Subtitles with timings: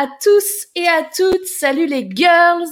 [0.00, 1.44] à tous et à toutes.
[1.44, 2.64] Salut les girls.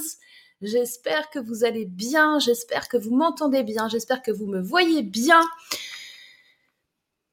[0.63, 2.39] J'espère que vous allez bien.
[2.39, 3.87] J'espère que vous m'entendez bien.
[3.87, 5.43] J'espère que vous me voyez bien.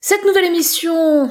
[0.00, 1.30] Cette nouvelle émission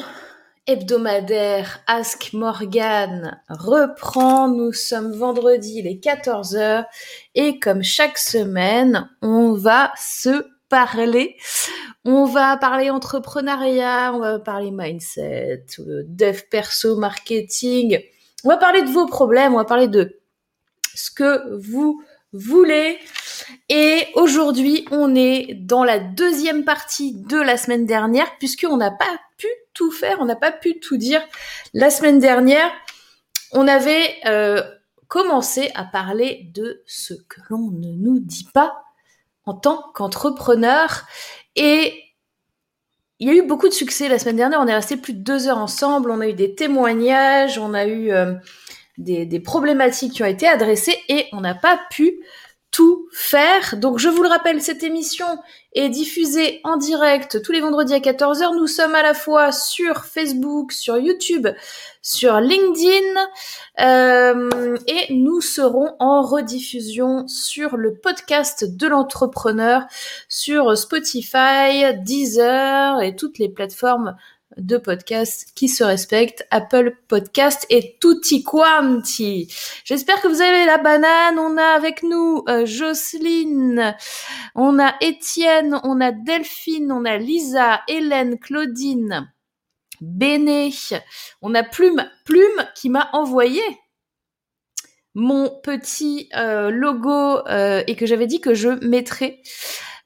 [0.66, 4.48] hebdomadaire Ask Morgan reprend.
[4.48, 6.86] Nous sommes vendredi les 14h
[7.36, 11.38] et comme chaque semaine, on va se parler.
[12.04, 18.02] On va parler entrepreneuriat, on va parler mindset, dev perso, marketing.
[18.46, 20.20] On va parler de vos problèmes, on va parler de
[20.94, 23.00] ce que vous voulez.
[23.70, 29.20] Et aujourd'hui, on est dans la deuxième partie de la semaine dernière, puisqu'on n'a pas
[29.38, 31.26] pu tout faire, on n'a pas pu tout dire.
[31.74, 32.70] La semaine dernière,
[33.52, 34.62] on avait euh,
[35.08, 38.84] commencé à parler de ce que l'on ne nous dit pas
[39.46, 41.08] en tant qu'entrepreneur.
[41.56, 42.05] Et
[43.20, 44.60] il y a eu beaucoup de succès la semaine dernière.
[44.62, 46.12] On est resté plus de deux heures ensemble.
[46.12, 48.34] On a eu des témoignages, on a eu euh,
[48.98, 52.20] des, des, problématiques qui ont été adressées et on n'a pas pu
[52.72, 53.78] tout faire.
[53.78, 55.26] Donc je vous le rappelle, cette émission
[55.74, 58.54] est diffusée en direct tous les vendredis à 14h.
[58.58, 61.48] Nous sommes à la fois sur Facebook, sur YouTube,
[62.06, 63.20] sur LinkedIn
[63.80, 69.88] euh, et nous serons en rediffusion sur le podcast de l'entrepreneur
[70.30, 74.16] sur Spotify, Deezer et toutes les plateformes
[74.58, 79.52] de podcasts qui se respectent, Apple Podcast et tutti quanti.
[79.84, 81.40] J'espère que vous avez la banane.
[81.40, 83.96] On a avec nous euh, Jocelyne,
[84.54, 89.28] on a Étienne, on a Delphine, on a Lisa, Hélène, Claudine,
[90.06, 90.72] Béné,
[91.42, 93.62] on a Plume, Plume qui m'a envoyé
[95.16, 99.40] mon petit euh, logo euh, et que j'avais dit que je mettrais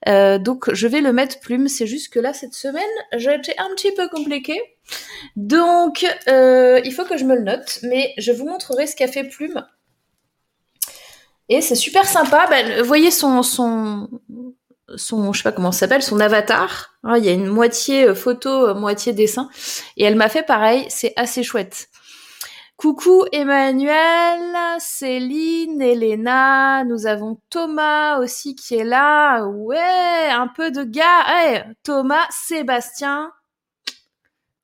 [0.08, 1.68] euh, donc je vais le mettre plume.
[1.68, 2.82] C'est juste que là cette semaine
[3.16, 4.58] j'ai été un petit peu compliqué.
[5.36, 9.24] Donc il faut que je me le note, mais je vous montrerai ce qu'a fait
[9.24, 9.62] plume.
[11.50, 12.46] Et c'est super sympa.
[12.48, 14.08] Ben, vous voyez son son
[14.96, 16.89] son je sais pas comment ça s'appelle son avatar.
[17.02, 19.48] Hein, il y a une moitié euh, photo, moitié dessin,
[19.96, 20.86] et elle m'a fait pareil.
[20.88, 21.88] C'est assez chouette.
[22.76, 29.44] Coucou Emmanuel, Céline, Elena, nous avons Thomas aussi qui est là.
[29.44, 31.24] Ouais, un peu de gars.
[31.26, 33.32] Hey, Thomas, Sébastien.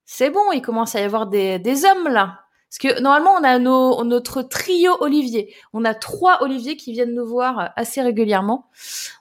[0.06, 2.40] C'est bon, il commence à y avoir des, des hommes là.
[2.70, 5.54] Parce que normalement, on a nos, notre trio Olivier.
[5.72, 8.70] On a trois Olivier qui viennent nous voir assez régulièrement.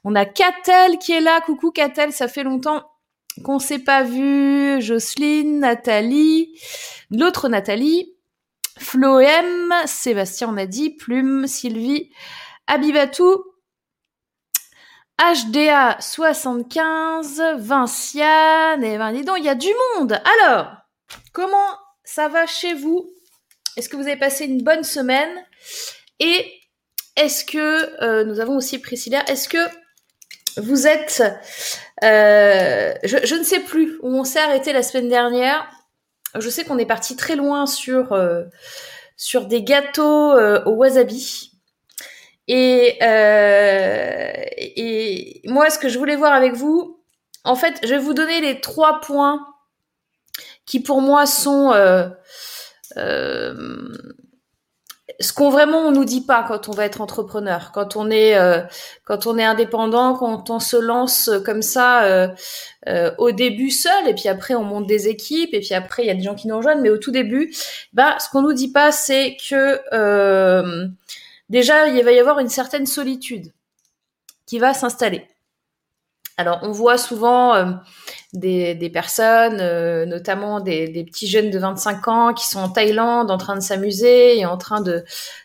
[0.03, 1.41] On a Catel qui est là.
[1.41, 2.83] Coucou Catel, ça fait longtemps
[3.43, 4.81] qu'on s'est pas vu.
[4.81, 6.59] Jocelyne, Nathalie,
[7.11, 8.11] l'autre Nathalie.
[8.77, 12.11] Floem, Sébastien on a dit, Plume, Sylvie,
[12.67, 13.43] Abibatou,
[15.17, 20.19] HDA 75, Vinciane, et ben dis donc, il y a du monde.
[20.43, 20.73] Alors,
[21.31, 23.09] comment ça va chez vous?
[23.77, 25.45] Est-ce que vous avez passé une bonne semaine?
[26.19, 26.45] Et
[27.15, 29.57] est-ce que, euh, nous avons aussi Priscilla, est-ce que
[30.57, 31.23] vous êtes,
[32.03, 35.65] euh, je, je, ne sais plus où on s'est arrêté la semaine dernière,
[36.37, 38.43] je sais qu'on est parti très loin sur euh,
[39.17, 41.51] sur des gâteaux euh, au wasabi.
[42.47, 47.01] Et, euh, et moi, ce que je voulais voir avec vous,
[47.43, 49.47] en fait, je vais vous donner les trois points
[50.65, 52.09] qui pour moi sont euh,
[55.19, 58.37] ce qu'on vraiment on nous dit pas quand on va être entrepreneur, quand on est
[58.37, 58.61] euh,
[59.03, 62.27] quand on est indépendant, quand on se lance comme ça euh,
[62.87, 66.07] euh, au début seul et puis après on monte des équipes et puis après il
[66.07, 67.53] y a des gens qui nous rejoignent, mais au tout début,
[67.93, 69.79] bah ce qu'on nous dit pas c'est que
[71.49, 73.51] déjà il va y avoir une certaine solitude
[74.45, 75.27] qui va s'installer.
[76.37, 77.71] Alors on voit souvent euh,
[78.33, 82.69] des, des, personnes, euh, notamment des, des, petits jeunes de 25 ans qui sont en
[82.69, 85.03] Thaïlande en train de s'amuser et en train de,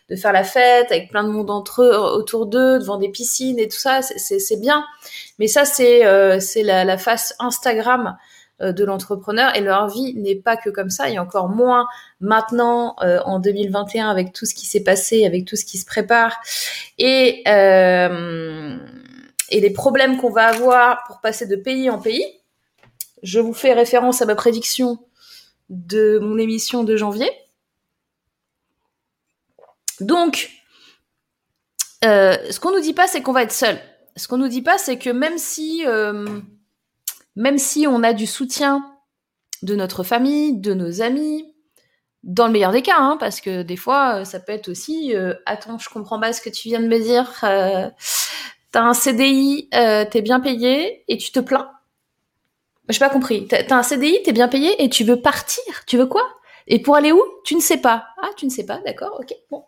[0.09, 3.59] de, faire la fête avec plein de monde entre eux, autour d'eux, devant des piscines
[3.59, 4.85] et tout ça, c'est bien.
[5.39, 8.17] Mais ça c'est euh, la, la, face Instagram
[8.59, 11.87] de l'entrepreneur et leur vie n'est pas que comme ça, et encore moins
[12.19, 16.37] maintenant en 2021 avec tout ce qui s'est passé, avec tout ce qui se prépare.
[16.99, 17.41] Et
[19.51, 22.25] et les problèmes qu'on va avoir pour passer de pays en pays.
[23.23, 24.99] Je vous fais référence à ma prédiction
[25.69, 27.29] de mon émission de janvier.
[29.99, 30.49] Donc,
[32.03, 33.79] euh, ce qu'on nous dit pas, c'est qu'on va être seul.
[34.17, 36.25] Ce qu'on nous dit pas, c'est que même si, euh,
[37.35, 38.85] même si on a du soutien
[39.61, 41.53] de notre famille, de nos amis,
[42.23, 45.33] dans le meilleur des cas, hein, parce que des fois, ça peut être aussi, euh,
[45.45, 47.89] attends, je comprends pas ce que tu viens de me dire, euh,
[48.71, 51.69] T'as un CDI, euh, t'es bien payé et tu te plains.
[52.89, 53.47] J'ai pas compris.
[53.47, 55.63] T'as un CDI, t'es bien payé et tu veux partir.
[55.87, 56.27] Tu veux quoi?
[56.67, 57.23] Et pour aller où?
[57.43, 58.07] Tu ne sais pas.
[58.21, 59.65] Ah, tu ne sais pas, d'accord, ok, bon.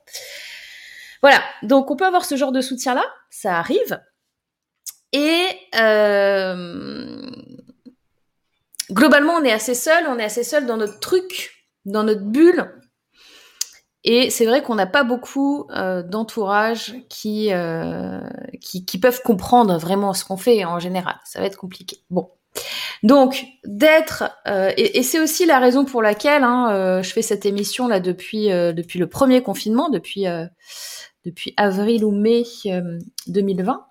[1.22, 4.02] Voilà, donc on peut avoir ce genre de soutien-là, ça arrive.
[5.14, 5.46] Et
[5.76, 7.22] euh,
[8.92, 12.74] globalement, on est assez seul, on est assez seul dans notre truc, dans notre bulle.
[14.04, 18.20] Et c'est vrai qu'on n'a pas beaucoup euh, d'entourage qui, euh,
[18.60, 21.16] qui, qui peuvent comprendre vraiment ce qu'on fait en général.
[21.24, 22.04] Ça va être compliqué.
[22.10, 22.30] Bon.
[23.04, 27.46] Donc d'être euh, et, c'est aussi la raison pour laquelle hein, euh, je fais cette
[27.46, 30.26] émission là depuis euh, depuis le premier confinement, depuis
[31.26, 32.44] depuis avril ou mai
[33.28, 33.86] 2020.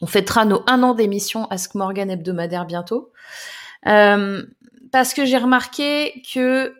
[0.00, 3.12] On fêtera nos un an d'émission Ask Morgan hebdomadaire bientôt,
[3.84, 6.74] parce que j'ai remarqué que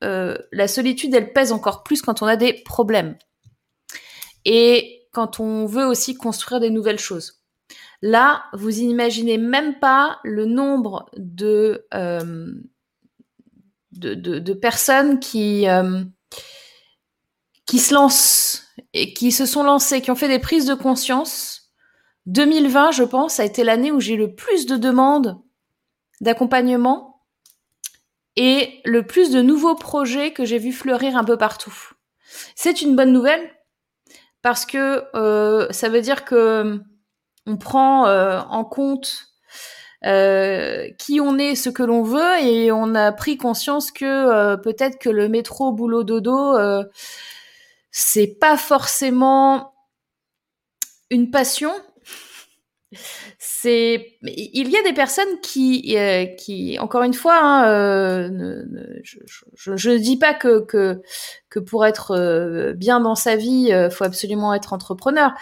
[0.00, 3.16] la solitude elle pèse encore plus quand on a des problèmes
[4.44, 7.45] et quand on veut aussi construire des nouvelles choses.
[8.02, 12.52] Là, vous imaginez même pas le nombre de, euh,
[14.60, 16.04] personnes qui, euh,
[17.66, 21.72] qui se lancent et qui se sont lancées, qui ont fait des prises de conscience.
[22.26, 25.40] 2020, je pense, a été l'année où j'ai le plus de demandes
[26.20, 27.22] d'accompagnement
[28.36, 31.74] et le plus de nouveaux projets que j'ai vu fleurir un peu partout.
[32.54, 33.50] C'est une bonne nouvelle
[34.42, 36.80] parce que euh, ça veut dire que
[37.46, 39.28] on prend euh, en compte
[40.04, 44.56] euh, qui on est, ce que l'on veut, et on a pris conscience que euh,
[44.56, 46.56] peut-être que le métro boulot dodo,
[47.90, 49.72] c'est pas forcément
[51.10, 51.72] une passion.
[53.58, 55.96] C'est, il y a des personnes qui,
[56.36, 57.64] qui, encore une fois, hein,
[59.02, 60.60] je ne dis pas que,
[61.48, 65.32] que pour être bien dans sa vie, faut absolument être entrepreneur.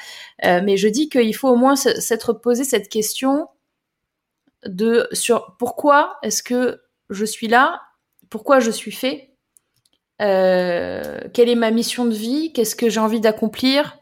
[0.44, 3.49] Euh, mais je dis qu'il faut au moins s'être posé cette question
[4.66, 7.82] de sur pourquoi est-ce que je suis là,
[8.31, 9.34] pourquoi je suis fait,
[10.22, 13.99] euh, quelle est ma mission de vie, qu'est-ce que j'ai envie d'accomplir.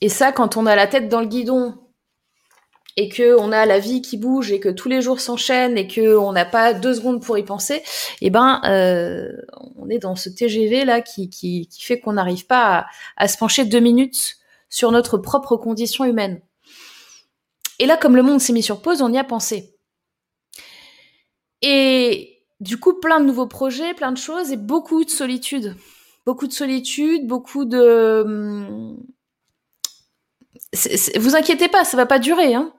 [0.00, 1.87] Et ça, quand on a la tête dans le guidon
[2.96, 5.86] et que on a la vie qui bouge et que tous les jours s'enchaînent et
[5.86, 7.82] que on n'a pas deux secondes pour y penser,
[8.20, 9.30] eh ben euh,
[9.76, 12.86] on est dans ce TGV là qui, qui, fait qu'on n'arrive pas à,
[13.16, 14.36] à, se pencher deux minutes
[14.68, 16.40] sur notre propre condition humaine.
[17.78, 19.76] Et là, comme le monde s'est mis sur pause, on y a pensé.
[21.62, 25.76] Et du coup, plein de nouveaux projets, plein de choses et beaucoup de solitude.
[26.26, 28.22] Beaucoup de solitude, beaucoup de...
[28.24, 28.98] Hum,
[31.16, 32.54] vous inquiétez pas, ça va pas durer.
[32.54, 32.72] Hein.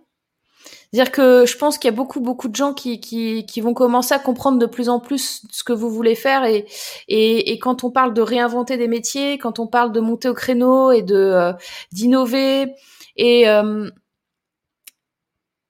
[0.92, 3.76] C'est-à-dire que je pense qu'il y a beaucoup, beaucoup de gens qui, qui, qui, vont
[3.76, 6.46] commencer à comprendre de plus en plus ce que vous voulez faire.
[6.46, 6.66] Et,
[7.08, 10.34] et, et quand on parle de réinventer des métiers, quand on parle de monter au
[10.34, 11.54] créneau et de euh,
[11.92, 12.74] d'innover
[13.18, 13.88] et, euh,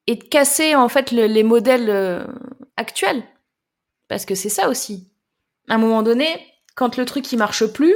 [0.07, 2.24] et de casser en fait les modèles euh,
[2.77, 3.24] actuels,
[4.07, 5.10] parce que c'est ça aussi.
[5.68, 6.27] À un moment donné,
[6.75, 7.94] quand le truc qui marche plus,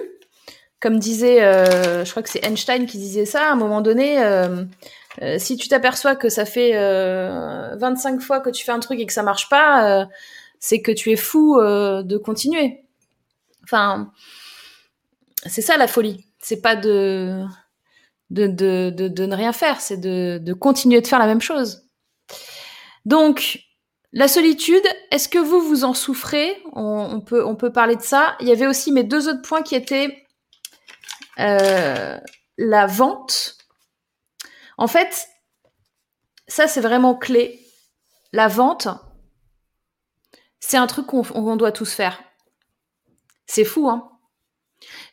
[0.82, 1.40] comme disait,
[2.04, 4.18] je crois que c'est Einstein qui disait ça, à un moment donné,
[5.22, 9.00] euh, si tu t'aperçois que ça fait 25 euh, fois que tu fais un truc
[9.00, 10.06] et que ça marche pas, euh,
[10.60, 12.84] c'est que tu es fou de continuer.
[13.64, 14.12] Enfin,
[15.46, 16.26] c'est ça la folie.
[16.40, 17.46] C'est pas de
[18.32, 21.84] ne rien faire, c'est de, continuer de faire la même chose.
[23.06, 23.60] Donc,
[24.14, 26.62] la solitude, est-ce que vous, vous en souffrez?
[26.74, 28.36] On peut parler de ça.
[28.40, 30.26] Il y avait aussi mes deux autres points qui étaient
[31.38, 33.58] la vente
[34.78, 35.28] en fait,
[36.48, 37.60] ça c'est vraiment clé.
[38.32, 38.88] La vente,
[40.60, 42.24] c'est un truc qu'on doit tous faire.
[43.46, 44.10] C'est fou, hein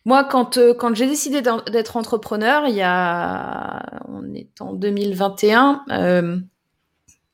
[0.05, 4.01] Moi, quand, euh, j'ai décidé d'être entrepreneur, il y a...
[4.09, 6.39] On est en 2021, euh,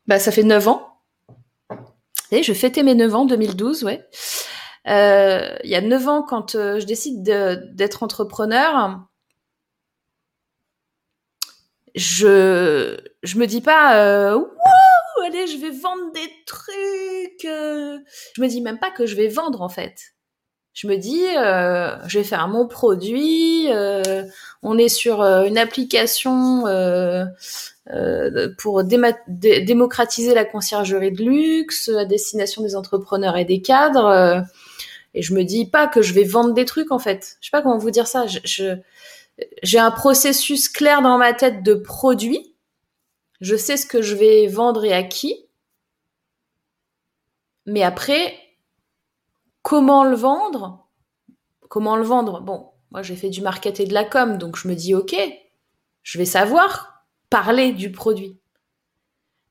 [0.06, 0.99] bah, ça fait 9 ans.
[2.33, 4.09] Et je fêtais mes 9 ans, 2012, ouais.
[4.88, 9.06] Euh, il y a 9 ans, quand je décide d'être entrepreneur,
[11.97, 14.38] je je me dis pas euh,
[15.26, 17.99] allez je vais vendre des trucs euh.
[18.35, 20.17] je me dis même pas que je vais vendre en fait.
[20.76, 24.25] Je me dis euh, je vais faire mon produit euh,
[24.62, 26.65] on est sur euh, une application
[28.59, 34.45] pour démocratiser la conciergerie de luxe à destination des entrepreneurs et des cadres
[35.15, 37.38] et je me dis pas que je vais vendre des trucs en fait.
[37.41, 38.26] Je sais pas comment vous dire ça.
[38.26, 38.75] Je, je
[39.62, 42.55] j'ai un processus clair dans ma tête de produit.
[43.40, 45.47] Je sais ce que je vais vendre et à qui.
[47.66, 48.38] Mais après,
[49.62, 50.88] comment le vendre?
[51.69, 52.40] Comment le vendre?
[52.40, 55.14] Bon, moi j'ai fait du market et de la com, donc je me dis ok,
[56.02, 58.38] je vais savoir parler du produit.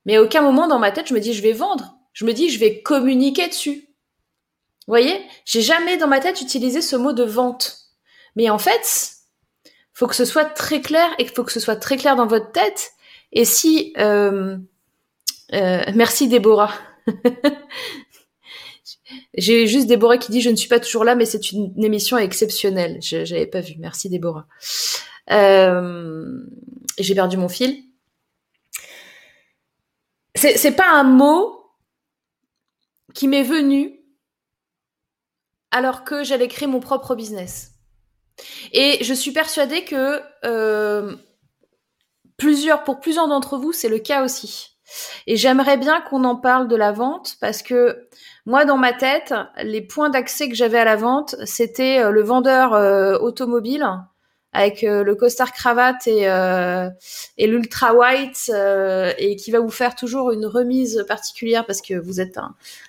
[0.05, 1.97] Mais à aucun moment dans ma tête je me dis je vais vendre.
[2.13, 3.89] Je me dis je vais communiquer dessus.
[4.87, 5.25] Vous voyez?
[5.45, 7.89] J'ai jamais dans ma tête utilisé ce mot de vente.
[8.35, 9.14] Mais en fait,
[9.95, 12.51] faut que ce soit très clair et faut que ce soit très clair dans votre
[12.51, 12.91] tête.
[13.31, 13.93] Et si...
[13.97, 14.57] Euh,
[15.53, 16.73] euh, merci Déborah.
[19.35, 22.17] J'ai juste Déborah qui dit je ne suis pas toujours là, mais c'est une, émission
[22.17, 22.99] exceptionnelle.
[23.01, 23.75] Je J'avais pas vu.
[23.77, 24.47] Merci Déborah.
[25.31, 26.41] Euh,
[26.99, 27.83] J'ai perdu mon fil.
[30.35, 31.63] C'est pas un mot
[33.13, 34.01] qui m'est venu
[35.71, 37.74] alors que j'allais créer mon propre business.
[38.73, 41.15] Et je suis persuadée que euh,
[42.37, 44.77] plusieurs, pour plusieurs d'entre vous, c'est le cas aussi.
[45.27, 48.07] Et j'aimerais bien qu'on en parle de la vente parce que
[48.45, 52.21] moi, dans ma tête, les points d'accès que j'avais à la vente, c'était euh, le
[52.21, 53.87] vendeur euh, automobile
[54.57, 56.25] avec le costard cravate et,
[57.45, 58.49] l'ultra white
[59.17, 62.37] et qui va vous faire toujours une remise particulière parce que vous êtes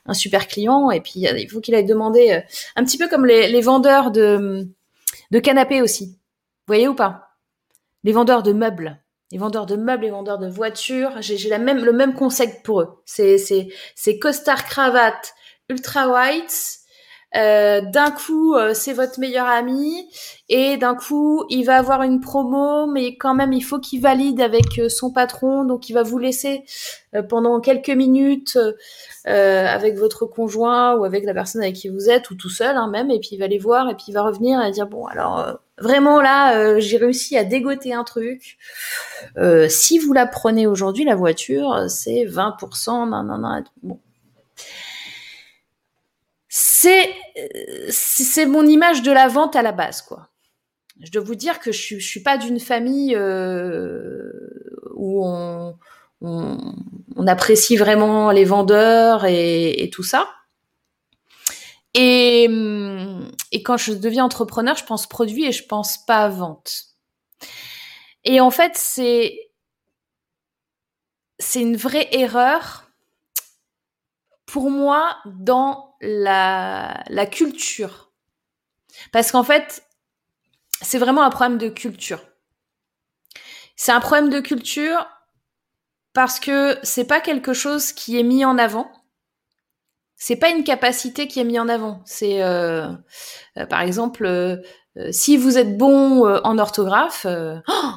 [0.06, 2.40] un, super client et puis il faut qu'il aille demander
[2.76, 4.68] un petit peu comme les vendeurs de,
[5.30, 6.06] de canapés aussi.
[6.06, 7.30] Vous voyez ou pas?
[8.04, 9.00] Les vendeurs de meubles
[9.32, 13.02] les vendeurs de meubles, les vendeurs de voitures, j'ai le même concept pour eux.
[13.04, 15.34] C'est c'est c'est costard cravate
[15.68, 16.78] ultra white.
[17.34, 20.08] Euh, d'un coup, euh, c'est votre meilleur ami
[20.48, 24.40] et d'un coup, il va avoir une promo, mais quand même, il faut qu'il valide
[24.40, 26.64] avec euh, son patron, donc il va vous laisser
[27.28, 28.58] pendant quelques minutes
[29.26, 32.88] avec votre conjoint ou avec la personne avec qui vous êtes ou tout seul hein,
[32.88, 35.06] même, et puis il va les voir et puis il va revenir et dire bon
[35.06, 38.56] alors vraiment là, j'ai réussi à dégoter un truc.
[39.68, 43.98] si vous la prenez aujourd'hui, la voiture, c'est 20%, non non non, bon
[46.58, 47.14] c'est
[47.90, 50.28] c'est mon image de la vente à la base quoi.
[51.02, 54.30] Je dois vous dire que je suis, suis pas d'une famille euh,
[54.94, 55.76] où on,
[56.20, 60.28] on, apprécie vraiment les vendeurs et, tout ça.
[61.94, 62.44] Et,
[63.52, 66.84] et, quand je deviens entrepreneur, je pense produit et je pense pas vente.
[68.24, 69.50] Et en fait, c'est
[71.38, 72.90] c'est une vraie erreur
[74.46, 78.10] pour moi dans la, la culture.
[79.12, 79.84] Parce qu'en fait,
[80.82, 82.20] c'est vraiment un problème de culture.
[83.76, 85.06] C'est un problème de culture
[86.16, 88.90] parce que c'est pas quelque chose qui est mis en avant.
[90.14, 92.00] C'est pas une capacité qui est mise en avant.
[92.06, 92.90] C'est, euh,
[93.58, 94.56] euh, par exemple, euh,
[95.10, 97.26] si vous êtes bon en orthographe,
[97.68, 97.92] oh,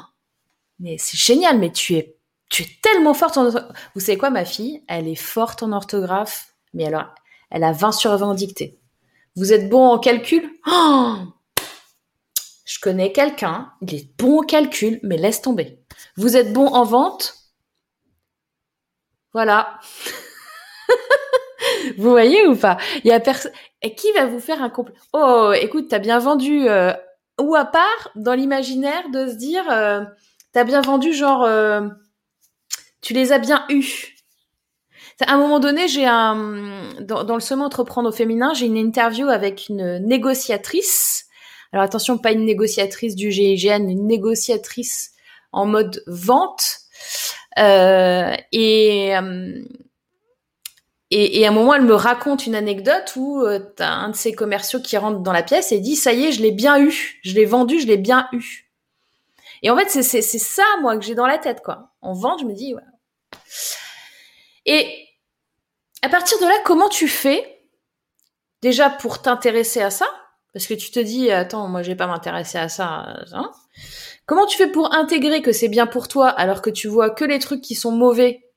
[0.79, 2.17] mais c'est génial, mais tu es,
[2.81, 3.77] tellement forte en orthographe.
[3.95, 7.15] Vous savez quoi, ma fille, elle est forte en orthographe, mais alors,
[7.51, 8.81] elle a 20 sur 20 en dictée.
[9.37, 10.43] Vous êtes bon en calcul?
[10.69, 11.15] Oh
[12.65, 15.79] Je connais quelqu'un, il est bon en calcul, mais laisse tomber.
[16.17, 17.38] Vous êtes bon en vente?
[19.33, 19.79] Voilà.
[21.97, 22.77] vous voyez ou pas?
[23.03, 23.51] Il y a personne.
[23.81, 26.67] Et qui va vous faire un compte Oh, écoute, t'as bien vendu.
[26.67, 26.93] Euh,
[27.39, 30.03] ou à part dans l'imaginaire de se dire, euh,
[30.51, 31.87] t'as bien vendu, genre, euh,
[33.01, 34.15] tu les as bien eus.
[35.25, 39.27] À un moment donné, j'ai un dans, le sommet entreprendre au féminin, j'ai une interview
[39.27, 41.25] avec une négociatrice.
[41.73, 45.11] Alors attention, pas une négociatrice du GIGN, une négociatrice
[45.51, 46.79] en mode vente.
[47.57, 49.63] Euh, et, euh,
[51.11, 54.15] et, et, à un moment, elle me raconte une anecdote où euh, t'as un de
[54.15, 56.79] ses commerciaux qui rentre dans la pièce et dit ça y est, je l'ai bien
[56.79, 58.69] eu, je l'ai vendu, je l'ai bien eu.
[59.63, 61.91] Et en fait, c'est c'est ça moi que j'ai dans la tête quoi.
[62.01, 62.81] En vente, je me dis ouais.
[64.65, 65.07] Et
[66.01, 67.65] à partir de là, comment tu fais
[68.61, 70.05] déjà pour t'intéresser à ça?
[70.53, 73.15] Parce que tu te dis, attends, moi je vais pas m'intéresser à ça.
[73.33, 73.51] Hein
[74.29, 77.25] comment tu fais pour intégrer que c'est bien pour toi alors que tu vois que
[77.25, 78.47] les trucs qui sont mauvais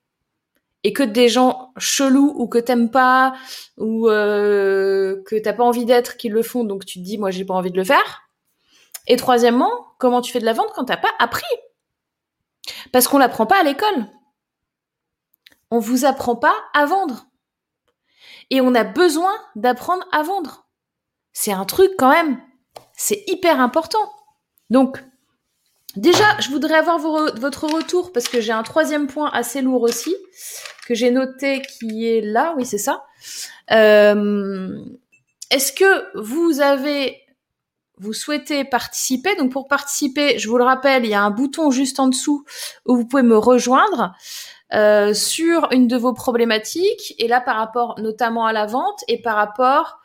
[0.84, 3.32] et que des gens chelous ou que t'aimes pas
[3.78, 7.30] ou euh, que t'as pas envie d'être qui le font, donc tu te dis, moi
[7.30, 8.28] j'ai pas envie de le faire?
[9.06, 11.46] Et troisièmement, comment tu fais de la vente quand t'as pas appris?
[12.92, 14.08] Parce qu'on l'apprend pas à l'école.
[15.70, 17.28] On vous apprend pas à vendre.
[18.50, 20.66] Et on a besoin d'apprendre à vendre.
[21.32, 22.42] C'est un truc quand même.
[22.92, 24.12] C'est hyper important.
[24.68, 25.02] Donc,
[25.96, 30.14] déjà, je voudrais avoir votre retour parce que j'ai un troisième point assez lourd aussi
[30.86, 32.54] que j'ai noté qui est là.
[32.56, 33.04] Oui, c'est ça.
[33.70, 34.78] Euh,
[35.50, 37.20] est-ce que vous avez,
[37.98, 39.36] vous souhaitez participer?
[39.36, 42.44] Donc, pour participer, je vous le rappelle, il y a un bouton juste en dessous
[42.86, 44.14] où vous pouvez me rejoindre.
[44.74, 49.20] Euh, sur une de vos problématiques, et là par rapport notamment à la vente et
[49.20, 49.98] par rapport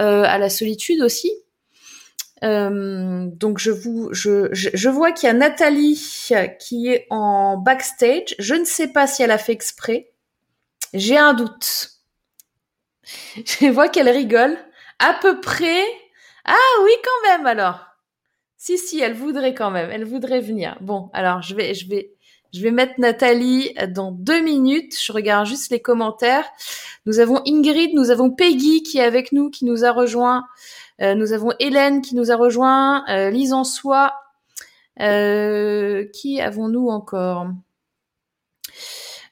[0.00, 1.30] euh, à la solitude aussi.
[2.44, 6.30] Euh, donc je vous, je, je, vois qu'il y a Nathalie
[6.60, 8.34] qui est en backstage.
[8.38, 10.12] Je ne sais pas si elle a fait exprès.
[10.94, 11.90] J'ai un doute.
[13.44, 14.56] Je vois qu'elle rigole.
[14.98, 15.82] À peu près.
[16.44, 17.86] Ah oui, quand même alors.
[18.56, 19.90] Si, si, elle voudrait quand même.
[19.90, 20.76] Elle voudrait venir.
[20.80, 22.12] Bon, alors je vais, je vais,
[22.52, 24.96] je vais mettre Nathalie dans deux minutes.
[25.00, 26.44] Je regarde juste les commentaires.
[27.06, 30.44] Nous avons Ingrid, nous avons Peggy qui est avec nous, qui nous a rejoint.
[31.00, 33.04] Euh, nous avons Hélène qui nous a rejoint.
[33.08, 34.14] Euh, Lise en soi.
[35.00, 37.46] Euh, qui avons-nous encore?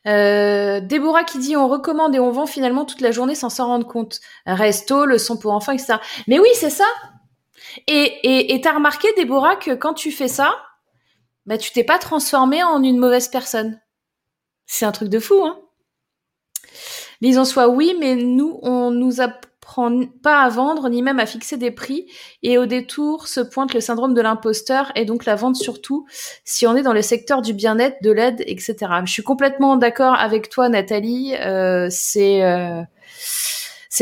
[0.05, 3.89] Déborah qui dit on recommande et on vend finalement toute la journée sans s'en rendre
[3.89, 4.21] compte.
[4.47, 5.95] Resto, le son pour enfants, etc.
[6.29, 6.87] Mais oui, c'est ça.
[7.89, 10.55] Et et t'as remarqué, Déborah, que quand tu fais ça,
[11.45, 13.81] bah tu t'es pas transformé en une mauvaise personne.
[14.67, 15.59] C'est un truc de fou, hein.
[17.21, 19.29] Lise en soi, oui, mais nous, on nous a
[20.23, 22.07] pas à vendre ni même à fixer des prix
[22.43, 26.07] et au détour se pointe le syndrome de l'imposteur et donc la vente surtout
[26.45, 28.77] si on est dans le secteur du bien-être, de l'aide, etc.
[29.05, 32.83] Je suis complètement d'accord avec toi Nathalie, euh, c'est euh,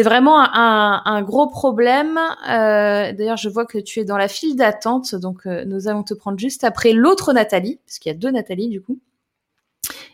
[0.02, 2.18] vraiment un, un, gros problème.
[2.48, 6.02] Euh, D'ailleurs, je vois que tu es dans la file d'attente, donc euh, nous allons
[6.02, 8.98] te prendre juste après l'autre Nathalie, parce qu'il y a deux Nathalie du coup.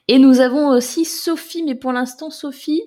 [0.09, 2.83] Et nous avons aussi Sophie, mais pour l'instant, Sophie,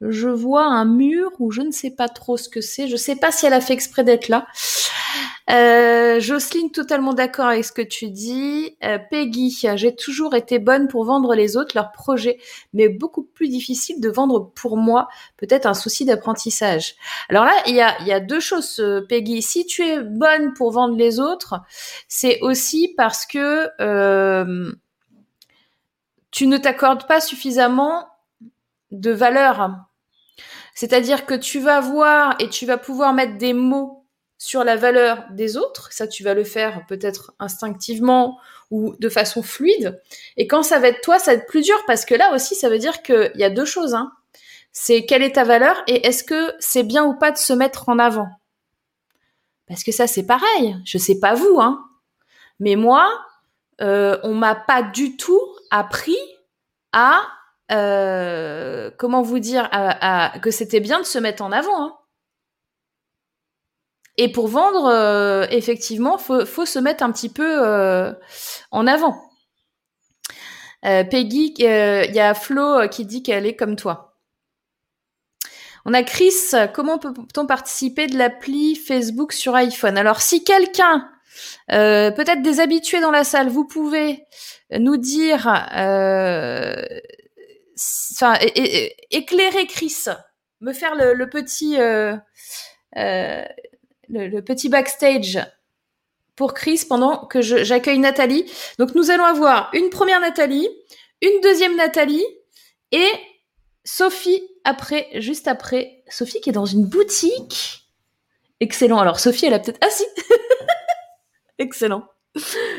[0.00, 2.86] je vois un mur où je ne sais pas trop ce que c'est.
[2.86, 4.46] Je ne sais pas si elle a fait exprès d'être là.
[5.50, 8.76] Euh, Jocelyne, totalement d'accord avec ce que tu dis.
[8.84, 12.38] Euh, Peggy, j'ai toujours été bonne pour vendre les autres leurs projets,
[12.72, 15.08] mais beaucoup plus difficile de vendre pour moi.
[15.36, 16.94] Peut-être un souci d'apprentissage.
[17.28, 19.42] Alors là, il y a, y a deux choses, euh, Peggy.
[19.42, 21.56] Si tu es bonne pour vendre les autres,
[22.06, 24.72] c'est aussi parce que euh,
[26.30, 28.06] tu ne t'accordes pas suffisamment
[28.92, 29.87] de valeur.
[30.78, 34.06] C'est-à-dire que tu vas voir et tu vas pouvoir mettre des mots
[34.38, 35.92] sur la valeur des autres.
[35.92, 38.38] Ça, tu vas le faire peut-être instinctivement
[38.70, 40.00] ou de façon fluide.
[40.36, 42.54] Et quand ça va être toi, ça va être plus dur parce que là aussi,
[42.54, 43.92] ça veut dire qu'il y a deux choses.
[43.92, 44.12] Hein.
[44.70, 47.88] C'est quelle est ta valeur et est-ce que c'est bien ou pas de se mettre
[47.88, 48.28] en avant?
[49.66, 50.76] Parce que ça, c'est pareil.
[50.84, 51.84] Je sais pas vous, hein.
[52.60, 53.04] Mais moi,
[53.80, 56.20] euh, on m'a pas du tout appris
[56.92, 57.20] à
[57.70, 59.70] euh, comment vous dire
[60.42, 61.82] que c'était bien de se mettre en avant.
[61.82, 61.94] Hein.
[64.16, 68.12] Et pour vendre, euh, effectivement, faut, faut se mettre un petit peu euh,
[68.70, 69.22] en avant.
[70.82, 74.16] Peggy, il y a Flo qui dit qu'elle est comme toi.
[75.84, 76.32] On a Chris,
[76.72, 79.98] comment peut-on participer de l'appli Facebook sur iPhone?
[79.98, 81.10] Alors, si quelqu'un,
[81.68, 84.24] peut-être des habitués dans la salle, vous pouvez
[84.70, 85.46] nous dire
[88.12, 88.38] enfin,
[89.10, 90.04] éclairer Chris,
[90.60, 92.16] me faire le, petit, euh,
[92.96, 93.44] euh,
[94.08, 95.38] le, petit backstage
[96.36, 98.50] pour Chris pendant que j'accueille Nathalie.
[98.78, 100.68] Donc nous allons avoir une première Nathalie,
[101.22, 102.24] une deuxième Nathalie
[102.92, 103.10] et
[103.84, 106.04] Sophie après, juste après.
[106.08, 107.88] Sophie qui est dans une boutique.
[108.60, 108.98] Excellent.
[108.98, 109.78] Alors Sophie, elle a peut-être.
[109.82, 110.04] Ah si.
[111.58, 112.04] Excellent.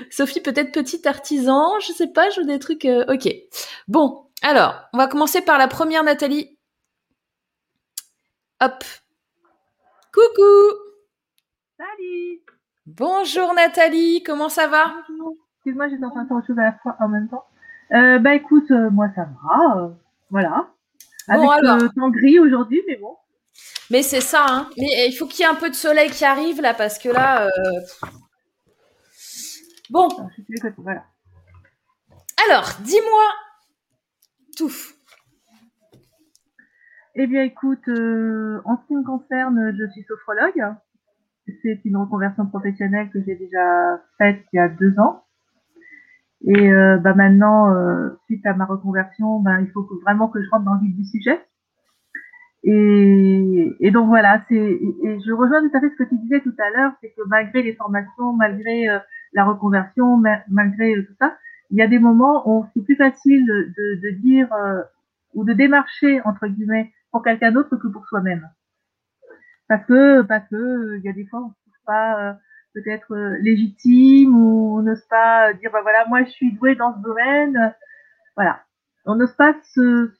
[0.10, 2.86] Sophie, peut-être petit artisan, je sais pas, je veux des trucs.
[2.86, 3.34] Euh, ok.
[3.88, 6.58] Bon, alors, on va commencer par la première, Nathalie.
[8.62, 8.84] Hop.
[10.14, 10.78] Coucou.
[11.78, 12.42] Salut.
[12.86, 14.96] Bonjour Nathalie, comment ça va?
[15.58, 17.46] Excuse-moi, j'étais en train de faire autre chose à la fois en même temps.
[17.94, 19.90] Euh, bah écoute, euh, moi ça va, euh,
[20.30, 20.70] voilà.
[21.28, 21.78] Avec bon, alors.
[21.78, 23.16] le temps gris aujourd'hui, mais bon.
[23.92, 24.70] Mais c'est ça, hein.
[24.78, 27.10] Mais il faut qu'il y ait un peu de soleil qui arrive là, parce que
[27.10, 27.48] là.
[29.90, 30.08] Bon.
[30.78, 31.04] Voilà.
[32.48, 33.24] Alors, dis-moi
[37.16, 40.64] eh bien, écoute, euh, en ce qui me concerne, je suis sophrologue.
[41.64, 45.24] C'est une reconversion professionnelle que j'ai déjà faite il y a deux ans.
[46.46, 50.50] Et euh, bah maintenant, euh, suite à ma reconversion, bah, il faut vraiment que je
[50.50, 51.44] rentre dans le vif du sujet.
[52.64, 56.70] Et, donc voilà, et je rejoins tout à fait ce que tu disais tout à
[56.70, 58.86] l'heure, c'est que malgré les formations, malgré
[59.34, 61.36] la reconversion, malgré tout ça,
[61.70, 64.82] il y a des moments où c'est plus facile de, de dire euh,
[65.34, 68.50] ou de démarcher entre guillemets pour quelqu'un d'autre que pour soi-même.
[69.68, 72.34] Parce que parce que il y a des fois on ne trouve pas euh,
[72.74, 76.96] peut-être euh, légitime ou on n'ose pas dire bah voilà moi je suis doué dans
[76.96, 77.74] ce domaine.
[78.36, 78.64] Voilà,
[79.06, 79.54] on n'ose pas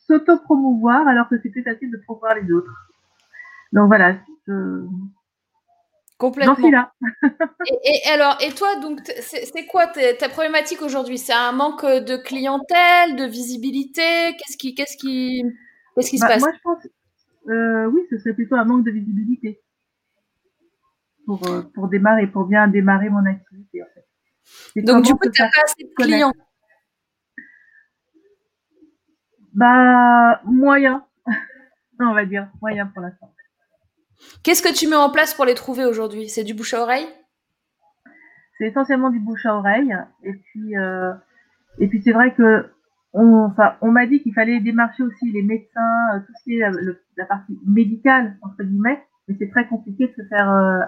[0.08, 2.92] s'auto-promouvoir alors que c'est plus facile de promouvoir les autres.
[3.72, 4.16] Donc voilà,
[6.20, 6.70] Complètement.
[6.70, 6.92] là.
[7.66, 11.18] et, et, alors, et toi, donc, c'est quoi ta problématique aujourd'hui?
[11.18, 14.36] C'est un manque de clientèle, de visibilité?
[14.38, 15.46] Qu'est-ce qui, qu'est-ce qui,
[15.96, 16.42] qu'est-ce qui se bah, passe?
[16.42, 16.88] Moi, je pense,
[17.48, 19.62] euh, oui, ce serait plutôt un manque de visibilité
[21.26, 23.82] pour euh, pour démarrer, pour bien démarrer mon activité.
[23.82, 24.82] En fait.
[24.82, 26.34] Donc, du coup, tu n'as pas assez de clients?
[29.54, 31.06] Bah, moyen,
[32.02, 33.34] on va dire, moyen pour l'instant.
[34.44, 36.30] Qu'est-ce que tu mets en place pour les trouver aujourd'hui?
[36.30, 37.08] C'est du bouche à oreille?
[38.58, 39.96] C'est essentiellement du bouche à oreille.
[40.24, 41.14] Et puis, euh,
[41.80, 42.70] et puis c'est vrai que
[43.14, 46.58] on, enfin, on m'a dit qu'il fallait démarcher aussi les médecins, euh, tout ce qui
[46.58, 46.72] est la,
[47.18, 50.80] la partie médicale entre guillemets, mais c'est très compliqué de se faire euh,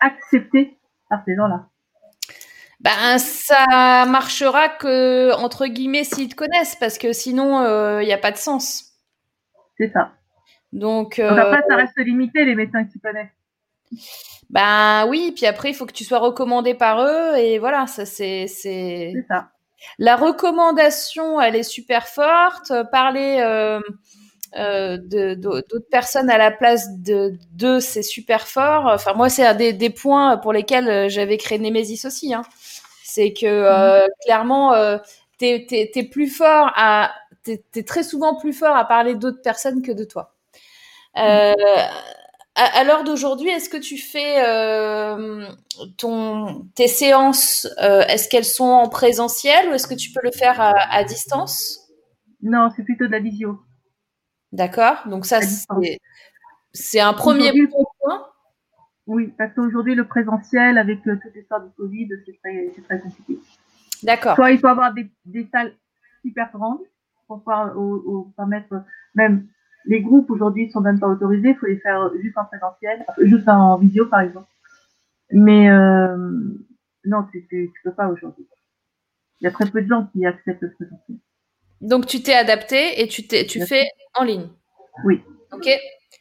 [0.00, 1.68] accepter par ces gens-là.
[2.80, 8.12] Ben, ça marchera que entre guillemets s'ils te connaissent, parce que sinon il euh, n'y
[8.12, 8.92] a pas de sens.
[9.78, 10.12] C'est ça.
[10.72, 13.28] Donc, Donc après, ça reste limité les médecins qui connaissent.
[14.50, 18.04] Ben oui, puis après il faut que tu sois recommandé par eux et voilà, ça
[18.04, 19.12] c'est c'est.
[19.28, 19.50] Ça.
[19.98, 22.72] La recommandation, elle est super forte.
[22.90, 23.80] Parler euh,
[24.56, 28.86] euh, de d'autres personnes à la place de d'eux, c'est super fort.
[28.86, 32.34] Enfin, moi, c'est un des, des, points pour lesquels euh, j'avais créé Nemesis aussi.
[32.34, 32.42] Hein.
[33.02, 34.08] C'est que euh, mhm.
[34.24, 34.98] clairement, euh,
[35.38, 39.80] t'es es, plus fort à, t'es es très souvent plus fort à parler d'autres personnes
[39.80, 40.31] que de toi.
[41.18, 41.54] Euh,
[42.54, 45.46] à, l'heure d'aujourd'hui, est-ce que tu fais euh,
[45.96, 50.32] ton, tes séances, euh, est-ce qu'elles sont en présentiel ou est-ce que tu peux le
[50.32, 51.80] faire à, distance?
[52.42, 53.60] Non, c'est plutôt de la visio.
[54.52, 55.40] D'accord, donc ça
[56.74, 58.26] c'est un premier point.
[59.06, 63.38] Oui, parce qu'aujourd'hui le présentiel avec euh, les sortes de Covid, c'est très, très compliqué.
[64.02, 64.36] D'accord.
[64.36, 65.74] Soit il faut avoir des, des salles
[66.22, 66.80] super grandes
[67.26, 69.48] pour pouvoir au, permettre même
[69.84, 73.48] les groupes aujourd'hui sont même pas autorisés, il faut les faire juste en présentiel, juste
[73.48, 74.48] en vidéo par exemple.
[75.30, 76.16] Mais euh,
[77.04, 78.46] non, tu, tu, peux pas aujourd'hui.
[79.40, 81.18] Il y a très peu de gens qui acceptent le présentiel.
[81.80, 83.22] Donc tu t'es adapté et tu,
[83.66, 84.48] fais en ligne.
[85.04, 85.22] Oui.
[85.52, 85.68] Ok.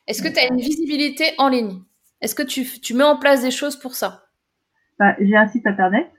[0.07, 1.81] Est-ce que tu as une visibilité en ligne?
[2.21, 4.23] Est-ce que tu, tu, mets en place des choses pour ça?
[4.97, 6.09] Bah, J'ai un site internet.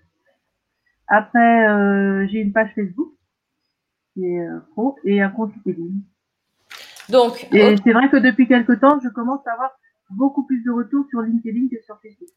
[1.09, 3.13] Après, euh, j'ai une page Facebook
[4.15, 6.01] qui est euh, pro et un compte LinkedIn.
[7.13, 9.71] Donc, et c'est vrai que depuis quelque temps, je commence à avoir
[10.09, 12.31] beaucoup plus de retours sur LinkedIn que sur Facebook.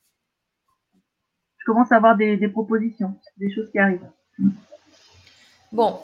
[1.58, 4.10] Je commence à avoir des, propositions, des choses qui arrivent.
[5.72, 6.00] Bon.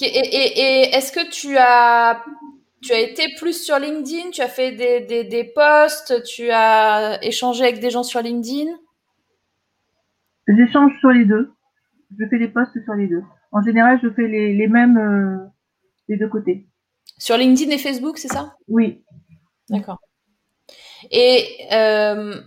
[0.00, 2.24] et, est-ce que tu as,
[2.80, 4.30] tu as été plus sur LinkedIn?
[4.30, 6.22] Tu as fait des, des, des posts?
[6.22, 8.70] Tu as échangé avec des gens sur LinkedIn?
[10.46, 11.50] J'échange sur les deux.
[12.16, 13.24] Je fais des posts sur les deux.
[13.50, 15.44] En général, je fais les, les mêmes euh,
[16.08, 16.68] des deux côtés.
[17.18, 18.54] Sur LinkedIn et Facebook, c'est ça?
[18.68, 19.04] Oui.
[19.68, 20.00] D'accord.
[21.10, 22.40] Et euh,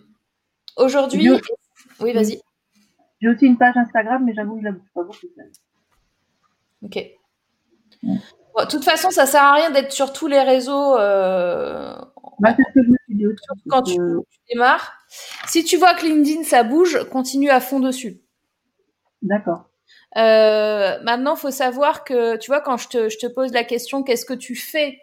[0.76, 1.30] aujourd'hui,
[2.00, 2.40] oui, vas-y.
[3.22, 5.28] J'ai aussi une page Instagram, mais j'avoue que je la bouge pas beaucoup.
[6.82, 6.96] Ok.
[8.04, 10.98] de toute façon, ça sert à rien d'être sur tous les réseaux.
[10.98, 11.96] Euh,
[12.40, 13.26] bah, c'est ce que je me suis dit
[13.70, 13.98] Quand tu,
[14.50, 14.94] démarres.
[15.48, 18.22] Si tu vois que LinkedIn, ça bouge, continue à fond dessus.
[19.22, 19.69] D'accord.
[20.18, 24.04] Euh, maintenant, faut savoir que, tu vois, quand je te, je te pose la question,
[24.04, 25.00] qu'est-ce que tu fais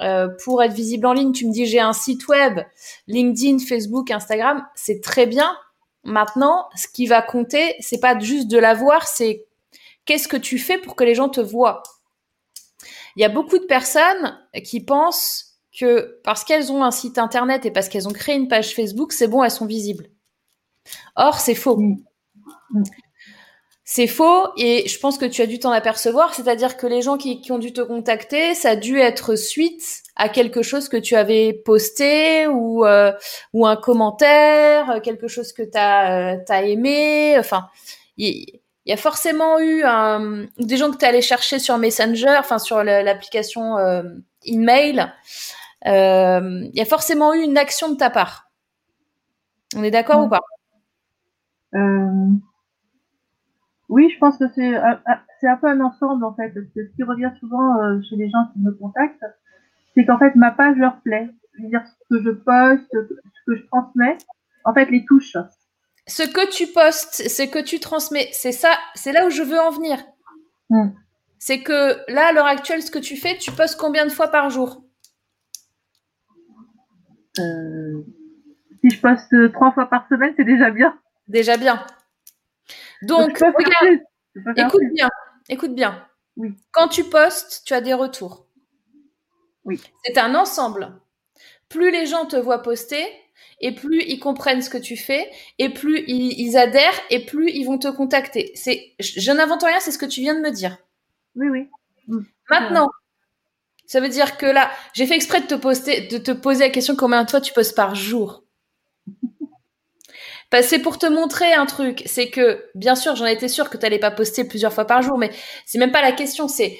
[0.00, 1.32] euh, pour être visible en ligne?
[1.32, 2.60] Tu me dis, j'ai un site web,
[3.06, 5.56] LinkedIn, Facebook, Instagram, c'est très bien.
[6.04, 9.46] Maintenant, ce qui va compter, c'est pas juste de l'avoir, c'est
[10.04, 11.82] qu'est-ce que tu fais pour que les gens te voient?
[13.16, 17.64] Il y a beaucoup de personnes qui pensent que parce qu'elles ont un site internet
[17.66, 20.08] et parce qu'elles ont créé une page Facebook, c'est bon, elles sont visibles.
[21.16, 21.80] Or, c'est faux.
[23.96, 27.16] C'est faux et je pense que tu as dû t'en apercevoir, c'est-à-dire que les gens
[27.16, 31.14] qui, ont dû te contacter, ça a dû être suite à quelque chose que tu
[31.14, 33.12] avais posté ou euh,
[33.52, 37.68] ou un commentaire, quelque chose que tu as, euh, aimé, enfin
[38.16, 42.58] il y, a forcément eu un, des gens que tu allé chercher sur Messenger, enfin
[42.58, 44.02] sur l'application euh,
[44.44, 45.06] email.
[45.84, 48.50] Il y a forcément eu une action de ta part.
[49.76, 50.40] On est d'accord ou pas?
[53.94, 56.50] Oui, je pense que c'est un peu un ensemble en fait.
[56.52, 59.24] Parce que ce qui revient souvent euh, chez les gens qui me contactent,
[59.94, 61.30] c'est qu'en fait ma page leur plaît.
[61.56, 64.18] Je veux dire ce que je poste, ce que je transmets,
[64.64, 65.36] en fait les touches.
[66.08, 69.60] Ce que tu postes, ce que tu transmets, c'est ça, c'est là où je veux
[69.60, 69.96] en venir.
[70.70, 70.88] Hmm.
[71.38, 74.26] C'est que là, à l'heure actuelle, ce que tu fais, tu postes combien de fois
[74.28, 74.82] par jour?
[77.38, 78.02] Euh,
[78.80, 80.98] Si je poste trois fois par semaine, c'est déjà bien.
[81.28, 81.86] Déjà bien.
[83.06, 84.00] Donc, regarde,
[84.56, 85.08] écoute bien,
[85.48, 86.06] écoute bien.
[86.36, 86.54] Oui.
[86.72, 88.46] Quand tu postes, tu as des retours.
[89.64, 89.80] Oui.
[90.04, 91.00] C'est un ensemble.
[91.68, 93.04] Plus les gens te voient poster,
[93.60, 97.64] et plus ils comprennent ce que tu fais, et plus ils, adhèrent, et plus ils
[97.64, 98.52] vont te contacter.
[98.54, 100.76] C'est, je n'invente rien, c'est ce que tu viens de me dire.
[101.36, 101.68] Oui, oui.
[102.08, 102.20] Mm.
[102.50, 102.90] Maintenant,
[103.86, 106.70] ça veut dire que là, j'ai fait exprès de te poster, de te poser la
[106.70, 108.43] question combien de fois tu postes par jour
[110.62, 112.02] c'est pour te montrer un truc.
[112.06, 115.02] C'est que, bien sûr, j'en étais sûre que tu n'allais pas poster plusieurs fois par
[115.02, 115.30] jour, mais
[115.66, 116.48] c'est même pas la question.
[116.48, 116.78] C'est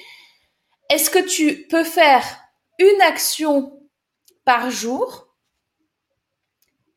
[0.90, 2.24] est-ce que tu peux faire
[2.78, 3.80] une action
[4.44, 5.28] par jour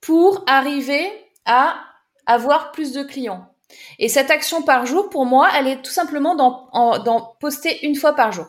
[0.01, 1.09] pour arriver
[1.45, 1.79] à
[2.25, 3.53] avoir plus de clients?
[3.99, 8.13] Et cette action par jour, pour moi, elle est tout simplement d'en poster une fois
[8.13, 8.47] par jour.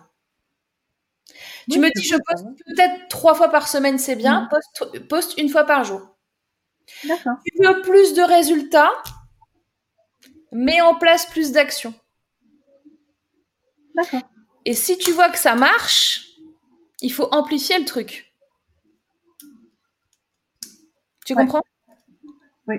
[1.70, 4.42] tu me dis, je poste peut-être trois fois par semaine, c'est bien.
[4.42, 4.48] Mm.
[4.48, 6.17] Poste, poste, une fois par jour.
[7.02, 7.10] Tu
[7.62, 8.90] veux plus de résultats,
[10.52, 11.94] mets en place plus d'actions.
[13.94, 14.22] D'accord.
[14.64, 16.26] Et si tu vois que ça marche,
[17.00, 18.32] il faut amplifier le truc.
[21.26, 21.62] Tu comprends?
[22.66, 22.76] Oui.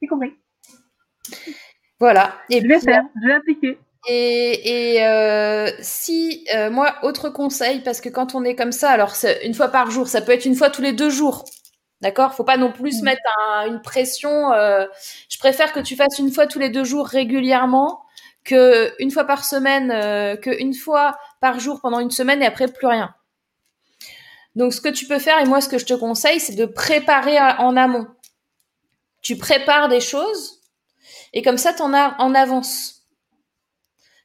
[0.00, 0.34] J'ai compris.
[1.98, 2.38] Voilà.
[2.50, 3.78] Et je vais faire, je vais appliquer.
[4.08, 9.12] Et, euh, si euh, moi autre conseil parce que quand on est comme ça alors
[9.44, 11.44] une fois par jour ça peut être une fois tous les deux jours
[12.00, 12.34] d'accord?
[12.34, 13.04] Faut pas non plus se mm.
[13.04, 13.22] mettre
[13.66, 14.86] une pression euh,
[15.28, 18.02] je préfère que tu fasses une fois tous les deux jours régulièrement
[18.44, 19.90] que une fois par semaine
[20.40, 23.14] que une fois par jour pendant une semaine et après plus rien
[24.56, 26.64] donc ce que tu peux faire et moi ce que je te conseille c'est de
[26.64, 28.06] préparer en amont
[29.20, 30.60] tu prépares des choses
[31.32, 33.06] et comme ça, tu en as en avance.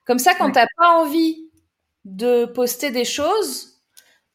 [0.05, 1.49] Comme ça, quand tu n'as pas envie
[2.03, 3.74] de poster des choses,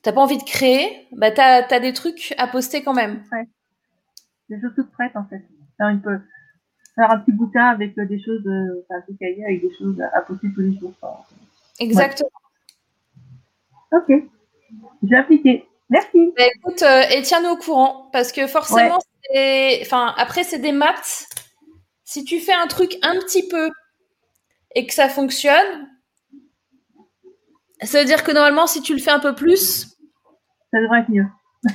[0.02, 3.22] tu n'as pas envie de créer, bah, tu as, des trucs à poster quand même.
[3.32, 3.48] Ouais.
[4.48, 5.42] Des choses toutes prêtes, en fait.
[5.76, 6.20] Faire,
[6.94, 10.00] faire un petit bouquin avec euh, des choses, euh, enfin, un cahier avec des choses
[10.00, 10.92] à poster tous les jours.
[11.78, 12.30] Exactement.
[13.92, 14.12] Ok.
[15.02, 15.66] J'ai appliqué.
[15.88, 16.32] Merci.
[16.36, 18.98] Bah, écoute, euh, et tiens-nous au courant, parce que forcément,
[19.82, 21.26] enfin, après, c'est des maths
[22.04, 23.70] si tu fais un truc un petit peu
[24.74, 25.88] et que ça fonctionne,
[27.82, 29.96] ça veut dire que normalement, si tu le fais un peu plus,
[30.72, 31.26] ça devrait être mieux.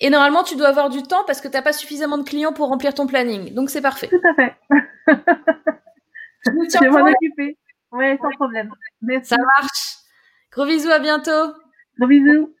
[0.00, 2.52] Et normalement, tu dois avoir du temps parce que tu n'as pas suffisamment de clients
[2.52, 3.54] pour remplir ton planning.
[3.54, 4.08] Donc, c'est parfait.
[4.08, 4.56] Tout à fait.
[6.46, 7.58] Je vais m'en occuper.
[7.92, 8.70] Oui, sans problème.
[9.22, 9.96] Ça marche.
[10.52, 11.54] Gros bisous, à bientôt.
[11.98, 12.54] Gros bisous.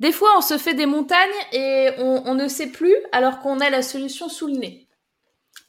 [0.00, 3.68] Des fois, on se fait des montagnes et on, ne sait plus alors qu'on a
[3.68, 4.88] la solution sous le nez.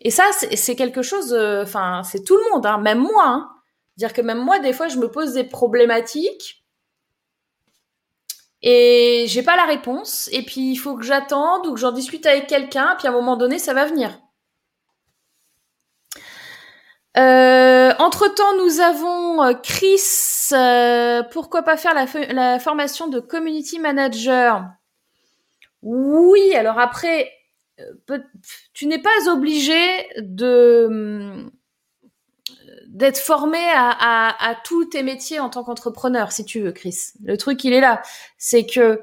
[0.04, 3.24] Et ça, c'est quelque chose, euh, enfin, c'est tout le monde, hein, même moi.
[3.24, 3.50] Hein.
[3.98, 6.66] Dire que même moi, des fois, je me pose des problématiques
[8.64, 10.28] et j'ai pas la réponse.
[10.32, 12.96] Et puis, il faut que j'attende ou que j'en discute avec quelqu'un.
[12.98, 14.20] Puis, à un moment donné, ça va venir.
[17.18, 20.02] Euh, entre-temps, nous avons euh, Chris.
[21.32, 24.66] Pourquoi pas faire la, formation de community manager?
[25.84, 27.32] Oui, alors après,
[28.74, 31.50] tu n'es pas obligé de
[32.88, 37.14] d'être formé à, tous tes métiers en tant qu'entrepreneur, si tu veux, Chris.
[37.24, 38.02] Le truc, il est là.
[38.38, 39.02] C'est que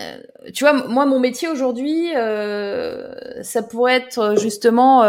[0.00, 0.18] euh,
[0.52, 5.02] tu vois, moi, mon métier aujourd'hui, euh, ça pourrait être euh, justement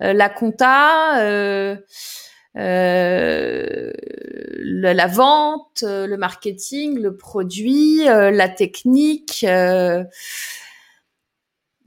[0.00, 1.22] la compta,
[2.54, 9.46] la, vente, le marketing, le produit, la technique.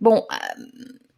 [0.04, 0.28] Bon,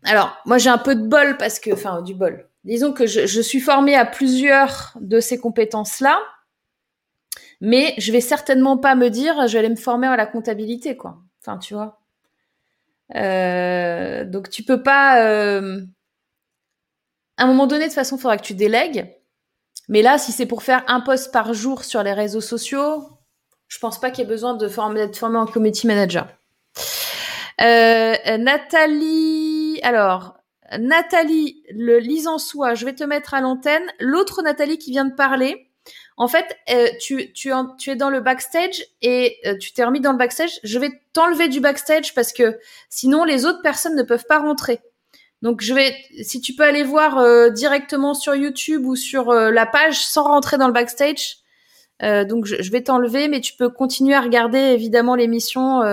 [0.03, 2.47] alors moi j'ai un peu de bol parce que, enfin, du bol.
[2.65, 6.19] Disons que je, suis formée à plusieurs de ces compétences-là.
[7.61, 10.95] Mais je vais certainement pas me dire, je vais aller me former à la comptabilité,
[10.95, 11.17] quoi.
[11.41, 11.99] Enfin, tu vois.
[13.15, 15.23] Euh, donc tu peux pas.
[15.25, 15.81] Euh...
[17.37, 19.15] À un moment donné, de toute façon, il faudra que tu délègues.
[19.89, 23.09] Mais là, si c'est pour faire un post par jour sur les réseaux sociaux,
[23.67, 24.75] je pense pas qu'il y ait besoin d'être
[25.17, 26.27] formé en committee manager.
[27.61, 30.37] Euh, Nathalie, alors
[30.77, 32.01] Nathalie, le
[32.37, 33.83] soi, je vais te mettre à l'antenne.
[33.99, 35.69] L'autre Nathalie qui vient de parler,
[36.17, 40.01] en fait, euh, tu, tu, tu, es dans le backstage et euh, tu t'es remis
[40.01, 40.59] dans le backstage.
[40.63, 42.57] Je vais t'enlever du backstage parce que
[42.89, 44.79] sinon les autres personnes ne peuvent pas rentrer.
[45.41, 50.03] Donc je vais, si tu peux aller voir directement sur YouTube ou sur la page
[50.03, 51.37] sans rentrer dans le backstage.
[52.01, 55.83] donc je, je vais t'enlever, mais tu peux continuer à regarder évidemment l'émission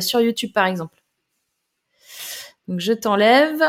[0.00, 1.02] sur YouTube par exemple.
[2.66, 3.62] Donc je t'enlève.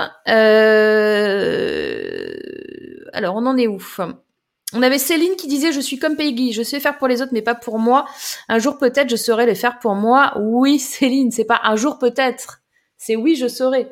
[3.14, 3.80] alors on en est où?
[4.74, 7.34] On avait Céline qui disait je suis comme Peggy, je sais faire pour les autres
[7.34, 8.06] mais pas pour moi.
[8.50, 10.34] Un jour peut-être je saurai les faire pour moi.
[10.40, 12.62] Oui Céline, c'est pas un jour peut-être,
[12.98, 13.88] c'est oui je saurai.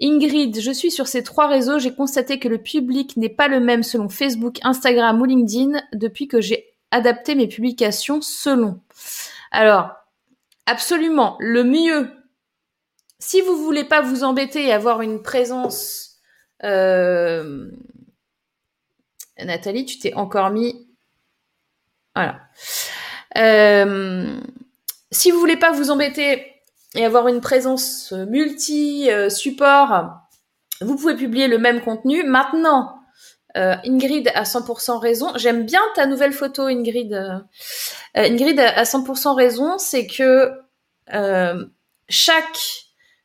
[0.00, 3.60] Ingrid, je suis sur ces trois réseaux, j'ai constaté que le public n'est pas le
[3.60, 8.80] même selon Facebook, Instagram ou LinkedIn depuis que j'ai adapté mes publications selon.
[9.50, 9.90] Alors,
[10.66, 12.10] absolument, le mieux,
[13.18, 16.06] si vous voulez pas vous embêter et avoir une présence
[16.64, 17.70] euh,
[19.44, 20.88] Nathalie, tu t'es encore mis.
[22.14, 22.40] Voilà.
[23.36, 24.40] Euh,
[25.10, 26.54] si vous voulez pas vous embêter
[26.94, 30.10] et avoir une présence multi-support,
[30.80, 32.24] vous pouvez publier le même contenu.
[32.24, 32.95] Maintenant,
[33.56, 35.32] Ingrid a 100% raison.
[35.36, 37.14] J'aime bien ta nouvelle photo, Ingrid.
[38.14, 40.52] Ingrid a 100% raison, c'est que
[42.08, 42.58] chaque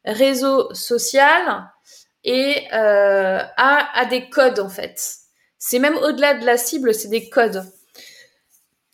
[0.06, 1.70] réseau social
[2.26, 5.00] a, a des codes en fait.
[5.58, 7.63] C'est même au-delà de la cible, c'est des codes.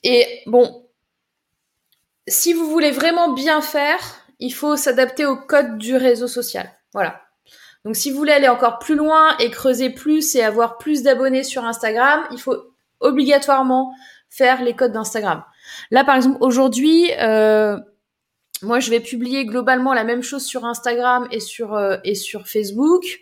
[0.04, 0.88] Et bon,
[2.28, 4.00] si vous voulez vraiment bien faire,
[4.40, 6.72] il faut s'adapter au code du réseau social.
[6.94, 7.22] Voilà.
[7.86, 11.44] Donc si vous voulez aller encore plus loin et creuser plus et avoir plus d'abonnés
[11.44, 12.56] sur Instagram, il faut
[13.00, 13.94] obligatoirement
[14.30, 15.44] faire les codes d'Instagram.
[15.92, 17.78] Là, par exemple, aujourd'hui, euh,
[18.62, 22.48] moi, je vais publier globalement la même chose sur Instagram et sur euh, et sur
[22.48, 23.20] Facebook.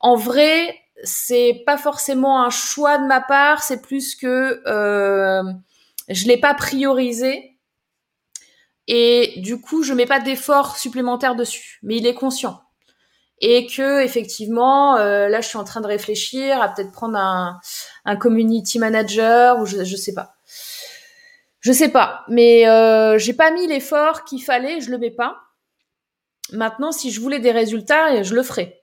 [0.00, 5.42] En vrai, c'est pas forcément un choix de ma part, c'est plus que euh,
[6.08, 7.58] je l'ai pas priorisé
[8.86, 12.60] et du coup je mets pas d'effort supplémentaire dessus, mais il est conscient
[13.40, 17.60] et que effectivement euh, là je suis en train de réfléchir à peut-être prendre un,
[18.04, 20.34] un community manager ou je, je sais pas.
[21.60, 25.38] Je sais pas, mais euh, j'ai pas mis l'effort qu'il fallait, je le mets pas.
[26.52, 28.80] Maintenant, si je voulais des résultats, je le ferai.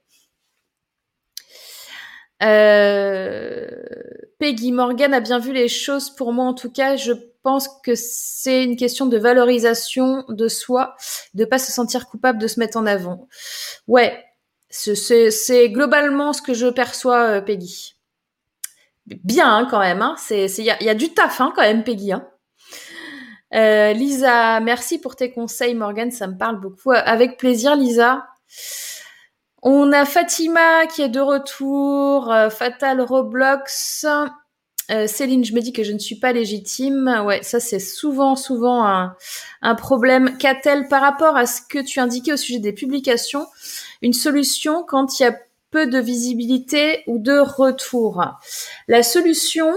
[2.42, 3.66] Euh,
[4.38, 6.96] Peggy Morgan a bien vu les choses pour moi en tout cas.
[6.96, 10.96] Je pense que c'est une question de valorisation de soi,
[11.34, 13.28] de pas se sentir coupable de se mettre en avant.
[13.86, 14.22] Ouais,
[14.68, 17.94] c'est globalement ce que je perçois, euh, Peggy.
[19.06, 20.02] Bien hein, quand même.
[20.02, 20.16] Hein.
[20.30, 22.12] Il y a, y a, du taf hein, quand même, Peggy.
[22.12, 22.26] Hein.
[23.54, 26.10] Euh, Lisa, merci pour tes conseils, Morgan.
[26.10, 26.90] Ça me parle beaucoup.
[26.90, 28.26] Avec plaisir, Lisa.
[29.62, 34.06] On a Fatima qui est de retour, euh, Fatal Roblox.
[34.90, 37.22] Euh, Céline, je me dis que je ne suis pas légitime.
[37.24, 39.16] Ouais, ça c'est souvent, souvent un,
[39.62, 40.38] un problème.
[40.38, 43.46] Qu'a-t-elle par rapport à ce que tu indiquais au sujet des publications
[44.02, 45.36] Une solution quand il y a
[45.70, 48.24] peu de visibilité ou de retour.
[48.88, 49.74] La solution,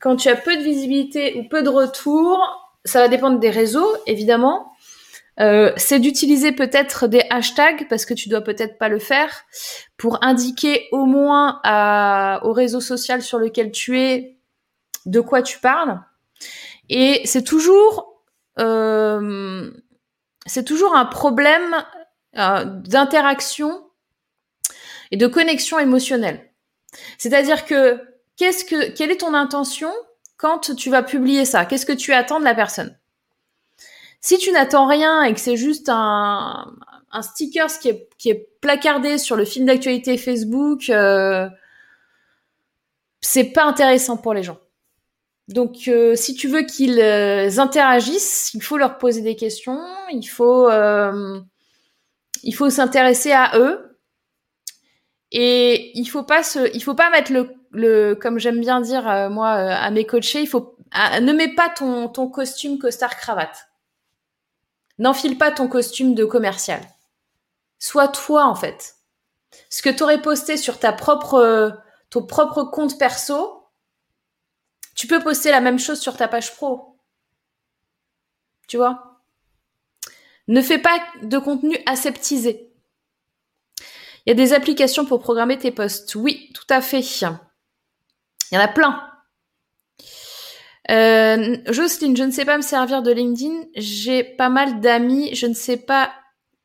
[0.00, 2.38] quand tu as peu de visibilité ou peu de retour,
[2.84, 4.72] ça va dépendre des réseaux, évidemment.
[5.38, 9.44] Euh, c'est d'utiliser peut-être des hashtags parce que tu dois peut-être pas le faire
[9.98, 11.60] pour indiquer au moins
[12.42, 14.38] au réseau social sur lequel tu es
[15.04, 16.00] de quoi tu parles.
[16.88, 18.22] Et c'est toujours
[18.58, 19.70] euh,
[20.46, 21.84] c'est toujours un problème
[22.38, 23.82] euh, d'interaction
[25.10, 26.50] et de connexion émotionnelle.
[27.18, 28.00] C'est-à-dire que
[28.36, 29.92] qu'est-ce que quelle est ton intention
[30.36, 31.64] quand tu vas publier ça?
[31.64, 32.96] Qu'est-ce que tu attends de la personne?
[34.20, 36.74] Si tu n'attends rien et que c'est juste un,
[37.22, 37.90] sticker qui
[38.30, 41.48] est, placardé sur le film d'actualité Facebook, euh,
[43.20, 44.58] c'est pas intéressant pour les gens.
[45.46, 50.26] Donc, euh, si tu veux qu'ils euh, interagissent, il faut leur poser des questions, il
[50.26, 50.68] faut,
[52.42, 53.98] il faut s'intéresser à eux,
[55.32, 57.32] et il faut pas faut pas mettre
[57.70, 62.08] le, comme j'aime bien dire moi à mes coachés, il faut, ne mets pas ton,
[62.08, 63.68] ton costume costard cravate.
[64.98, 66.80] N'enfile pas ton costume de commercial.
[67.78, 68.96] Sois toi en fait.
[69.68, 73.64] Ce que tu aurais posté sur ta propre, ton propre compte perso,
[74.94, 76.96] tu peux poster la même chose sur ta page pro.
[78.68, 79.15] Tu vois?
[80.48, 82.72] Ne fais pas de contenu aseptisé.
[84.24, 86.14] Il y a des applications pour programmer tes posts.
[86.14, 87.00] Oui, tout à fait.
[87.00, 87.28] Il
[88.52, 89.08] y en a plein.
[90.90, 93.66] Euh, Jocelyne, je ne sais pas me servir de LinkedIn.
[93.76, 95.34] J'ai pas mal d'amis.
[95.34, 96.12] Je ne sais pas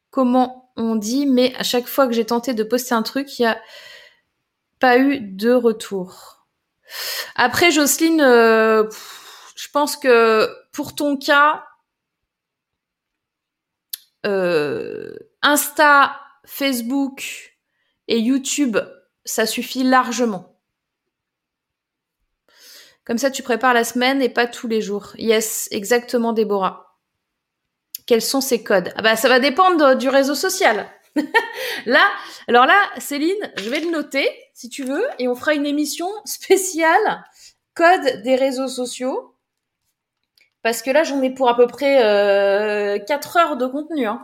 [0.10, 3.44] comment on dit, mais à chaque fois que j'ai tenté de poster un truc, il
[3.44, 3.60] n'y a
[4.80, 6.48] pas eu de retour.
[7.36, 8.90] Après, Jocelyne, euh,
[9.56, 11.64] je pense que pour ton cas,
[14.26, 17.58] euh, Insta, Facebook
[18.08, 18.78] et YouTube,
[19.26, 20.60] ça suffit largement.
[23.06, 25.14] Comme ça, tu prépares la semaine et pas tous les jours.
[25.18, 27.00] Yes, exactement, Déborah.
[28.06, 28.94] Quels sont ces codes?
[28.96, 30.88] Ah bah ça va dépendre du réseau social.
[31.86, 32.06] là,
[32.48, 36.08] alors là, Céline, je vais le noter si tu veux et on fera une émission
[36.26, 37.24] spéciale
[37.74, 39.31] code des réseaux sociaux
[40.64, 44.06] parce que là, j'en ai pour à peu près euh, 4 heures de contenu.
[44.06, 44.24] Hein.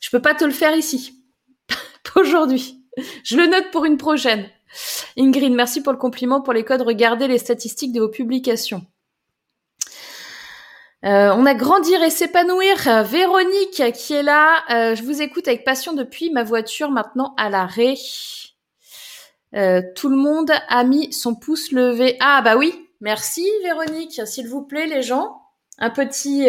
[0.00, 1.24] Je peux pas te le faire ici,
[2.16, 2.84] aujourd'hui.
[3.24, 4.48] Je le note pour une prochaine.
[5.16, 6.82] Ingrid, merci pour le compliment pour les codes.
[6.82, 8.84] Regardez les statistiques de vos publications.
[11.04, 12.76] Euh, on a grandir et s'épanouir.
[13.04, 14.64] Véronique qui est là.
[14.70, 17.94] Euh, je vous écoute avec passion depuis ma voiture maintenant à l'arrêt.
[19.54, 22.16] Euh, tout le monde a mis son pouce levé.
[22.20, 24.20] Ah bah oui, merci Véronique.
[24.26, 25.42] S'il vous plaît les gens,
[25.78, 26.48] un petit...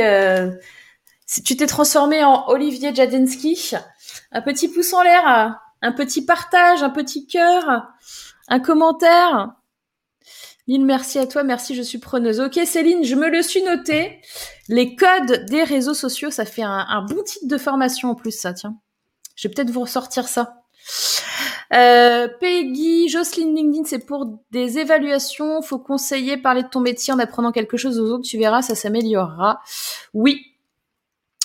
[1.25, 3.71] si tu t'es transformé en Olivier Jadensky,
[4.31, 7.87] un petit pouce en l'air, un petit partage, un petit cœur,
[8.47, 9.55] Un commentaire
[10.67, 12.39] Lynn, merci à toi, merci, je suis preneuse.
[12.39, 14.19] Ok, Céline, je me le suis noté.
[14.67, 18.53] Les codes des réseaux sociaux, ça fait un, bon titre de formation en plus, ça,
[18.53, 18.75] tiens.
[19.35, 20.63] Je vais peut-être vous ressortir ça.
[21.73, 25.61] Euh, Peggy, Jocelyne LinkedIn, c'est pour des évaluations.
[25.61, 28.27] Faut conseiller, parler de ton métier en apprenant quelque chose aux autres.
[28.27, 29.61] Tu verras, ça s'améliorera.
[30.13, 30.45] Oui,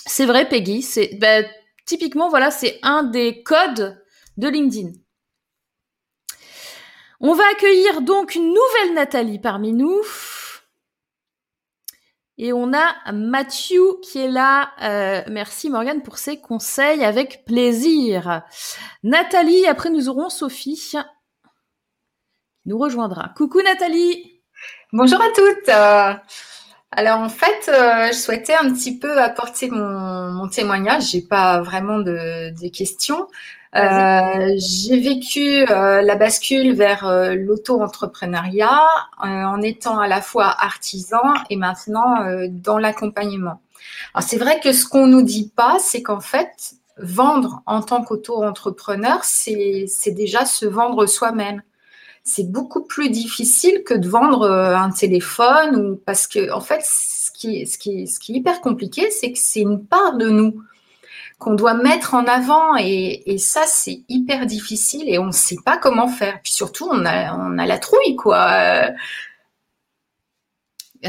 [0.05, 0.81] c'est vrai, Peggy.
[0.81, 1.41] C'est bah,
[1.85, 4.01] typiquement, voilà, c'est un des codes
[4.37, 4.91] de LinkedIn.
[7.19, 10.01] On va accueillir donc une nouvelle Nathalie parmi nous.
[12.37, 14.71] Et on a Mathieu qui est là.
[14.81, 18.41] Euh, merci Morgane pour ses conseils avec plaisir.
[19.03, 20.97] Nathalie, après nous aurons Sophie qui
[22.65, 23.29] nous rejoindra.
[23.35, 24.41] Coucou Nathalie.
[24.93, 25.69] Bonjour à toutes.
[25.69, 26.13] Euh,
[26.91, 31.11] alors en fait, euh, je souhaitais un petit peu apporter mon, mon témoignage.
[31.11, 33.27] J'ai pas vraiment de, de questions.
[33.73, 38.81] Euh, j'ai vécu euh, la bascule vers euh, l'auto-entrepreneuriat
[39.17, 42.15] en étant à la fois artisan et maintenant
[42.49, 43.61] dans l'accompagnement.
[44.13, 48.03] Alors c'est vrai que ce qu'on nous dit pas, c'est qu'en fait, vendre en tant
[48.03, 51.61] qu'auto-entrepreneur, c'est déjà se vendre soi-même.
[52.23, 57.31] C'est beaucoup plus difficile que de vendre un téléphone ou parce que en fait, ce
[57.31, 60.61] qui, ce qui, ce qui est hyper compliqué, c'est que c'est une part de nous
[61.41, 65.77] qu'on doit mettre en avant et, ça c'est hyper difficile et on ne sait pas
[65.77, 66.39] comment faire.
[66.43, 68.51] Puis surtout on a, la trouille quoi.
[68.51, 68.91] Euh,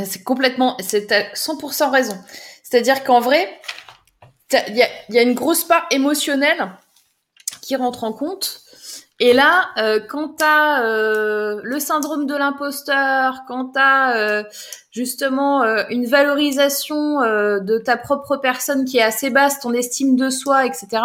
[0.06, 2.18] c'est complètement, c'est à 100% raison.
[2.62, 3.60] C'est-à-dire qu'en vrai,
[4.68, 6.72] il y a, une grosse part émotionnelle
[7.60, 8.62] qui rentre en compte.
[9.20, 14.42] Et là, euh, quand tu as euh, le syndrome de l'imposteur, quand tu as euh,
[14.90, 20.66] justement une valorisation de ta propre personne qui est assez basse, ton estime de soi,
[20.66, 21.02] etc.,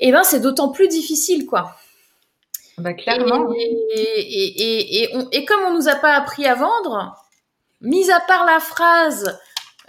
[0.00, 1.74] et eh ben c'est d'autant plus difficile, quoi.
[2.78, 3.52] Bah, clairement.
[3.52, 3.64] Et,
[3.96, 7.16] et, et, comme on nous a pas appris à vendre,
[7.80, 9.36] mis à part la phrase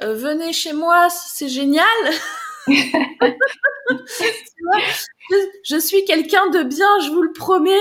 [0.02, 1.86] venez chez moi, c'est génial.
[5.64, 7.72] je, suis quelqu'un de bien, je vous le promets.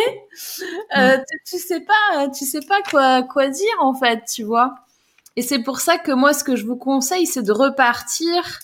[0.96, 1.24] Euh, mm.
[1.46, 4.74] tu, sais pas, tu sais pas quoi quoi dire en fait, tu vois.
[5.36, 8.60] Et c'est pour ça que moi, ce que je vous conseille, c'est de repartir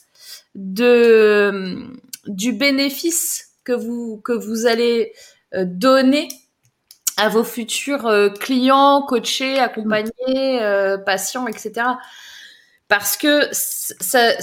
[0.55, 1.87] de
[2.27, 5.13] du bénéfice que vous que vous allez
[5.55, 6.29] euh, donner
[7.17, 10.61] à vos futurs euh, clients, coachés, accompagnés,
[11.07, 11.87] patients, etc.
[12.89, 14.39] Parce que ça,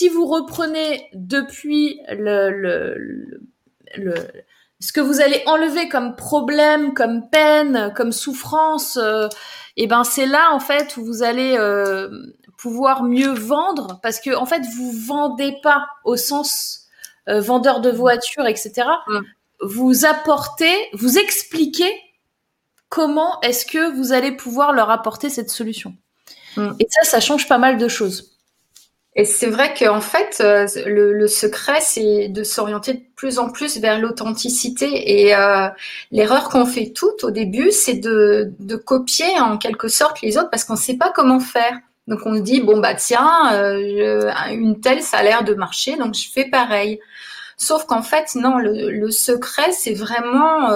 [0.00, 3.42] si vous reprenez depuis le, le,
[3.98, 4.14] le,
[4.78, 9.28] ce que vous allez enlever comme problème, comme peine, comme souffrance, euh,
[9.76, 12.08] et ben c'est là en fait où vous allez euh,
[12.56, 16.86] pouvoir mieux vendre parce que en fait vous vendez pas au sens
[17.28, 18.88] euh, vendeur de voiture, etc.
[19.60, 21.92] Vous apportez, vous expliquez
[22.88, 25.94] comment est-ce que vous allez pouvoir leur apporter cette solution.
[26.56, 26.70] Mm.
[26.78, 28.39] Et ça, ça change pas mal de choses.
[29.16, 33.78] Et c'est vrai qu'en fait, euh, le, secret, c'est de s'orienter de plus en plus
[33.78, 35.22] vers l'authenticité.
[35.22, 35.68] Et euh,
[36.12, 38.52] l'erreur qu'on fait toutes au début, c'est de,
[38.86, 41.76] copier en quelque sorte les autres parce qu'on ne sait pas comment faire.
[42.06, 46.14] Donc on dit bon bah tiens, euh, une telle, ça a l'air de marcher, donc
[46.14, 47.00] je fais pareil.
[47.56, 50.70] Sauf qu'en fait, non, le, secret, c'est vraiment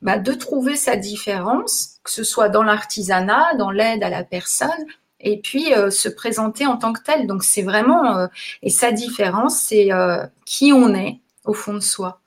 [0.00, 4.86] bah, de trouver sa différence, que ce soit dans l'artisanat, dans l'aide à la personne,
[5.20, 7.26] et puis euh, se présenter en tant que tel.
[7.26, 8.26] Donc c'est vraiment euh,
[8.62, 12.20] et sa différence, c'est euh, qui on est au fond de soi.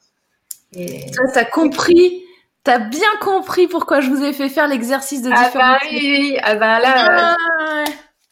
[0.73, 1.11] Et...
[1.13, 2.23] Ça, t'as compris,
[2.63, 5.55] t'as bien compris pourquoi je vous ai fait faire l'exercice de différence.
[5.55, 7.85] Ah bah oui, ah bah là, ah,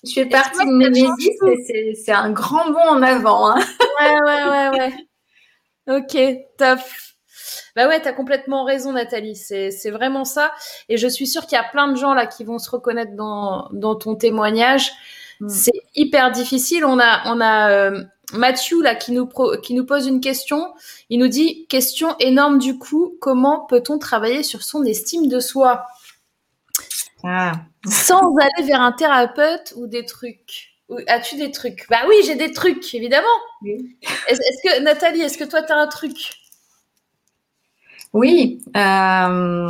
[0.04, 3.52] je fais partie de Némésis, c'est un grand bond en avant.
[3.52, 3.60] Hein.
[4.00, 4.94] Ouais, ouais, ouais, ouais.
[5.88, 6.18] Ok,
[6.58, 6.80] top.
[7.76, 9.36] Bah ouais, t'as complètement raison, Nathalie.
[9.36, 10.52] C'est vraiment ça.
[10.90, 13.16] Et je suis sûre qu'il y a plein de gens là qui vont se reconnaître
[13.16, 14.92] dans, dans ton témoignage.
[15.40, 15.50] Mm.
[15.50, 16.86] C'est hyper difficile.
[16.86, 19.30] On a, on a euh, Mathieu là qui nous,
[19.62, 20.74] qui nous pose une question.
[21.10, 23.18] Il nous dit question énorme du coup.
[23.20, 25.86] Comment peut-on travailler sur son estime de soi?
[27.24, 27.52] Ah.
[27.88, 30.72] sans aller vers un thérapeute ou des trucs
[31.08, 31.88] As-tu des trucs?
[31.90, 33.28] Bah oui, j'ai des trucs, évidemment.
[34.28, 36.18] Est-ce que Nathalie, est-ce que toi tu as un truc?
[38.14, 38.62] Oui.
[38.76, 39.68] Euh,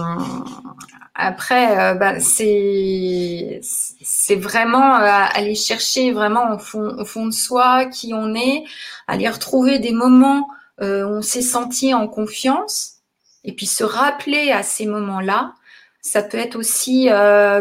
[1.14, 7.32] après, euh, bah, c'est c'est vraiment euh, aller chercher vraiment au fond, au fond de
[7.32, 8.64] soi qui on est,
[9.08, 10.48] aller retrouver des moments
[10.80, 13.02] où on s'est senti en confiance
[13.44, 15.54] et puis se rappeler à ces moments-là.
[16.02, 17.08] Ça peut être aussi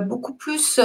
[0.06, 0.80] beaucoup plus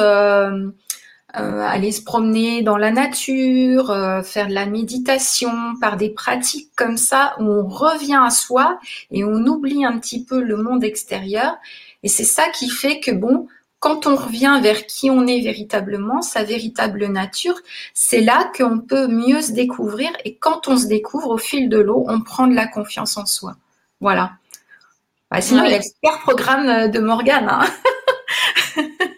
[1.35, 3.87] aller se promener dans la nature,
[4.23, 8.79] faire de la méditation, par des pratiques comme ça où on revient à soi
[9.11, 11.55] et on oublie un petit peu le monde extérieur.
[12.03, 13.47] Et c'est ça qui fait que bon,
[13.79, 17.55] quand on revient vers qui on est véritablement, sa véritable nature,
[17.93, 20.09] c'est là qu'on peut mieux se découvrir.
[20.25, 23.27] Et quand on se découvre au fil de l'eau, on prend de la confiance en
[23.27, 23.57] soi.
[24.01, 24.33] Voilà.
[25.29, 27.47] Bah, sinon, il y a le super programme de Morgane.
[27.47, 27.67] Hein.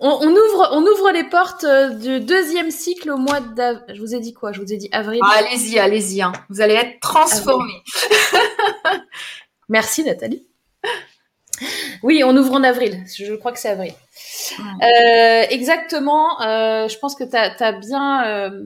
[0.00, 3.94] On, ouvre, on ouvre les portes euh, du deuxième cycle au mois d'avril.
[3.94, 4.52] Je vous ai dit quoi?
[4.52, 5.20] Je vous ai dit avril.
[5.22, 6.22] Ah, allez-y, allez-y.
[6.22, 6.32] Hein.
[6.48, 7.82] Vous allez être transformés.
[9.68, 10.46] Merci Nathalie.
[12.02, 13.04] Oui, on ouvre en avril.
[13.16, 13.94] Je crois que c'est avril.
[14.82, 16.40] Euh, exactement.
[16.42, 18.62] Euh, je pense que tu as, bien, euh,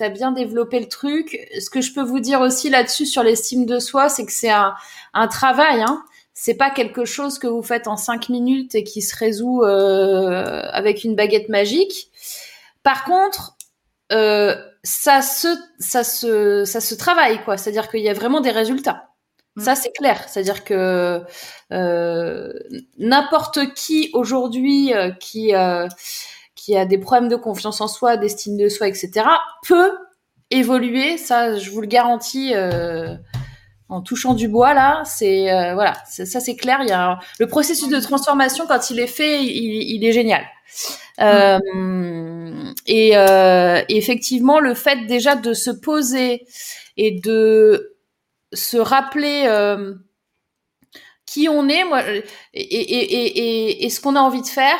[0.00, 1.38] as bien développé le truc.
[1.60, 4.50] Ce que je peux vous dire aussi là-dessus sur l'estime de soi, c'est que c'est
[4.50, 4.74] un,
[5.12, 5.82] un, travail.
[5.82, 6.02] Hein.
[6.34, 10.62] C'est pas quelque chose que vous faites en cinq minutes et qui se résout euh,
[10.72, 12.10] avec une baguette magique.
[12.82, 13.56] Par contre,
[14.12, 17.56] euh, ça se, ça se, ça se travaille quoi.
[17.56, 19.14] C'est-à-dire qu'il y a vraiment des résultats.
[19.58, 19.76] Ça, mm.
[19.76, 20.24] c'est clair.
[20.28, 21.22] C'est-à-dire que
[21.72, 22.52] euh,
[22.98, 25.86] n'importe qui aujourd'hui euh, qui, euh,
[26.54, 29.26] qui a des problèmes de confiance en soi, d'estime de soi, etc.,
[29.66, 29.92] peut
[30.50, 31.16] évoluer.
[31.18, 32.52] Ça, je vous le garantis.
[32.54, 33.16] Euh,
[33.88, 36.80] en touchant du bois là, c'est euh, voilà, ça c'est clair.
[37.38, 40.44] Le processus de transformation quand il est fait, il, est génial.
[41.18, 42.72] Mm.
[42.86, 46.46] et, et effectivement, le fait déjà de se poser
[46.96, 47.94] et de
[48.54, 49.94] se rappeler euh,
[51.26, 52.02] qui on est, moi,
[52.52, 54.78] et, et, ce qu'on a envie de faire,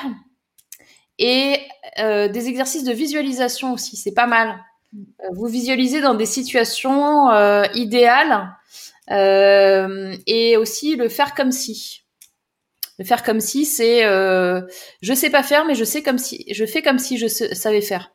[1.18, 1.58] et
[1.98, 4.60] euh, des exercices de visualisation aussi, c'est pas mal.
[4.94, 7.30] Euh, vous visualisez dans des situations
[7.74, 8.54] idéales
[9.08, 12.02] et aussi le faire comme si.
[12.98, 16.64] Le faire comme si, c'est je sais pas faire, mais je sais comme si, je
[16.64, 18.12] fais comme si je savais faire.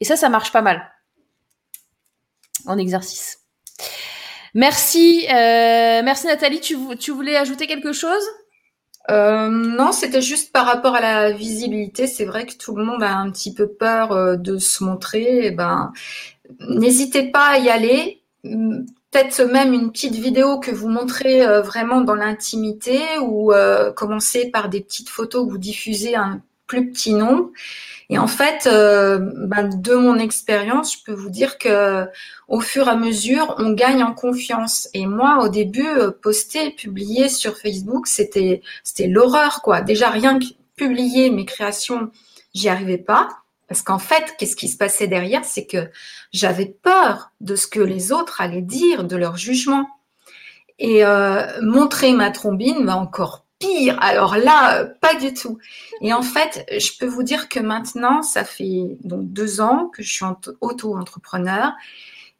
[0.00, 0.92] Et ça, ça marche pas mal
[2.66, 3.38] en exercice.
[4.54, 6.60] Merci, euh, merci Nathalie.
[6.60, 6.74] Tu,
[7.10, 8.22] voulais ajouter quelque chose?
[9.10, 12.06] Euh, Non, c'était juste par rapport à la visibilité.
[12.06, 15.46] C'est vrai que tout le monde a un petit peu peur euh, de se montrer.
[15.46, 15.92] Eh ben,
[16.68, 18.22] n'hésitez pas à y aller.
[19.12, 24.50] Peut-être même une petite vidéo que vous montrez euh, vraiment dans l'intimité ou euh, commencer
[24.50, 27.50] par des petites photos que vous diffusez un plus petit nombre.
[28.08, 32.06] Et en fait, euh, ben, de mon expérience, je peux vous dire que
[32.48, 34.88] au fur et à mesure, on gagne en confiance.
[34.94, 39.82] Et moi, au début, euh, poster, publier sur Facebook, c'était c'était l'horreur, quoi.
[39.82, 40.46] Déjà rien que
[40.76, 42.10] publier mes créations,
[42.54, 43.41] j'y arrivais pas.
[43.72, 45.88] Parce qu'en fait, qu'est-ce qui se passait derrière C'est que
[46.30, 49.88] j'avais peur de ce que les autres allaient dire, de leur jugement.
[50.78, 53.96] Et euh, montrer ma trombine, encore pire.
[54.02, 55.56] Alors là, pas du tout.
[56.02, 60.02] Et en fait, je peux vous dire que maintenant, ça fait donc deux ans que
[60.02, 60.26] je suis
[60.60, 61.72] auto-entrepreneur.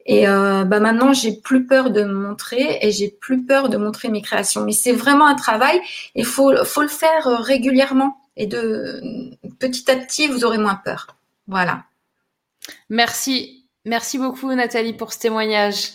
[0.05, 3.77] Et euh, bah maintenant, j'ai plus peur de me montrer et j'ai plus peur de
[3.77, 4.63] montrer mes créations.
[4.63, 5.81] Mais c'est vraiment un travail
[6.13, 8.19] et faut faut le faire euh, régulièrement.
[8.37, 9.01] Et de
[9.57, 11.07] petit à petit, vous aurez moins peur.
[11.47, 11.85] Voilà.
[12.89, 15.91] Merci, merci beaucoup Nathalie pour ce témoignage.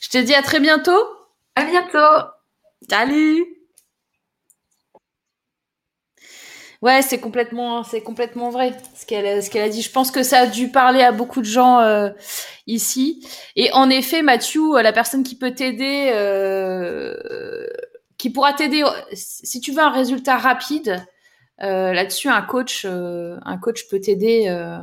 [0.00, 1.00] Je te dis à très bientôt.
[1.56, 2.28] À bientôt.
[2.88, 3.44] Salut.
[6.82, 9.82] Ouais, c'est complètement, c'est complètement vrai ce qu'elle, ce qu'elle a dit.
[9.82, 12.08] Je pense que ça a dû parler à beaucoup de gens euh,
[12.66, 13.26] ici.
[13.54, 17.66] Et en effet, Mathieu, la personne qui peut t'aider, euh,
[18.16, 18.82] qui pourra t'aider,
[19.12, 21.04] si tu veux un résultat rapide,
[21.62, 24.42] euh, là-dessus, un coach, euh, un coach peut t'aider.
[24.44, 24.78] Il euh,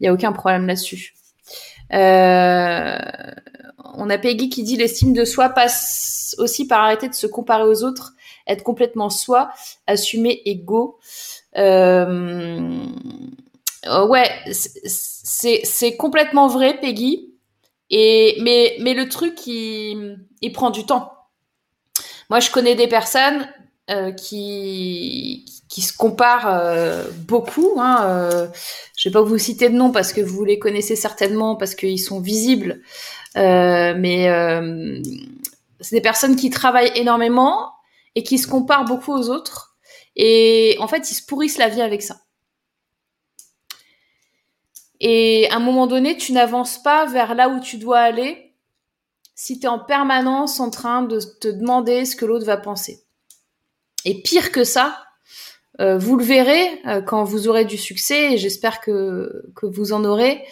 [0.00, 1.14] n'y a aucun problème là-dessus.
[1.92, 2.98] Euh,
[3.94, 7.64] on a Peggy qui dit l'estime de soi passe aussi par arrêter de se comparer
[7.64, 8.14] aux autres
[8.46, 9.50] être complètement soi,
[9.86, 10.98] assumer ego.
[11.56, 12.86] Euh,
[13.86, 17.30] euh ouais, c'est complètement vrai, Peggy.
[17.90, 21.12] Et mais mais le truc, il, il prend du temps.
[22.30, 23.46] Moi, je connais des personnes
[23.90, 27.80] euh, qui qui se comparent euh, beaucoup.
[27.80, 28.46] Hein, euh,
[28.96, 31.98] je vais pas vous citer de nom parce que vous les connaissez certainement parce qu'ils
[31.98, 32.80] sont visibles.
[33.36, 34.28] Euh, mais
[35.80, 37.72] c'est des personnes qui travaillent énormément
[38.14, 39.74] et qui se comparent beaucoup aux autres.
[40.14, 42.20] Et en fait, ils se pourrissent la vie avec ça.
[45.00, 48.54] Et à un moment donné, tu n'avances pas vers là où tu dois aller
[49.34, 53.02] si tu es en permanence en train de te demander ce que l'autre va penser.
[54.04, 55.04] Et pire que ça,
[55.80, 59.92] euh, vous le verrez euh, quand vous aurez du succès, et j'espère que, que vous
[59.92, 60.44] en aurez,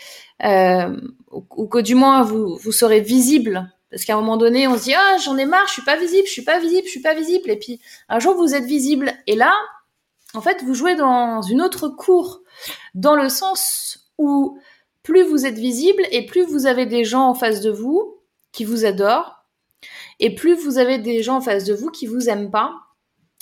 [0.45, 0.97] euh,
[1.31, 3.73] ou, que du moins vous, vous serez visible.
[3.91, 5.97] Parce qu'à un moment donné, on se dit ah j'en ai marre, je suis pas
[5.97, 7.51] visible, je suis pas visible, je suis pas visible.
[7.51, 9.13] Et puis un jour vous êtes visible.
[9.27, 9.53] Et là,
[10.35, 12.41] en fait, vous jouez dans une autre cour,
[12.95, 14.59] dans le sens où
[15.03, 18.17] plus vous êtes visible et plus vous avez des gens en face de vous
[18.51, 19.45] qui vous adorent,
[20.21, 22.73] et plus vous avez des gens en face de vous qui vous aiment pas,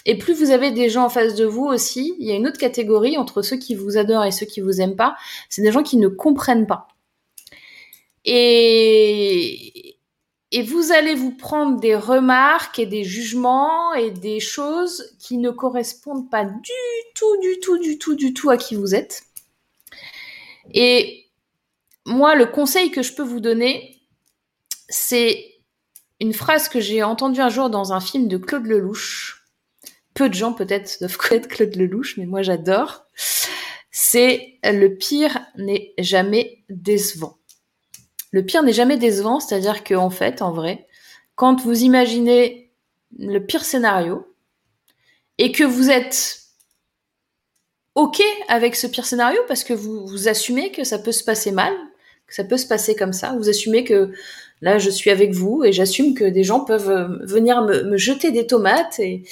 [0.06, 2.46] et plus vous avez des gens en face de vous aussi, il y a une
[2.46, 5.16] autre catégorie entre ceux qui vous adorent et ceux qui vous aiment pas,
[5.48, 6.88] c'est des gens qui ne comprennent pas.
[8.24, 9.96] Et,
[10.52, 15.50] et vous allez vous prendre des remarques et des jugements et des choses qui ne
[15.50, 16.72] correspondent pas du
[17.14, 19.22] tout, du tout, du tout, du tout à qui vous êtes.
[20.72, 21.26] Et
[22.06, 24.00] moi, le conseil que je peux vous donner,
[24.88, 25.54] c'est
[26.20, 29.39] une phrase que j'ai entendue un jour dans un film de Claude Lelouch.
[30.14, 33.06] Peu de gens peut-être doivent connaître Claude Lelouch, mais moi j'adore.
[33.90, 37.38] C'est le pire n'est jamais décevant.
[38.32, 40.86] Le pire n'est jamais décevant, c'est-à-dire que en fait, en vrai,
[41.34, 42.72] quand vous imaginez
[43.18, 44.26] le pire scénario
[45.38, 46.40] et que vous êtes
[47.94, 51.50] ok avec ce pire scénario parce que vous, vous assumez que ça peut se passer
[51.50, 51.74] mal,
[52.26, 54.12] que ça peut se passer comme ça, vous assumez que
[54.60, 58.30] là je suis avec vous et j'assume que des gens peuvent euh, venir me, jeter
[58.30, 59.24] des tomates et,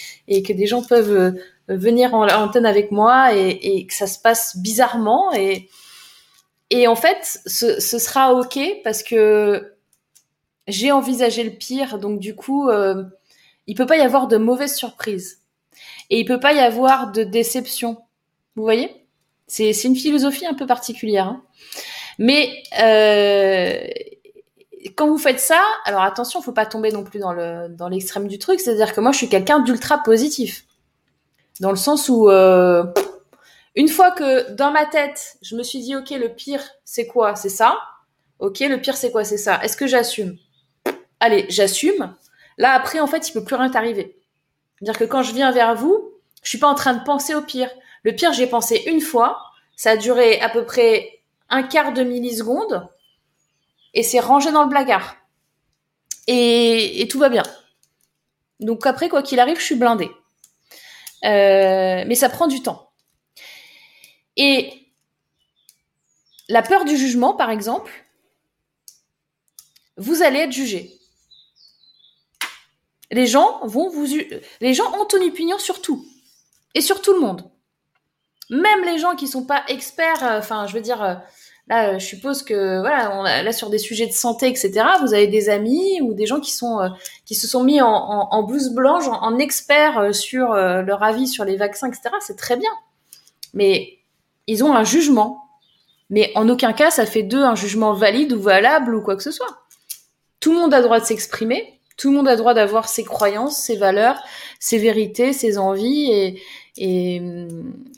[0.42, 1.32] que des gens peuvent euh,
[1.68, 5.32] venir en antenne avec moi et, que ça se passe bizarrement.
[5.34, 5.68] Et
[6.70, 9.74] et en fait ce, sera ok parce que
[10.66, 11.98] j'ai envisagé le pire.
[11.98, 13.04] Donc du coup euh,
[13.66, 15.42] il peut pas y avoir de mauvaises surprises
[16.10, 17.98] et il peut pas y avoir de déception
[18.56, 18.90] vous voyez?
[19.46, 21.42] C'est une philosophie un peu particulière hein.
[22.18, 22.50] mais
[22.82, 23.78] euh,
[24.96, 28.28] quand vous faites ça, alors attention, faut pas tomber non plus dans le dans l'extrême
[28.28, 28.60] du truc.
[28.60, 30.64] C'est-à-dire que moi, je suis quelqu'un d'ultra positif,
[31.60, 32.84] dans le sens où euh,
[33.74, 37.34] une fois que dans ma tête, je me suis dit, ok, le pire, c'est quoi?
[37.36, 37.78] C'est ça.
[38.38, 39.24] Ok, le pire, c'est quoi?
[39.24, 39.60] C'est ça.
[39.62, 40.36] Est-ce que j'assume?
[41.20, 42.14] Allez, j'assume.
[42.56, 44.16] Là, après, en fait, il peut plus rien t'arriver.
[44.78, 46.12] C'est-à-dire que quand je viens vers vous,
[46.42, 47.70] je suis pas en train de penser au pire.
[48.04, 49.38] Le pire, j'ai pensé une fois.
[49.76, 52.88] Ça a duré à peu près un quart de milliseconde
[53.94, 55.16] et c'est rangé dans le placard.
[56.26, 57.42] Et, tout va bien.
[58.60, 60.10] Donc après, quoi qu'il arrive, je suis blindée.
[61.24, 62.92] Euh, mais ça prend du temps.
[64.36, 64.86] Et
[66.48, 67.92] la peur du jugement, par exemple,
[69.96, 70.98] vous allez être jugé.
[73.10, 74.06] Les gens vont vous,
[74.60, 76.06] les gens ont une opinion sur tout
[76.74, 77.50] et sur tout le monde.
[78.50, 81.14] Même les gens qui sont pas experts, euh, enfin, je veux dire, euh,
[81.68, 84.72] Là, euh, je suppose que voilà, là sur des sujets de santé, etc.
[85.02, 86.88] Vous avez des amis ou des gens qui sont euh,
[87.26, 91.56] qui se sont mis en, blouse blanche, en, expert euh, sur leur avis sur les
[91.56, 92.10] vaccins, etc.
[92.20, 92.70] C'est très bien,
[93.52, 93.98] mais
[94.46, 95.44] ils ont un jugement.
[96.10, 99.22] Mais en aucun cas, ça fait d'eux un jugement valide ou valable ou quoi que
[99.22, 99.58] ce soit.
[100.40, 101.80] Tout le monde a droit de s'exprimer.
[101.98, 104.18] Tout le monde a droit d'avoir ses croyances, ses valeurs,
[104.58, 106.38] ses vérités, ses envies
[106.78, 107.20] et,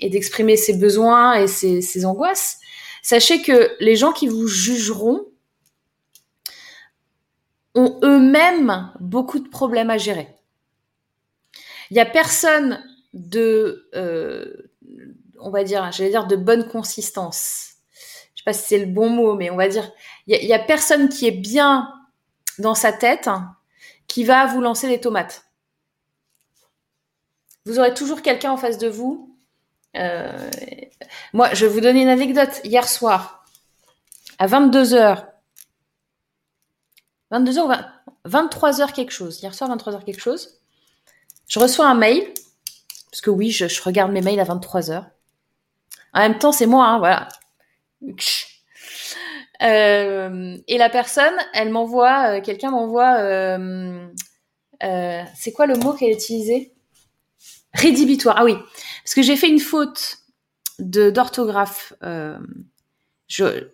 [0.02, 2.59] d'exprimer ses besoins et ses angoisses.
[3.02, 5.26] Sachez que les gens qui vous jugeront
[7.74, 10.28] ont eux-mêmes beaucoup de problèmes à gérer.
[11.90, 14.70] Il n'y a personne de, euh,
[15.38, 17.74] on va dire, j'allais dire de bonne consistance.
[18.34, 19.90] Je sais pas si c'est le bon mot, mais on va dire,
[20.26, 21.92] il n'y a, a, personne qui est bien
[22.58, 23.28] dans sa tête
[24.06, 25.44] qui va vous lancer des tomates.
[27.64, 29.29] Vous aurez toujours quelqu'un en face de vous
[29.96, 30.50] euh,
[31.32, 32.60] moi, je vais vous donner une anecdote.
[32.64, 33.44] Hier soir,
[34.38, 35.26] à 22h,
[37.32, 37.86] 22h
[38.26, 39.40] 23h quelque chose.
[39.40, 40.60] Hier soir, 23h quelque chose.
[41.48, 42.22] Je reçois un mail.
[43.10, 45.04] Parce que oui, je, regarde mes mails à 23h.
[46.12, 47.28] En même temps, c'est moi, hein, voilà.
[49.62, 53.18] Euh, et la personne, elle m'envoie, euh, quelqu'un m'envoie,
[55.34, 56.72] c'est quoi le mot qu'elle a utilisé?
[57.72, 58.36] Rédhibitoire.
[58.38, 58.54] Ah oui,
[59.04, 60.18] parce que j'ai fait une faute
[60.78, 61.92] d'orthographe.
[62.02, 62.38] Euh,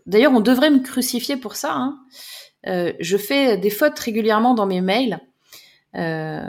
[0.05, 1.73] D'ailleurs, on devrait me crucifier pour ça.
[1.73, 1.99] Hein.
[2.67, 5.19] Euh, je fais des fautes régulièrement dans mes mails.
[5.95, 6.43] Euh,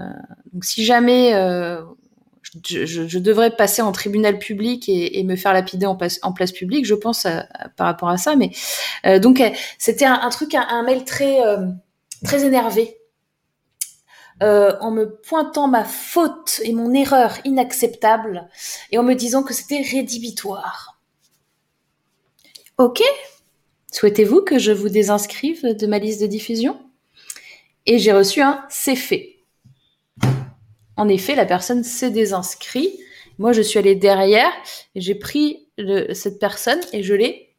[0.51, 1.31] donc, si jamais
[2.65, 7.25] je, devrais passer en tribunal public et, me faire lapider en place, publique, je pense
[7.77, 8.35] par rapport à ça.
[8.35, 8.51] Mais
[9.19, 9.41] donc,
[9.77, 11.39] c'était un, un, truc, un, un mail très
[12.25, 12.96] très énervé
[14.43, 18.47] euh, en me pointant ma faute et mon erreur inacceptable
[18.91, 20.99] et en me disant que c'était rédhibitoire.
[22.77, 23.01] Ok
[23.91, 26.77] Souhaitez-vous que je vous désinscrive de ma liste de diffusion?
[27.87, 29.37] Et j'ai reçu un c'est fait.
[30.97, 32.99] En effet, la personne s'est désinscrite.
[33.39, 34.51] Moi, je suis allée derrière
[34.93, 35.67] et j'ai pris
[36.13, 37.55] cette personne et je l'ai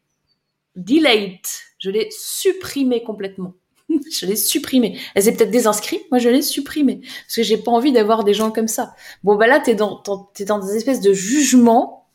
[0.75, 1.39] delayed.
[1.79, 3.53] Je l'ai supprimé complètement.
[4.11, 4.99] je l'ai supprimé.
[5.15, 7.01] Elle s'est peut-être désinscrite, moi je l'ai supprimé.
[7.25, 8.93] Parce que j'ai pas envie d'avoir des gens comme ça.
[9.23, 12.07] Bon, bah là, t'es dans, dans des espèces de jugements.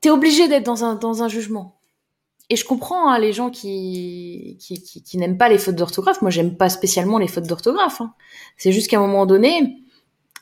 [0.00, 1.78] T'es obligé d'être dans un, dans un jugement.
[2.50, 6.20] Et je comprends hein, les gens qui, qui, qui, qui n'aiment pas les fautes d'orthographe.
[6.22, 8.00] Moi, j'aime pas spécialement les fautes d'orthographe.
[8.00, 8.14] Hein.
[8.58, 9.78] C'est juste qu'à un moment donné,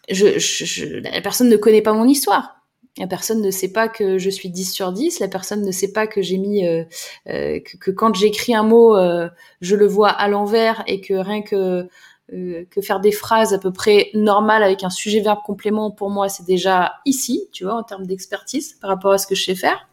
[0.08, 2.59] la personne ne connaît pas mon histoire.
[3.00, 5.90] La personne ne sait pas que je suis 10 sur 10, la personne ne sait
[5.90, 6.84] pas que j'ai mis euh,
[7.30, 9.30] euh, que, quand j'écris un mot, euh,
[9.62, 11.88] je le vois à l'envers et que rien que
[12.32, 16.28] que faire des phrases à peu près normales avec un sujet verbe complément pour moi,
[16.28, 19.56] c'est déjà ici, tu vois, en termes d'expertise par rapport à ce que je sais
[19.56, 19.88] faire.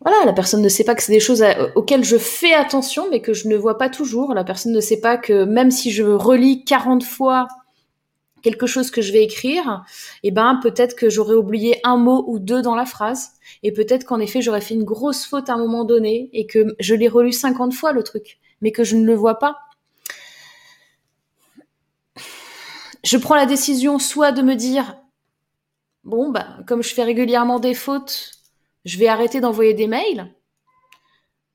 [0.00, 1.42] Voilà, la personne ne sait pas que c'est des choses
[1.74, 4.32] auxquelles je fais attention, mais que je ne vois pas toujours.
[4.32, 7.48] La personne ne sait pas que même si je relis 40 fois
[8.42, 9.84] quelque chose que je vais écrire,
[10.22, 13.32] eh ben peut-être que j'aurais oublié un mot ou deux dans la phrase,
[13.62, 16.74] et peut-être qu'en effet j'aurais fait une grosse faute à un moment donné et que
[16.78, 19.58] je l'ai relu 50 fois le truc, mais que je ne le vois pas.
[23.04, 24.96] Je prends la décision soit de me dire
[26.04, 28.32] bon bah comme je fais régulièrement des fautes,
[28.84, 30.34] je vais arrêter d'envoyer des mails,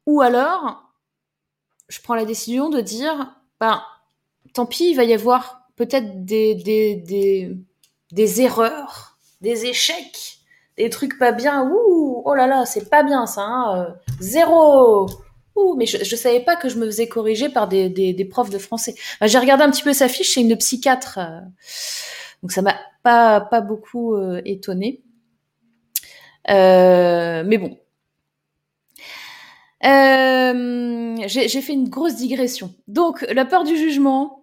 [0.05, 0.83] ou alors
[1.89, 3.81] je prends la décision de dire ben
[4.53, 7.55] tant pis, il va y avoir peut-être des, des, des,
[8.11, 10.39] des, erreurs, des échecs,
[10.75, 11.69] des trucs pas bien.
[11.71, 13.41] Ouh, oh là là, c'est pas bien ça.
[13.43, 15.07] Hein, euh, zéro.
[15.55, 18.25] Ouh, mais je, je savais pas que je me faisais corriger par des, des, des
[18.25, 18.95] profs de français.
[19.21, 21.19] J'ai regardé un petit peu sa fiche, c'est une psychiatre.
[21.19, 21.39] Euh,
[22.43, 25.01] donc ça m'a pas, pas beaucoup euh, étonné.
[26.49, 27.77] Euh, mais bon.
[31.27, 32.73] J'ai fait une grosse digression.
[32.87, 34.36] Donc, la peur du jugement,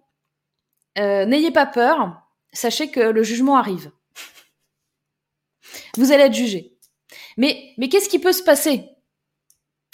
[0.97, 2.21] euh, n'ayez pas peur,
[2.53, 3.91] sachez que le jugement arrive.
[5.97, 6.77] Vous allez être jugé.
[7.37, 8.89] Mais, mais qu'est-ce qui peut se passer?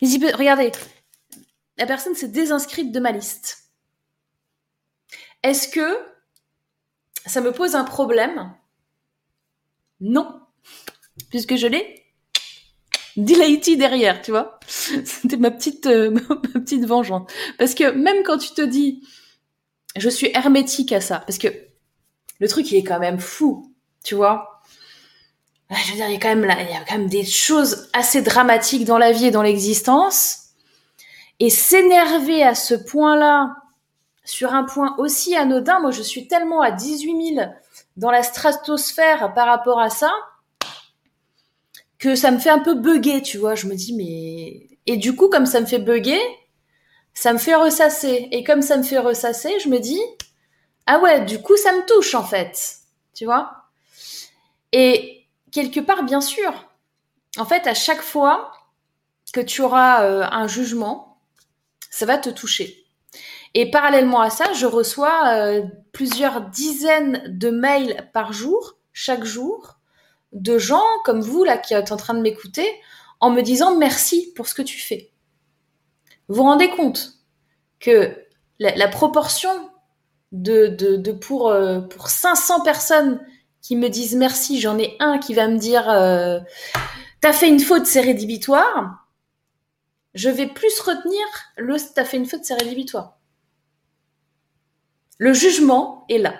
[0.02, 0.72] Regardez,
[1.78, 3.72] la personne s'est désinscrite de ma liste.
[5.44, 5.98] Est-ce que
[7.26, 8.54] ça me pose un problème?
[10.00, 10.42] Non,
[11.30, 12.06] puisque je l'ai
[13.18, 14.60] deleted derrière, tu vois.
[14.68, 17.32] C'était euh, ma petite vengeance.
[17.58, 19.08] Parce que même quand tu te dis,
[19.96, 21.48] je suis hermétique à ça parce que
[22.40, 23.74] le truc il est quand même fou,
[24.04, 24.62] tu vois.
[25.70, 29.28] Je veux dire, il y a quand même des choses assez dramatiques dans la vie
[29.28, 30.50] et dans l'existence.
[31.40, 33.56] Et s'énerver à ce point-là,
[34.26, 37.52] sur un point aussi anodin, moi je suis tellement à 18 000
[37.98, 40.12] dans la stratosphère par rapport à ça,
[41.98, 43.56] que ça me fait un peu bugger, tu vois.
[43.56, 44.78] Je me dis, mais...
[44.88, 46.20] Et du coup, comme ça me fait bugger,
[47.14, 48.28] ça me fait ressasser.
[48.32, 50.02] Et comme ça me fait ressasser, je me dis,
[50.86, 52.78] ah ouais, du coup, ça me touche en fait.
[53.14, 53.52] Tu vois?
[54.72, 56.54] Et quelque part, bien sûr,
[57.38, 58.52] en fait, à chaque fois
[59.34, 61.20] que tu auras euh, un jugement,
[61.90, 62.86] ça va te toucher.
[63.54, 69.78] Et parallèlement à ça, je reçois euh, plusieurs dizaines de mails par jour, chaque jour,
[70.32, 72.68] de gens comme vous là qui êtes en train de m'écouter,
[73.20, 75.11] en me disant merci pour ce que tu fais.
[76.28, 77.14] Vous vous rendez compte
[77.80, 78.18] que
[78.60, 79.50] la, proportion
[80.32, 83.20] de pour, euh, pour 500 personnes
[83.62, 86.40] qui me disent merci, j'en ai un qui va me dire euh,
[87.22, 89.08] t'as fait une faute, c'est rédhibitoire.
[90.14, 91.22] Je vais plus retenir
[91.58, 93.18] le t'as fait une faute, c'est rédhibitoire.
[95.18, 96.34] Le jugement est là.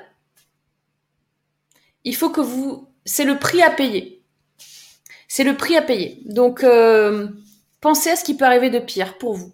[2.04, 4.24] Il faut que vous, c'est le prix à payer.
[5.28, 6.24] C'est le prix à payer.
[6.26, 7.28] Donc euh,
[7.80, 9.54] pensez à ce qui peut arriver de pire pour vous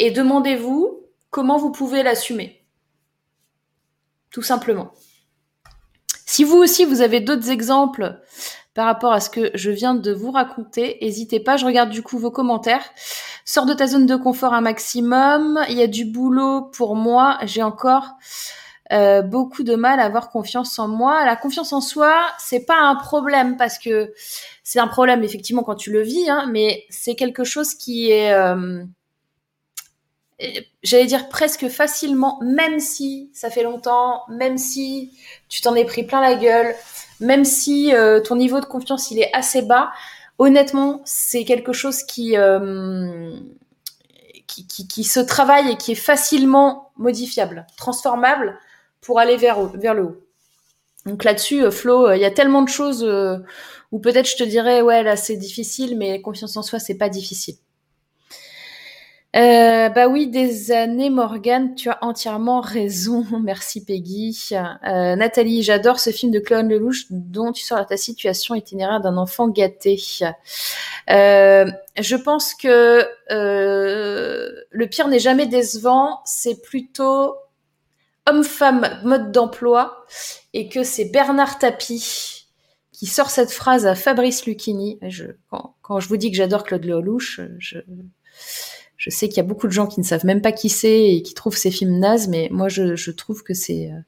[0.00, 2.66] et demandez-vous comment vous pouvez l'assumer.
[4.30, 4.92] Tout simplement.
[6.26, 8.20] Si vous aussi, vous avez d'autres exemples
[8.74, 12.02] par rapport à ce que je viens de vous raconter, n'hésitez pas, je regarde du
[12.02, 12.84] coup vos commentaires.
[13.44, 17.38] Sors de ta zone de confort un maximum, il y a du boulot pour moi,
[17.42, 18.12] j'ai encore
[18.92, 21.24] euh, beaucoup de mal à avoir confiance en moi.
[21.24, 24.14] La confiance en soi, c'est pas un problème parce que
[24.62, 28.32] c'est un problème effectivement quand tu le vis, hein, mais c'est quelque chose qui est...
[28.32, 28.84] Euh,
[30.82, 35.12] j'allais dire presque facilement, même si ça fait longtemps, même si
[35.48, 36.74] tu t'en es pris plein la gueule,
[37.20, 39.90] même si euh, ton niveau de confiance il est assez bas,
[40.38, 43.36] honnêtement, c'est quelque chose qui, euh,
[44.46, 48.58] qui, qui, qui, se travaille et qui est facilement modifiable, transformable
[49.02, 50.16] pour aller vers, vers le haut.
[51.06, 53.04] Donc là-dessus, euh, Flo, il y a tellement de choses
[53.92, 57.08] où peut-être je te dirais, ouais, là c'est difficile, mais confiance en soi, c'est pas
[57.10, 57.56] difficile.
[59.36, 63.24] Euh, bah oui, des années, Morgane, tu as entièrement raison.
[63.42, 64.50] Merci Peggy.
[64.52, 69.16] Euh, Nathalie, j'adore ce film de Claude Lelouch dont tu sors ta situation itinéraire d'un
[69.16, 70.02] enfant gâté.
[71.10, 77.36] Euh, je pense que le pire n'est jamais décevant, c'est plutôt
[78.26, 80.04] homme-femme mode d'emploi
[80.54, 82.46] et que c'est Bernard Tapie
[82.92, 84.98] qui sort cette phrase à Fabrice Lucchini.
[85.50, 87.78] Quand, quand je vous dis que j'adore Claude Lelouch, je,
[89.00, 91.14] je sais qu'il y a beaucoup de gens qui ne savent même pas qui c'est
[91.14, 93.90] et qui trouvent ces films nazes, mais moi je, trouve que c'est.
[93.90, 93.98] Euh,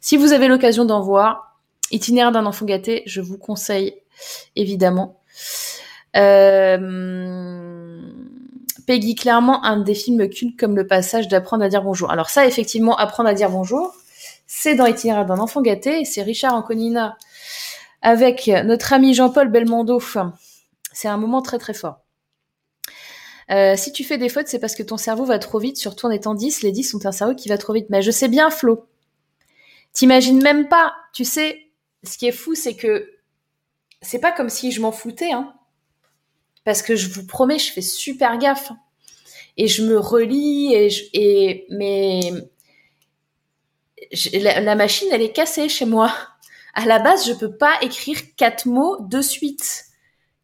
[0.00, 1.56] si vous avez l'occasion d'en voir,
[1.92, 3.94] Itinéraire d'un enfant gâté, je vous conseille
[4.56, 5.20] évidemment.
[6.16, 8.00] Euh...
[8.88, 12.10] Peggy, clairement un des films cultes comme le passage d'apprendre à dire bonjour.
[12.10, 13.94] Alors ça, effectivement, apprendre à dire bonjour,
[14.48, 17.16] c'est dans Itinéraire d'un enfant gâté, c'est Richard Anconina
[18.02, 20.02] avec notre ami Jean-Paul Belmondo.
[20.92, 22.03] C'est un moment très très fort.
[23.50, 26.06] Euh, si tu fais des fautes, c'est parce que ton cerveau va trop vite, surtout
[26.06, 26.62] en étant 10.
[26.62, 27.86] Les 10 sont un cerveau qui va trop vite.
[27.90, 28.86] Mais je sais bien, Flo.
[29.92, 30.94] T'imagines même pas.
[31.12, 31.70] Tu sais,
[32.02, 33.10] ce qui est fou, c'est que
[34.02, 35.54] c'est pas comme si je m'en foutais, hein.
[36.64, 38.72] Parce que je vous promets, je fais super gaffe.
[39.56, 42.20] Et je me relis et, et mais
[44.32, 46.12] la, machine, elle est cassée chez moi.
[46.74, 49.84] À la base, je peux pas écrire quatre mots de suite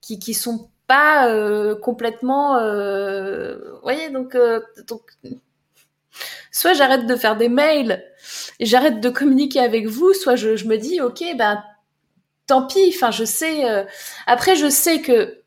[0.01, 2.57] qui sont euh, complètement.
[2.59, 5.03] Euh, voyez, donc, euh, donc
[6.51, 8.05] soit j'arrête de faire des mails,
[8.59, 11.63] et j'arrête de communiquer avec vous, soit je, me dis, ok, ben
[12.47, 12.93] tant pis.
[12.95, 13.65] Enfin, je sais.
[14.27, 15.39] Après, je sais que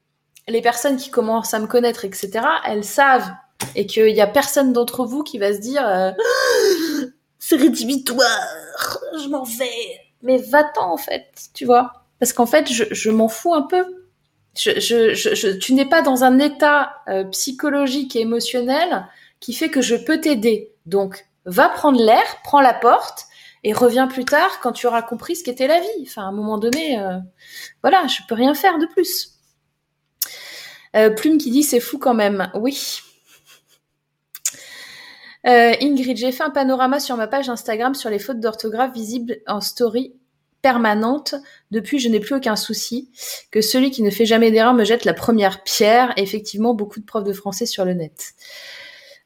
[0.47, 2.31] les personnes qui commencent à me connaître, etc.,
[2.65, 3.29] elles savent
[3.75, 5.83] et qu'il y a personne d'entre vous qui va se dire
[7.39, 8.47] c'est rédhibitoire,
[9.21, 9.99] je m'en vais.
[10.21, 11.91] Mais va-t'en en fait, tu vois.
[12.19, 14.02] Parce qu'en fait, je, je m'en fous un peu
[14.53, 19.07] tu n'es pas dans un état euh, psychologique et émotionnel
[19.39, 20.71] qui fait que je peux t'aider.
[20.85, 23.25] Donc, va prendre l'air, prends la porte
[23.63, 26.03] et reviens plus tard quand tu auras compris ce qu'était la vie.
[26.03, 27.17] Enfin, à un moment donné, euh,
[27.81, 29.39] voilà, je peux rien faire de plus.
[30.95, 32.51] Euh, Plume qui dit c'est fou quand même.
[32.53, 32.99] Oui.
[35.45, 39.59] Ingrid, j'ai fait un panorama sur ma page Instagram sur les fautes d'orthographe visibles en
[39.59, 40.13] story
[40.63, 41.35] permanente.
[41.69, 43.11] Depuis, je n'ai plus aucun souci.
[43.51, 46.13] Que celui qui ne fait jamais d'erreur me jette la première pierre.
[46.17, 48.33] effectivement, beaucoup de profs de français sur le net.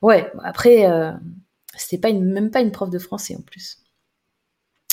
[0.01, 1.11] Ouais, après, euh,
[1.77, 3.77] c'était pas même pas une prof de français en plus.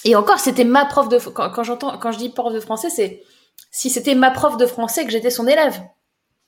[0.05, 2.91] Et encore, c'était ma prof de quand, quand j'entends quand je dis prof de français,
[2.91, 3.23] c'est
[3.71, 5.81] si c'était ma prof de français que j'étais son élève.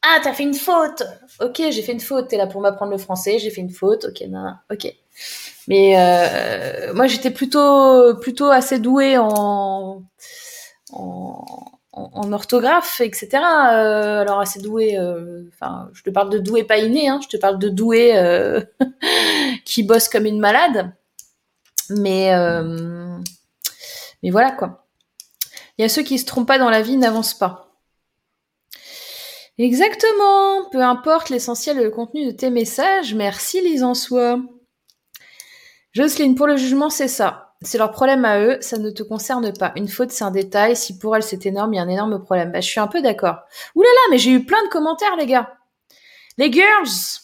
[0.09, 1.03] Ah, t'as fait une faute.
[1.41, 2.29] Ok, j'ai fait une faute.
[2.29, 3.41] T'es là pour m'apprendre le français.
[3.41, 4.05] J'ai fait une faute.
[4.05, 4.95] Ok, non, ok.
[5.67, 10.03] Mais euh, moi, j'étais plutôt plutôt assez douée en
[10.93, 13.31] en, orthographe, etc.
[13.35, 14.97] Euh, alors assez douée.
[14.97, 17.09] Euh, enfin, je te parle de douée pas inné.
[17.09, 18.15] Hein, je te parle de douée
[19.65, 20.93] qui bosse comme une malade.
[21.91, 22.31] Mais
[24.23, 24.87] mais voilà quoi.
[25.79, 27.66] Il y a ceux qui se trompent pas dans la vie, n'avancent pas.
[29.59, 30.69] Exactement.
[30.71, 33.15] Peu importe l'essentiel le contenu de tes messages.
[33.15, 34.39] Merci Lise en soi.
[35.93, 37.55] Jocelyne, pour le jugement, c'est ça.
[37.63, 39.73] C'est leur problème à eux, ça ne te concerne pas.
[39.77, 40.77] Une faute, c'est un détail.
[40.77, 42.53] Si pour elle, c'est énorme, il y a un énorme problème.
[42.53, 43.39] Bah, je suis un peu d'accord.
[43.75, 45.57] Ouh là là, mais j'ai eu plein de commentaires, les gars.
[46.37, 47.23] Les girls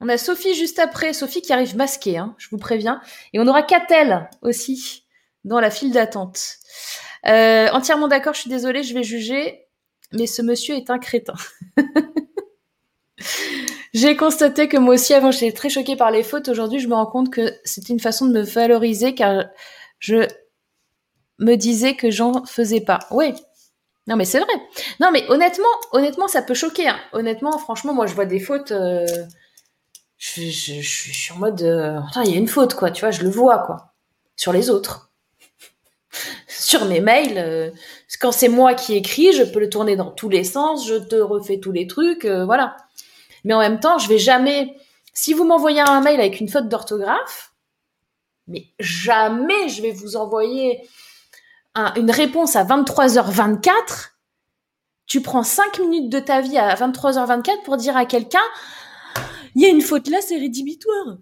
[0.00, 1.12] On a Sophie juste après.
[1.12, 3.00] Sophie qui arrive masquée, hein, je vous préviens.
[3.32, 5.04] Et on aura Catel aussi
[5.44, 6.40] dans la file d'attente.
[7.26, 9.67] Euh, entièrement d'accord, je suis désolée, je vais juger,
[10.12, 11.34] mais ce monsieur est un crétin.
[13.94, 16.48] J'ai constaté que moi aussi, avant, j'étais très choquée par les fautes.
[16.48, 19.46] Aujourd'hui, je me rends compte que c'était une façon de me valoriser car
[19.98, 20.26] je
[21.38, 22.98] me disais que j'en faisais pas.
[23.10, 23.34] Oui.
[24.06, 24.52] Non, mais c'est vrai.
[25.00, 26.88] Non, mais honnêtement, honnêtement, ça peut choquer.
[26.88, 26.98] Hein.
[27.12, 28.72] Honnêtement, franchement, moi, je vois des fautes.
[28.72, 29.06] Euh...
[30.16, 31.62] Je, suis en mode.
[31.62, 32.00] Euh...
[32.24, 32.90] il y a une faute, quoi.
[32.90, 33.92] Tu vois, je le vois, quoi.
[34.36, 35.07] Sur les autres.
[36.68, 37.70] Sur mes mails, euh...
[38.20, 40.86] quand c'est moi qui écris, je peux le tourner dans tous les sens.
[40.86, 42.26] Je te refais tous les trucs.
[42.26, 42.76] Euh, voilà.
[43.44, 44.76] Mais en même temps, je vais jamais.
[45.14, 47.54] Si vous m'envoyez un mail avec une faute d'orthographe,
[48.48, 50.86] mais jamais je vais vous envoyer
[51.74, 54.10] un, une réponse à 23h24.
[55.06, 58.44] Tu prends 5 minutes de ta vie à 23h24 pour dire à quelqu'un
[59.54, 61.16] il y a une faute là, c'est rédhibitoire.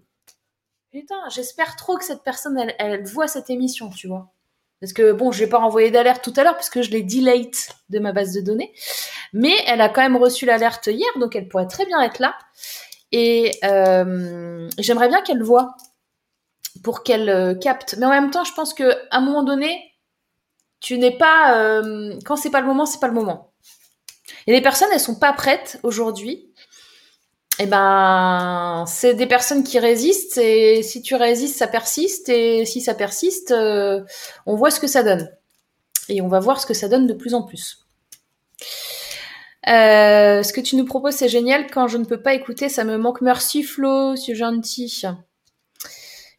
[0.91, 4.33] Putain, j'espère trop que cette personne, elle voit cette émission, tu vois.
[4.79, 7.69] Parce que bon, je vais pas renvoyer d'alerte tout à l'heure puisque je l'ai delete
[7.89, 8.73] de ma base de données,
[9.33, 12.35] mais elle a quand même reçu l'alerte hier, donc elle pourrait très bien être là.
[13.11, 15.75] Et euh, j'aimerais bien qu'elle voit
[16.83, 17.95] pour qu'elle euh, capte.
[17.97, 19.93] Mais en même temps, je pense que à un moment donné,
[20.79, 23.53] tu n'es pas euh, quand c'est pas le moment, c'est pas le moment.
[24.45, 26.53] Et les personnes, elles sont pas prêtes aujourd'hui.
[27.59, 32.81] Eh ben, c'est des personnes qui résistent et si tu résistes, ça persiste et si
[32.81, 34.03] ça persiste, euh,
[34.45, 35.31] on voit ce que ça donne.
[36.09, 37.87] Et on va voir ce que ça donne de plus en plus.
[39.67, 41.67] Euh, ce que tu nous proposes, c'est génial.
[41.71, 43.21] Quand je ne peux pas écouter, ça me manque.
[43.21, 45.03] Merci Flo, c'est gentil.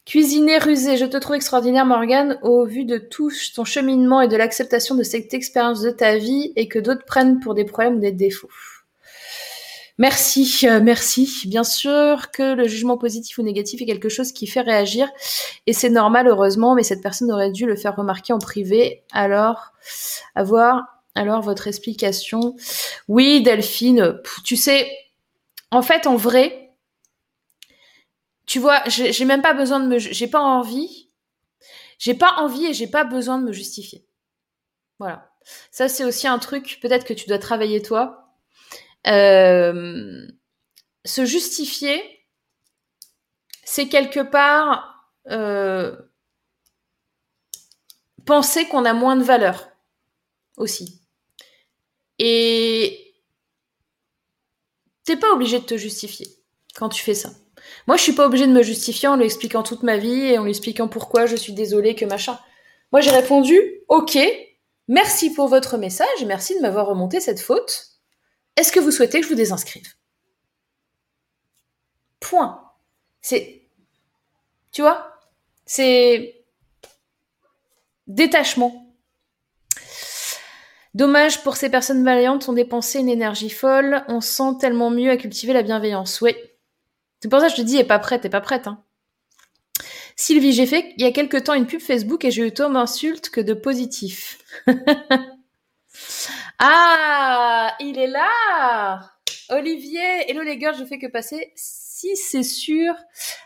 [0.07, 4.37] Cuisiner rusé, je te trouve extraordinaire Morgane au vu de tout ton cheminement et de
[4.37, 8.01] l'acceptation de cette expérience de ta vie et que d'autres prennent pour des problèmes ou
[8.01, 8.49] des défauts.
[9.99, 11.43] Merci, euh, merci.
[11.47, 15.09] Bien sûr que le jugement positif ou négatif est quelque chose qui fait réagir
[15.67, 19.03] et c'est normal heureusement, mais cette personne aurait dû le faire remarquer en privé.
[19.13, 19.73] Alors,
[20.37, 20.85] avoir
[21.17, 22.55] alors votre explication.
[23.09, 24.89] Oui, Delphine, tu sais,
[25.73, 26.71] en fait, en vrai,
[28.47, 31.11] tu vois, j'ai même pas besoin de me, j'ai pas envie,
[31.99, 34.07] j'ai pas envie et j'ai pas besoin de me justifier.
[35.01, 35.31] Voilà.
[35.71, 38.29] Ça, c'est aussi un truc, peut-être que tu dois travailler toi.
[39.07, 40.27] Euh,
[41.05, 42.03] se justifier,
[43.65, 45.97] c'est quelque part euh,
[48.27, 49.69] penser qu'on a moins de valeur
[50.57, 51.01] aussi.
[52.19, 53.15] Et
[55.05, 56.27] t'es pas obligé de te justifier
[56.75, 57.31] quand tu fais ça.
[57.87, 60.39] Moi, je suis pas obligée de me justifier en lui expliquant toute ma vie et
[60.39, 62.39] en lui expliquant pourquoi je suis désolée que machin.
[62.93, 64.19] Moi, j'ai répondu OK,
[64.89, 67.88] merci pour votre message merci de m'avoir remonté cette faute.
[68.59, 69.87] Est-ce que vous souhaitez que je vous désinscrive?
[72.19, 72.61] Point.
[73.21, 73.63] C'est.
[74.73, 75.17] Tu vois
[75.65, 76.45] C'est.
[78.09, 78.97] Détachement.
[80.93, 85.17] Dommage pour ces personnes vaillantes, ont dépensé une énergie folle, on sent tellement mieux à
[85.17, 86.21] cultiver la bienveillance.
[86.21, 86.35] Oui,
[87.21, 88.67] c'est pour ça que je te dis, est pas prête, est pas prête.
[88.67, 88.83] Hein.
[90.17, 92.71] Sylvie, j'ai fait il y a quelque temps une pub Facebook et j'ai eu tant
[92.71, 94.39] d'insultes que de positifs.
[96.59, 99.01] ah, il est là
[99.51, 101.53] Olivier, hello les gars, je fais que passer.
[101.55, 102.95] Si c'est sûr.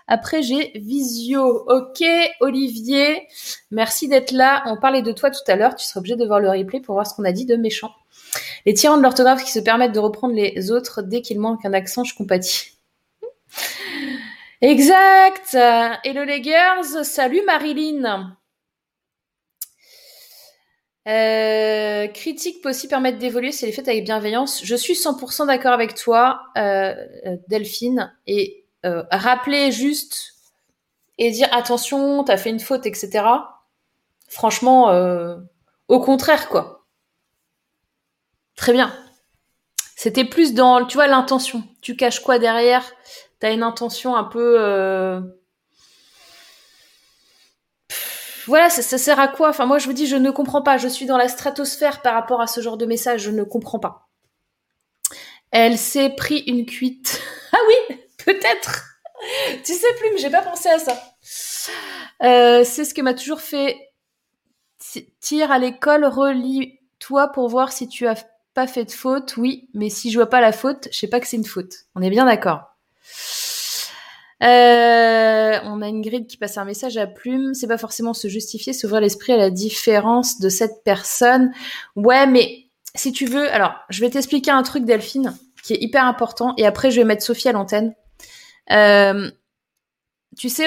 [0.09, 1.65] Après, j'ai Visio.
[1.69, 2.03] Ok,
[2.41, 3.29] Olivier,
[3.71, 4.63] merci d'être là.
[4.67, 5.77] On parlait de toi tout à l'heure.
[5.77, 7.93] Tu seras obligé de voir le replay pour voir ce qu'on a dit de méchant.
[8.67, 11.73] Les tyrans de l'orthographe qui se permettent de reprendre les autres dès qu'ils manquent un
[11.73, 12.73] accent, je compatis.
[14.61, 15.55] Exact.
[15.55, 17.05] Hello les girls.
[17.05, 18.37] Salut Marilyn.
[21.09, 24.63] Euh, critique peut aussi permettre d'évoluer si elle est faite avec bienveillance.
[24.65, 26.95] Je suis 100% d'accord avec toi, euh,
[27.49, 28.15] Delphine.
[28.27, 30.35] Et euh, rappeler juste
[31.19, 33.25] et dire attention, t'as fait une faute, etc.
[34.29, 35.37] Franchement, euh,
[35.89, 36.87] au contraire, quoi.
[38.57, 38.93] Très bien.
[39.97, 41.65] C'était plus dans, tu vois, l'intention.
[41.81, 42.85] Tu caches quoi derrière?
[43.39, 44.57] T'as une intention un peu...
[44.59, 45.21] Euh,
[48.47, 49.49] voilà, ça, sert à quoi?
[49.49, 50.79] Enfin, moi, je vous dis, je ne comprends pas.
[50.79, 53.23] Je suis dans la stratosphère par rapport à ce genre de message.
[53.23, 54.09] Je ne comprends pas.
[55.51, 57.21] Elle s'est pris une cuite.
[57.53, 58.85] ah oui, peut-être.
[59.65, 61.01] tu sais plus, mais j'ai pas pensé à ça.
[62.23, 63.77] Euh, c'est ce que m'a toujours fait.
[65.21, 68.17] Tire à l'école, relis-toi pour voir si tu as
[68.55, 69.37] pas fait de faute.
[69.37, 71.73] Oui, mais si je vois pas la faute, je sais pas que c'est une faute.
[71.95, 72.77] On est bien d'accord.
[74.43, 77.55] Euh, on a une grille qui passe un message à plume.
[77.55, 81.53] C'est pas forcément se justifier, s'ouvrir l'esprit à la différence de cette personne.
[81.95, 86.05] Ouais, mais si tu veux, alors je vais t'expliquer un truc, Delphine, qui est hyper
[86.05, 87.95] important, et après je vais mettre Sophie à l'antenne.
[88.71, 89.31] Euh,
[90.37, 90.67] tu sais,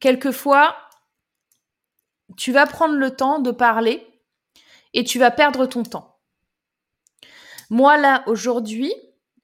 [0.00, 0.76] quelquefois,
[2.36, 4.06] tu vas prendre le temps de parler
[4.94, 6.16] et tu vas perdre ton temps.
[7.70, 8.92] Moi là, aujourd'hui,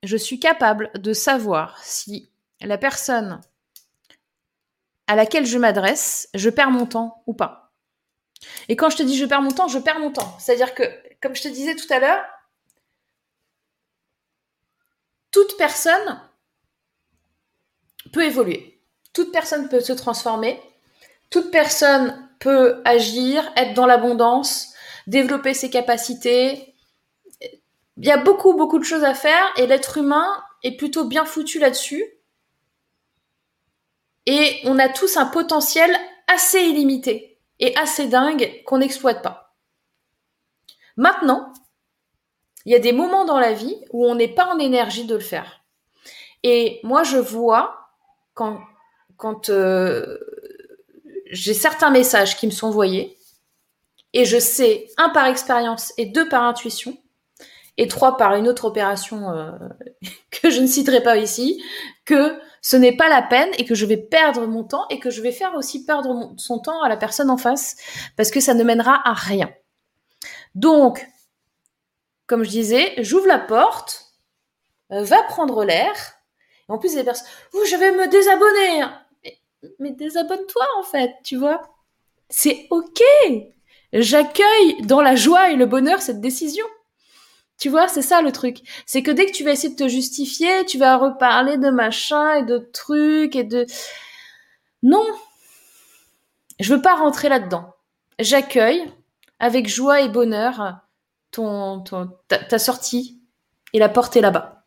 [0.03, 2.31] je suis capable de savoir si
[2.67, 3.41] la personne
[5.07, 7.73] à laquelle je m'adresse, je perds mon temps ou pas.
[8.69, 10.37] Et quand je te dis je perds mon temps, je perds mon temps.
[10.39, 10.85] C'est-à-dire que,
[11.21, 12.25] comme je te disais tout à l'heure,
[15.31, 16.21] toute personne
[18.13, 18.81] peut évoluer.
[19.13, 20.61] Toute personne peut se transformer.
[21.31, 24.73] Toute personne peut agir, être dans l'abondance,
[25.07, 26.75] développer ses capacités.
[27.97, 30.27] Il y a beaucoup, beaucoup de choses à faire et l'être humain
[30.63, 32.05] est plutôt bien foutu là-dessus.
[34.31, 35.91] Et on a tous un potentiel
[36.27, 39.57] assez illimité et assez dingue qu'on n'exploite pas.
[40.99, 41.51] Maintenant,
[42.67, 45.15] il y a des moments dans la vie où on n'est pas en énergie de
[45.15, 45.63] le faire.
[46.43, 47.89] Et moi, je vois
[48.35, 48.61] quand,
[49.17, 50.19] quand euh,
[51.31, 53.17] j'ai certains messages qui me sont envoyés,
[54.13, 56.99] et je sais, un par expérience et deux par intuition,
[57.79, 59.53] et trois par une autre opération euh,
[60.31, 61.65] que je ne citerai pas ici,
[62.05, 65.11] que ce n'est pas la peine et que je vais perdre mon temps et que
[65.11, 67.77] je vais faire aussi perdre son temps à la personne en face
[68.17, 69.51] parce que ça ne mènera à rien.
[70.55, 71.07] Donc,
[72.27, 74.13] comme je disais, j'ouvre la porte,
[74.93, 75.93] euh, va prendre l'air
[76.69, 78.85] En plus, des personnes, je vais me désabonner.
[79.25, 79.39] Mais,
[79.79, 81.63] mais désabonne-toi, en fait, tu vois.
[82.29, 83.03] C'est OK.
[83.93, 86.67] J'accueille dans la joie et le bonheur cette décision.
[87.59, 88.59] Tu vois, c'est ça le truc.
[88.87, 92.35] C'est que dès que tu vas essayer de te justifier, tu vas reparler de machin
[92.35, 93.67] et de trucs et de...
[94.83, 95.05] Non.
[96.61, 97.75] Je veux pas rentrer là-dedans.
[98.21, 98.85] J'accueille
[99.41, 100.79] avec joie et bonheur
[101.33, 101.81] ton,
[102.29, 103.21] ta, ta sortie
[103.73, 104.65] et la porte est là-bas.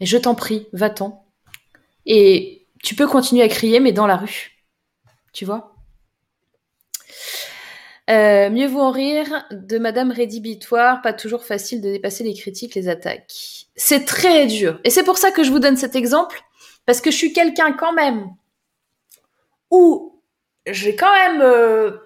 [0.00, 1.26] Et je t'en prie, va-t'en.
[2.06, 4.64] Et tu peux continuer à crier, mais dans la rue.
[5.32, 5.71] Tu vois?
[8.10, 12.74] Euh, mieux vaut en rire de Madame rédhibitoire, pas toujours facile de dépasser les critiques,
[12.74, 13.68] les attaques.
[13.76, 14.80] C'est très dur.
[14.84, 16.42] Et c'est pour ça que je vous donne cet exemple,
[16.84, 18.34] parce que je suis quelqu'un quand même
[19.70, 20.20] où
[20.66, 21.96] j'ai quand même euh,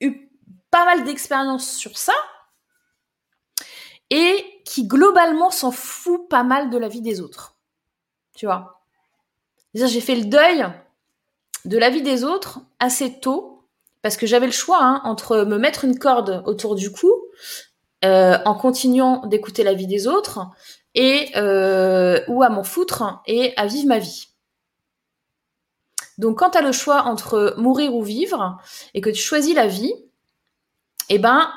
[0.00, 0.30] eu
[0.70, 2.14] pas mal d'expérience sur ça,
[4.10, 7.56] et qui globalement s'en fout pas mal de la vie des autres.
[8.34, 8.82] Tu vois?
[9.74, 10.66] J'ai fait le deuil
[11.64, 13.55] de la vie des autres assez tôt
[14.06, 17.12] parce que j'avais le choix hein, entre me mettre une corde autour du cou
[18.04, 20.46] euh, en continuant d'écouter la vie des autres
[20.94, 24.28] et euh, ou à m'en foutre et à vivre ma vie.
[26.18, 28.58] Donc quand tu as le choix entre mourir ou vivre
[28.94, 29.90] et que tu choisis la vie,
[31.08, 31.50] et eh ben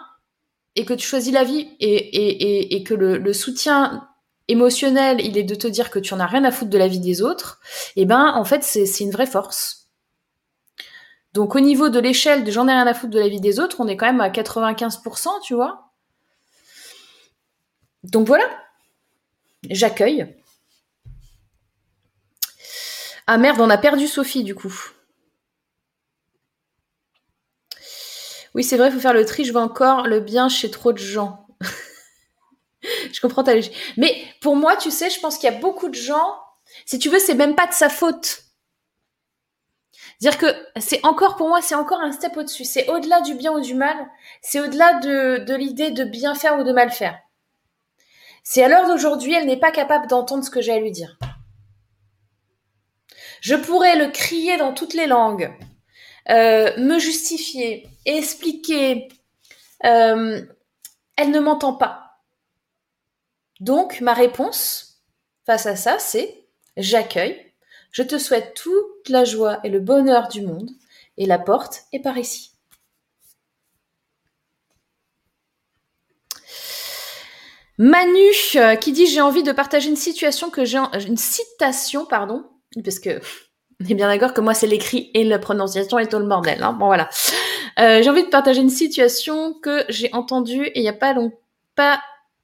[0.76, 4.08] et que tu choisis la vie et, et, et, que le, soutien
[4.48, 6.88] émotionnel, il est de te dire que tu en as rien à foutre de la
[6.88, 7.60] vie des autres,
[7.96, 9.79] et eh ben en fait c'est une vraie force.
[11.34, 13.60] Donc au niveau de l'échelle de j'en ai rien à foutre de la vie des
[13.60, 15.92] autres, on est quand même à 95%, tu vois.
[18.04, 18.46] Donc voilà,
[19.70, 20.36] j'accueille.
[23.28, 24.74] Ah merde, on a perdu Sophie du coup.
[28.56, 30.92] Oui, c'est vrai, il faut faire le tri, je vois encore le bien chez trop
[30.92, 31.48] de gens.
[32.82, 33.76] je comprends ta logique.
[33.98, 36.40] Mais pour moi, tu sais, je pense qu'il y a beaucoup de gens,
[36.86, 38.49] si tu veux, c'est même pas de sa faute.
[40.20, 40.48] Dire que
[40.78, 42.66] c'est encore pour moi, c'est encore un step au-dessus.
[42.66, 43.96] C'est au-delà du bien ou du mal.
[44.42, 47.18] C'est au-delà de, de l'idée de bien faire ou de mal faire.
[48.44, 51.18] C'est à l'heure d'aujourd'hui, elle n'est pas capable d'entendre ce que j'ai à lui dire.
[53.42, 55.54] Je pourrais le crier dans toutes les langues,
[56.30, 59.08] euh, me justifier, expliquer.
[59.86, 60.42] Euh,
[61.16, 62.22] elle ne m'entend pas.
[63.62, 65.02] Donc, ma réponse
[65.46, 66.46] face à ça, c'est
[66.76, 67.49] j'accueille
[67.92, 70.70] je te souhaite toute la joie et le bonheur du monde,
[71.18, 72.52] et la porte est par ici.
[77.80, 78.20] Manu
[78.56, 82.44] euh, qui dit j'ai envie de partager une situation que j'ai une citation pardon
[82.84, 83.22] parce que
[83.82, 86.62] on est bien d'accord que moi c'est l'écrit et la prononciation est tout le bordel
[86.62, 86.74] hein.
[86.74, 87.10] bon voilà
[87.80, 91.14] euh, j'ai envie de partager une situation que j'ai entendue et il n'y a pas
[91.14, 91.32] long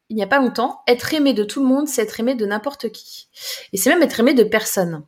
[0.08, 2.46] il n'y a pas longtemps être aimé de tout le monde c'est être aimé de
[2.46, 3.28] n'importe qui
[3.74, 5.04] et c'est même être aimé de personne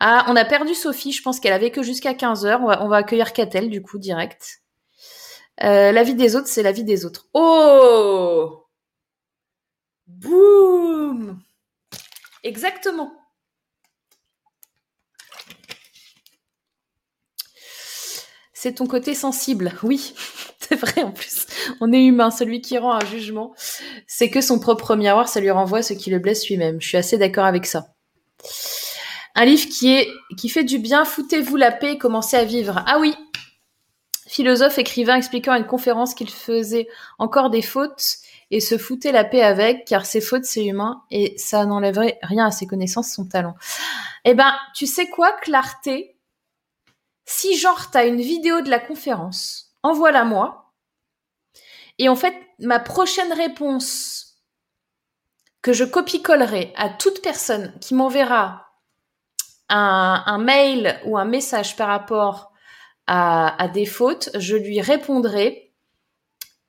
[0.00, 1.12] ah, on a perdu Sophie.
[1.12, 2.60] Je pense qu'elle avait que jusqu'à 15 heures.
[2.62, 4.62] On va, accueillir Catel, du coup, direct.
[5.62, 7.26] Euh, la vie des autres, c'est la vie des autres.
[7.34, 8.66] Oh
[10.06, 11.40] Boum
[12.44, 13.12] Exactement.
[18.60, 19.72] C'est ton côté sensible.
[19.84, 20.14] Oui,
[20.60, 21.46] c'est vrai en plus.
[21.80, 22.30] On est humain.
[22.30, 23.54] Celui qui rend un jugement,
[24.06, 26.80] c'est que son propre miroir, ça lui renvoie ce qui le blesse lui-même.
[26.80, 27.94] Je suis assez d'accord avec ça.
[29.40, 32.82] Un livre qui est qui fait du bien, foutez-vous la paix et commencez à vivre.
[32.88, 33.14] Ah oui.
[34.26, 36.88] Philosophe, écrivain expliquant à une conférence qu'il faisait
[37.20, 38.16] encore des fautes
[38.50, 42.46] et se foutait la paix avec, car ses fautes, c'est humain et ça n'enlèverait rien
[42.46, 43.54] à ses connaissances, son talent.
[44.24, 46.18] Eh ben, tu sais quoi, clarté?
[47.24, 50.72] Si genre t'as une vidéo de la conférence, envoie-la moi.
[51.98, 54.42] Et en fait, ma prochaine réponse
[55.62, 58.67] que je copie-collerai à toute personne qui m'enverra
[59.68, 62.52] un, mail ou un message par rapport
[63.06, 65.72] à, des fautes, je lui répondrai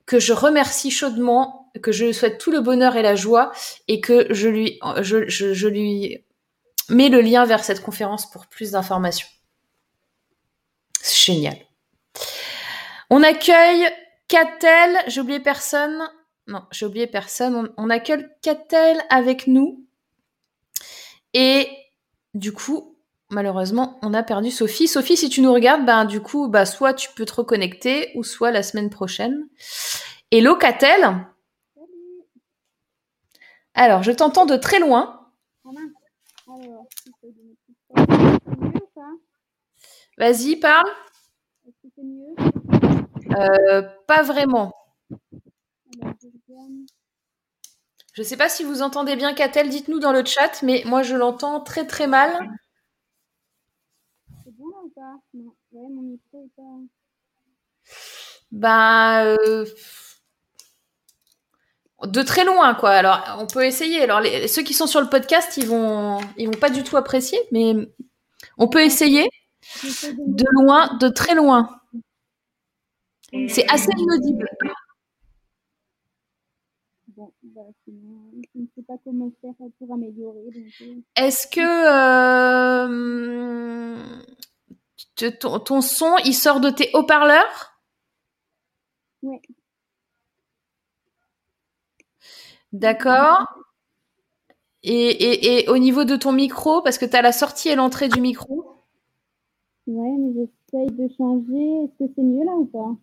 [0.06, 3.52] que je remercie chaudement, que je lui souhaite tout le bonheur et la joie
[3.88, 6.24] et que je lui,
[6.88, 9.28] mets le lien vers cette conférence pour plus d'informations.
[11.00, 11.56] C'est génial.
[13.10, 13.88] On accueille
[14.28, 16.02] Catel, j'ai oublié personne.
[16.46, 17.54] Non, j'ai oublié personne.
[17.54, 19.86] On, on accueille Catel avec nous.
[21.32, 21.68] Et
[22.34, 22.89] du coup,
[23.30, 24.88] malheureusement, on a perdu Sophie.
[24.88, 28.24] Sophie, si tu nous regardes, ben du coup, bah soit tu peux te reconnecter, ou
[28.24, 29.48] soit la semaine prochaine.
[30.30, 31.26] Hello, Catel
[33.74, 35.28] Alors, je t'entends de très loin.
[40.18, 40.90] Vas-y, parle.
[43.36, 44.72] Euh, pas vraiment.
[48.12, 51.02] Je ne sais pas si vous entendez bien Catel, dites-nous dans le chat, mais moi
[51.02, 52.32] je l'entends très très mal.
[54.44, 56.78] C'est bon là ou pas Non, ouais, mon micro est pas.
[58.52, 59.64] Bah, euh,
[62.06, 62.90] de très loin, quoi.
[62.90, 64.02] Alors, on peut essayer.
[64.02, 66.96] Alors, les, ceux qui sont sur le podcast, ils vont, ils vont pas du tout
[66.96, 67.74] apprécier, mais
[68.58, 69.28] on peut essayer
[69.84, 71.80] de loin, de très loin.
[73.48, 74.48] C'est assez inaudible.
[77.08, 80.40] Bon, bah, sinon, je ne sais pas comment faire pour améliorer.
[80.82, 80.94] euh.
[81.16, 81.60] Est-ce que
[82.86, 83.96] euh,
[85.26, 87.74] ton, ton son, il sort de tes haut-parleurs?
[89.22, 89.40] Ouais.
[92.72, 93.46] D'accord.
[94.82, 97.76] Et, et, et au niveau de ton micro, parce que tu as la sortie et
[97.76, 98.76] l'entrée du micro,
[99.86, 101.84] Ouais, mais j'essaye de changer.
[101.84, 102.96] Est-ce que c'est mieux là ou pas?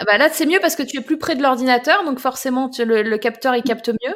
[0.00, 2.68] Ah bah là c'est mieux parce que tu es plus près de l'ordinateur, donc forcément
[2.68, 4.14] tu- le, le capteur il capte mieux.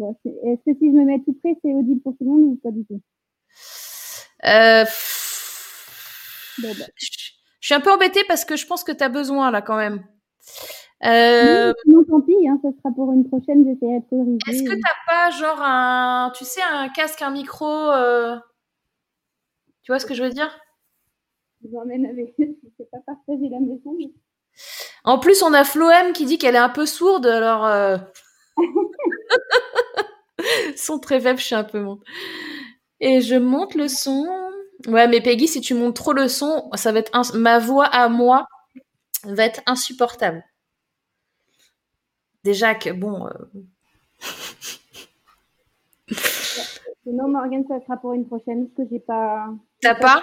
[0.00, 2.42] Ouais, Est-ce que si je me mets tout près, c'est audible pour tout le monde
[2.42, 3.00] ou pas du tout?
[4.44, 4.84] Euh,
[6.62, 6.86] Bon, bah.
[6.96, 9.76] je suis un peu embêtée parce que je pense que tu as besoin là quand
[9.76, 10.04] même.
[11.04, 14.38] Euh, Non, tant pis, hein, ça sera pour une prochaine, j'essaierai de corriger.
[14.48, 18.36] Est-ce que t'as pas genre un, tu sais, un casque, un micro, euh,
[19.82, 20.58] tu vois ce que je veux dire?
[21.62, 22.44] Je vous emmène avec je
[22.76, 23.94] sais pas partager la maison.
[23.98, 24.12] Mais...
[25.04, 27.96] En plus, on a Floem qui dit qu'elle est un peu sourde, alors euh...
[30.76, 32.02] son très faible, je suis un peu monte.
[33.00, 34.26] Et je monte le son.
[34.86, 37.86] Ouais, mais Peggy, si tu montes trop le son, ça va être ins- ma voix
[37.86, 38.46] à moi
[39.24, 40.42] va être insupportable.
[42.44, 43.32] Déjà que bon, euh,
[47.06, 49.48] Non, Morgane, ça sera pour une prochaine, parce que j'ai pas.
[49.80, 50.22] t'as pas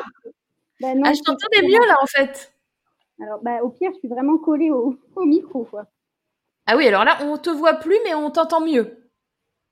[0.79, 2.53] Bah, non, Ah, je t'entendais mieux là en fait.
[3.21, 5.85] Alors, bah, au pire, je suis vraiment collée au, au micro, quoi.
[6.67, 9.09] Ah oui, alors là, on te voit plus, mais on t'entend mieux.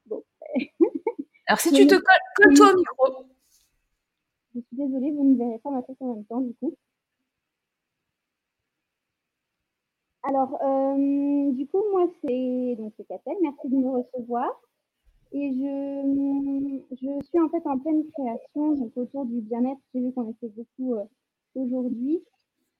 [0.07, 0.23] Bon.
[1.47, 2.03] Alors si tu te colles,
[2.37, 3.25] colle-toi au micro.
[4.55, 6.73] Je suis désolée, vous ne verrez pas ma tête en même temps, du coup.
[10.23, 12.93] Alors, euh, du coup, moi, c'est donc
[13.41, 14.49] merci de me recevoir.
[15.33, 19.79] Et je, je suis en fait en pleine création, donc autour du bien-être.
[19.93, 21.03] J'ai vu qu'on était beaucoup euh,
[21.55, 22.23] aujourd'hui.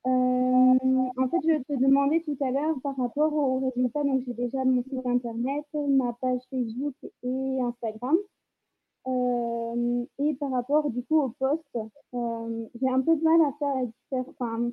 [0.06, 4.02] Euh, en fait, je te demandais tout à l'heure par rapport aux résultats.
[4.02, 8.16] Donc, j'ai déjà mon site internet, ma page Facebook et Instagram.
[9.06, 11.78] Euh, et par rapport du coup au poste,
[12.14, 13.52] euh, j'ai un peu de mal à
[14.10, 14.72] faire enfin,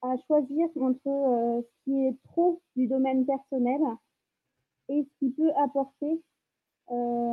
[0.00, 3.80] à choisir entre euh, ce qui est trop du domaine personnel
[4.88, 6.22] et ce qui peut apporter,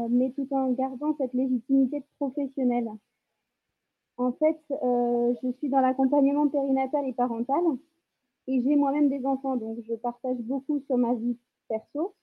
[0.09, 2.89] mais tout en gardant cette légitimité de professionnel.
[4.17, 7.61] En fait, je suis dans l'accompagnement périnatal et parental
[8.47, 11.37] et j'ai moi-même des enfants, donc je partage beaucoup sur ma vie
[11.69, 12.15] perso.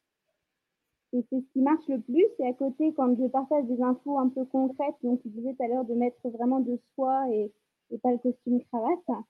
[1.13, 2.27] Et c'est ce qui marche le plus.
[2.39, 5.63] Et à côté, quand je partage des infos un peu concrètes, donc tu disais tout
[5.63, 7.53] à l'heure de mettre vraiment de soi et,
[7.91, 9.25] et pas le costume cravate,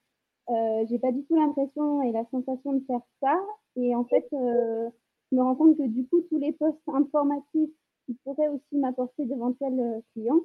[0.49, 3.39] euh, j'ai pas du tout l'impression et la sensation de faire ça.
[3.75, 4.89] Et en fait, euh,
[5.31, 7.71] je me rends compte que du coup, tous les postes informatifs
[8.05, 10.41] qui pourraient aussi m'apporter d'éventuels euh, clients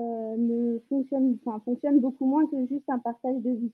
[0.00, 3.72] euh, ne fonctionnent, enfin, fonctionnent beaucoup moins que juste un partage de vie.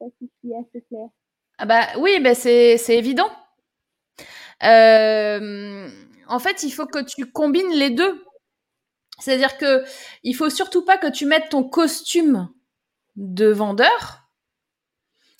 [0.00, 1.08] Je sais pas si suis assez claire.
[1.58, 3.28] Ah bah oui, bah c'est c'est évident.
[4.62, 5.88] Euh,
[6.28, 8.24] en fait, il faut que tu combines les deux.
[9.18, 9.84] C'est-à-dire que
[10.22, 12.48] il faut surtout pas que tu mettes ton costume
[13.16, 14.24] de vendeur.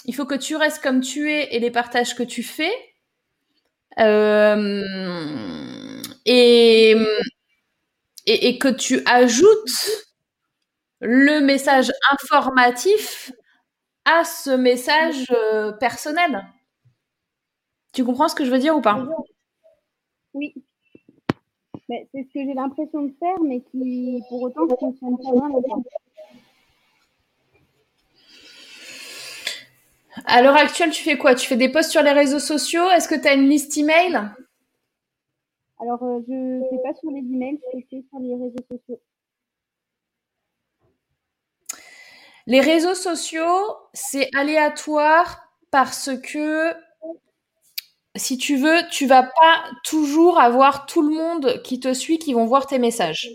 [0.07, 2.73] Il faut que tu restes comme tu es et les partages que tu fais.
[3.99, 4.83] Euh,
[6.27, 6.97] et,
[8.59, 9.91] que tu ajoutes
[11.01, 13.31] le message informatif
[14.05, 16.45] à ce message euh, personnel.
[17.95, 19.07] Tu comprends ce que je veux dire ou pas?
[20.35, 20.53] Oui.
[21.89, 25.83] C'est ce que j'ai l'impression de faire, mais qui, pour autant, ne fonctionne pas bien.
[30.27, 31.35] À l'heure actuelle, tu fais quoi?
[31.35, 32.91] Tu fais des posts sur les réseaux sociaux?
[32.91, 34.21] Est-ce que tu as une liste email?
[35.81, 39.01] Alors, euh, je ne fais pas sur les emails, je fais sur les réseaux sociaux.
[42.47, 46.73] Les réseaux sociaux, c'est aléatoire parce que
[48.17, 52.33] si tu veux, tu vas pas toujours avoir tout le monde qui te suit qui
[52.35, 53.29] vont voir tes messages.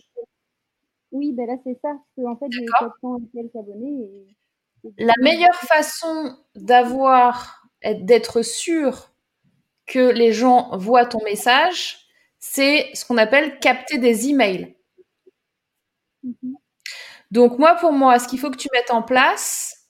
[1.12, 1.90] Oui, ben là, c'est ça.
[2.16, 2.94] Parce qu'en fait, j'ai D'accord.
[3.02, 4.04] 400 et quelques abonnés.
[4.84, 4.88] Et...
[4.88, 9.12] et du La meilleure façon d'avoir, d'être sûr
[9.86, 12.08] que les gens voient ton message,
[12.38, 14.76] c'est ce qu'on appelle capter des emails.
[16.24, 16.56] Mhm.
[17.32, 19.88] Donc moi, pour moi, ce qu'il faut que tu mettes en place,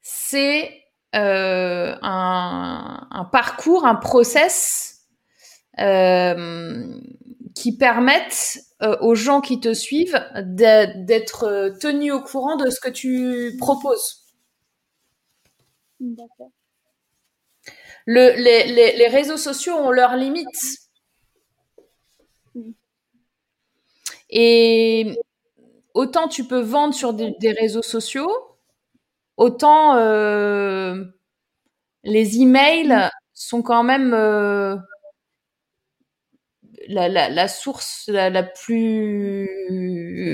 [0.00, 0.82] c'est
[1.14, 5.06] euh, un, un parcours, un process
[7.54, 8.58] qui permettent
[9.00, 14.24] aux gens qui te suivent d'être tenus au courant de ce que tu proposes.
[16.00, 16.50] D'accord.
[18.06, 20.88] Le, les, les, les, réseaux sociaux ont leurs limites.
[24.30, 25.18] Et
[25.94, 28.30] autant tu peux vendre sur des, réseaux sociaux,
[29.38, 31.02] autant euh,
[32.04, 34.76] les emails sont quand même euh,
[36.88, 39.48] la, la, la, source la, la, plus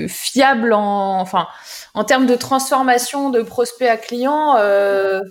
[0.09, 1.47] fiable en, enfin,
[1.93, 4.57] en termes de transformation de prospect à client.
[4.57, 5.21] Euh,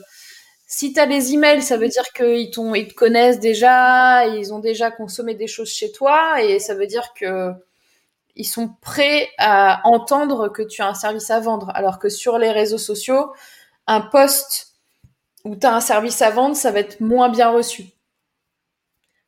[0.66, 4.58] si tu as les emails, ça veut dire qu'ils ils te connaissent déjà, ils ont
[4.60, 7.52] déjà consommé des choses chez toi, et ça veut dire que
[8.36, 11.70] ils sont prêts à entendre que tu as un service à vendre.
[11.74, 13.32] Alors que sur les réseaux sociaux,
[13.86, 14.74] un post
[15.44, 17.84] où tu as un service à vendre, ça va être moins bien reçu.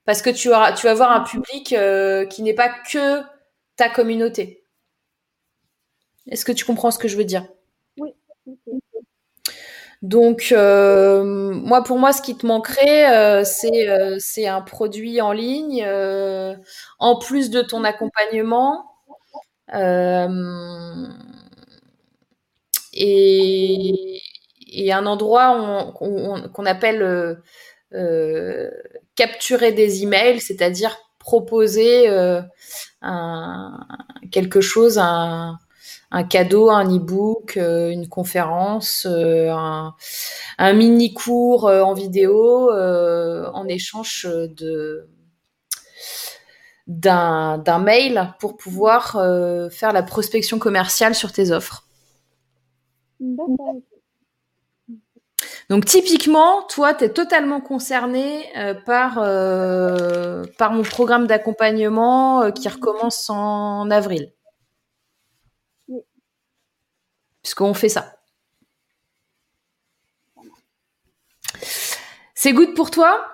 [0.04, 3.22] Parce que tu, auras, tu vas avoir un public euh, qui n'est pas que
[3.76, 4.64] ta communauté.
[6.28, 7.46] Est-ce que tu comprends ce que je veux dire?
[7.98, 8.14] Oui.
[10.02, 15.84] Donc, euh, moi, pour moi, ce qui te manquerait, euh, c'est un produit en ligne,
[16.98, 18.84] en plus de ton accompagnement,
[22.92, 24.20] et,
[24.66, 27.34] et, un endroit qu'on appelle euh,
[27.94, 28.70] euh,
[29.14, 32.08] capturer des emails, c'est-à-dire proposer
[33.02, 33.80] un,
[34.30, 35.58] quelque chose, un,
[36.30, 39.94] cadeau, un e-book, une conférence, un,
[40.58, 44.28] mini cours en vidéo en échange
[46.86, 51.84] d'un mail pour pouvoir euh, faire la prospection commerciale sur tes offres.
[55.68, 62.68] Donc typiquement, toi, tu es totalement concerné euh, par, euh, par mon programme d'accompagnement qui
[62.68, 64.32] recommence en avril.
[65.88, 66.00] Oui.
[67.42, 68.16] Puisqu'on fait ça.
[72.34, 73.26] C'est good pour toi?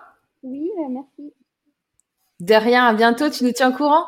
[0.42, 1.34] Oui, merci.
[2.40, 4.06] De rien, à bientôt, tu nous tiens au courant?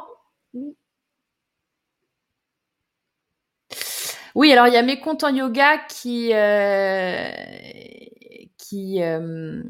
[4.35, 4.53] Oui.
[4.53, 7.29] alors il y a mes comptes en yoga qui euh,
[8.69, 9.63] qui, euh,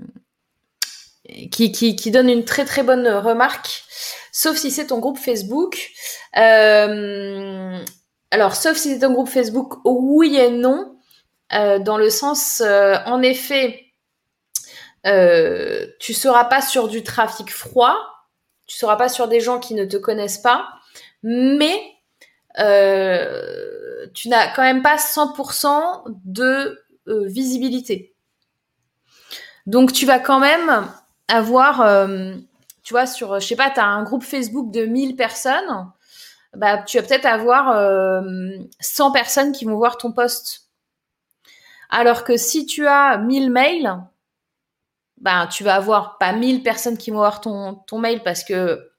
[1.50, 3.84] qui, qui, qui donnent une très très bonne remarque,
[4.32, 5.90] sauf si c'est ton groupe Facebook.
[6.36, 7.78] Euh,
[8.30, 10.96] alors, sauf si c'est ton groupe Facebook, oui et non,
[11.50, 13.84] dans le sens, en effet,
[15.04, 17.96] tu seras pas sur du trafic froid,
[18.66, 20.68] tu seras pas sur des gens qui ne te connaissent pas,
[21.22, 21.94] mais
[22.58, 28.13] euh, tu n'as quand même pas 100% de euh, visibilité.
[29.66, 30.88] Donc tu vas quand même
[31.28, 32.34] avoir, euh,
[32.82, 35.90] tu vois, sur, je sais pas, tu as un groupe Facebook de 1000 personnes,
[36.54, 38.22] bah, tu vas peut-être avoir
[38.80, 40.68] 100 personnes qui vont voir ton post.
[41.90, 43.98] Alors que si tu as 1000 mails,
[45.18, 48.90] ben, tu vas avoir pas 1000 personnes qui vont voir ton, ton mail parce que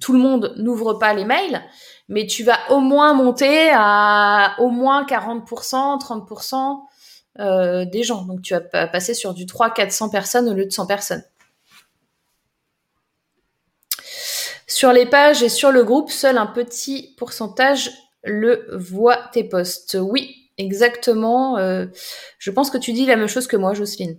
[0.00, 1.62] tout le monde n'ouvre pas les mails,
[2.08, 6.82] mais tu vas au moins monter à au moins 40%, 30%
[7.40, 8.24] euh, des gens.
[8.24, 11.24] Donc tu vas passer sur du 300-400 personnes au lieu de 100 personnes.
[14.66, 17.90] Sur les pages et sur le groupe, seul un petit pourcentage
[18.24, 19.96] le voit tes posts.
[20.00, 21.58] Oui, exactement.
[21.58, 21.86] Euh,
[22.38, 24.18] je pense que tu dis la même chose que moi, Jocelyne.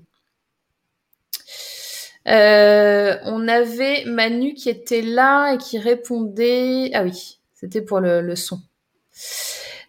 [2.27, 6.91] Euh, on avait Manu qui était là et qui répondait.
[6.93, 8.59] Ah oui, c'était pour le, son.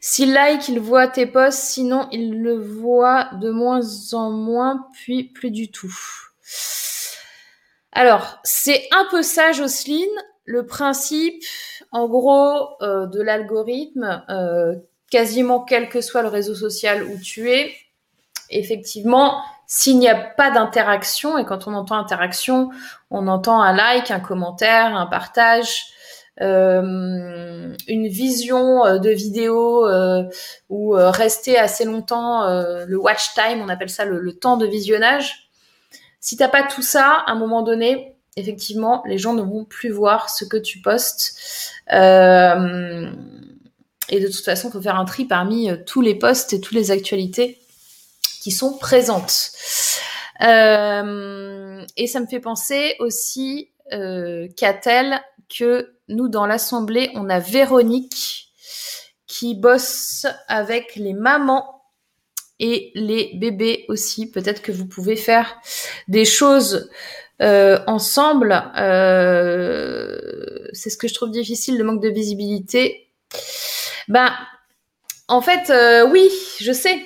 [0.09, 3.81] S'il like, il voit tes posts, sinon il le voit de moins
[4.13, 5.93] en moins, puis plus du tout.
[7.91, 10.07] Alors, c'est un peu ça, Jocelyne.
[10.45, 11.43] Le principe,
[11.91, 14.77] en gros, euh, de l'algorithme, euh,
[15.11, 17.75] quasiment quel que soit le réseau social où tu es,
[18.49, 22.71] effectivement, s'il n'y a pas d'interaction, et quand on entend interaction,
[23.11, 25.96] on entend un like, un commentaire, un partage,
[26.41, 30.25] euh, une vision euh, de vidéo euh,
[30.69, 32.47] ou rester assez longtemps,
[32.87, 35.51] le watch time, on appelle ça le, temps de visionnage.
[36.21, 39.91] Si t'as pas tout ça, à un moment donné, effectivement, les gens ne vont plus
[39.91, 41.73] voir ce que tu postes.
[41.91, 41.95] et
[44.21, 46.91] de toute façon, il faut faire un tri parmi tous les posts et toutes les
[46.91, 47.59] actualités
[48.41, 49.53] qui sont présentes.
[50.43, 57.39] Euh, et ça me fait penser aussi, euh, qu'a-t-elle que nous, dans l'Assemblée, on a
[57.39, 58.53] Véronique
[59.27, 61.83] qui bosse avec les mamans
[62.59, 64.31] et les bébés aussi.
[64.31, 65.61] Peut-être que vous pouvez faire
[66.09, 66.91] des choses
[67.43, 68.53] euh, ensemble.
[68.77, 73.11] Euh, c'est ce que je trouve difficile, le manque de visibilité.
[74.09, 74.33] Ben,
[75.29, 76.31] en fait, euh, oui,
[76.61, 77.05] je sais.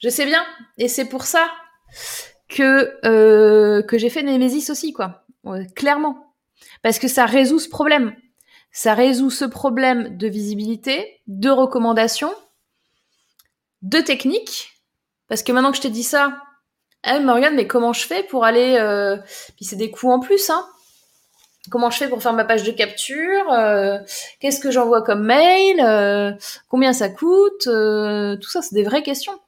[0.00, 0.44] Je sais bien.
[0.76, 1.50] Et c'est pour ça
[2.48, 5.24] que, que j'ai fait Nemesis aussi, quoi.
[5.74, 6.27] clairement.
[6.82, 8.14] Parce que ça résout ce problème.
[8.72, 12.32] Ça résout ce problème de visibilité, de recommandation,
[13.82, 14.72] de technique.
[15.28, 16.36] Parce que maintenant que je t'ai dit ça,
[17.06, 18.76] eh, Morgane, mais comment je fais pour aller...
[18.78, 19.16] Euh...
[19.56, 20.66] Puis c'est des coûts en plus, hein.
[21.70, 23.98] Comment je fais pour faire ma page de capture euh,
[24.40, 26.32] Qu'est-ce que j'envoie comme mail euh,
[26.68, 29.38] Combien ça coûte Tout ça, c'est des vraies questions.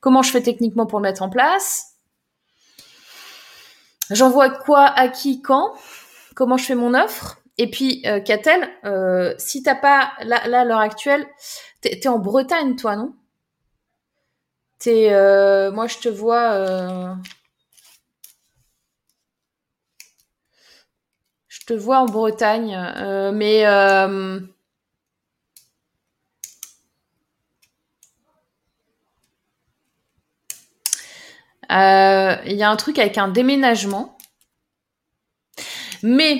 [0.00, 1.96] Comment je fais techniquement pour le mettre en place?
[4.10, 5.74] J'envoie quoi à qui quand?
[6.36, 10.60] Comment je fais mon offre Et puis, euh, Catel, euh, si t'as pas là, là
[10.60, 11.26] à l'heure actuelle,
[11.80, 13.14] t'es es en Bretagne, toi, non?
[14.78, 16.52] T'es, euh, moi, je te vois.
[16.52, 17.14] Euh,
[21.48, 23.60] je te vois en Bretagne, euh, mais.
[31.70, 34.15] Il y a un truc avec un déménagement.
[36.14, 36.36] Mais.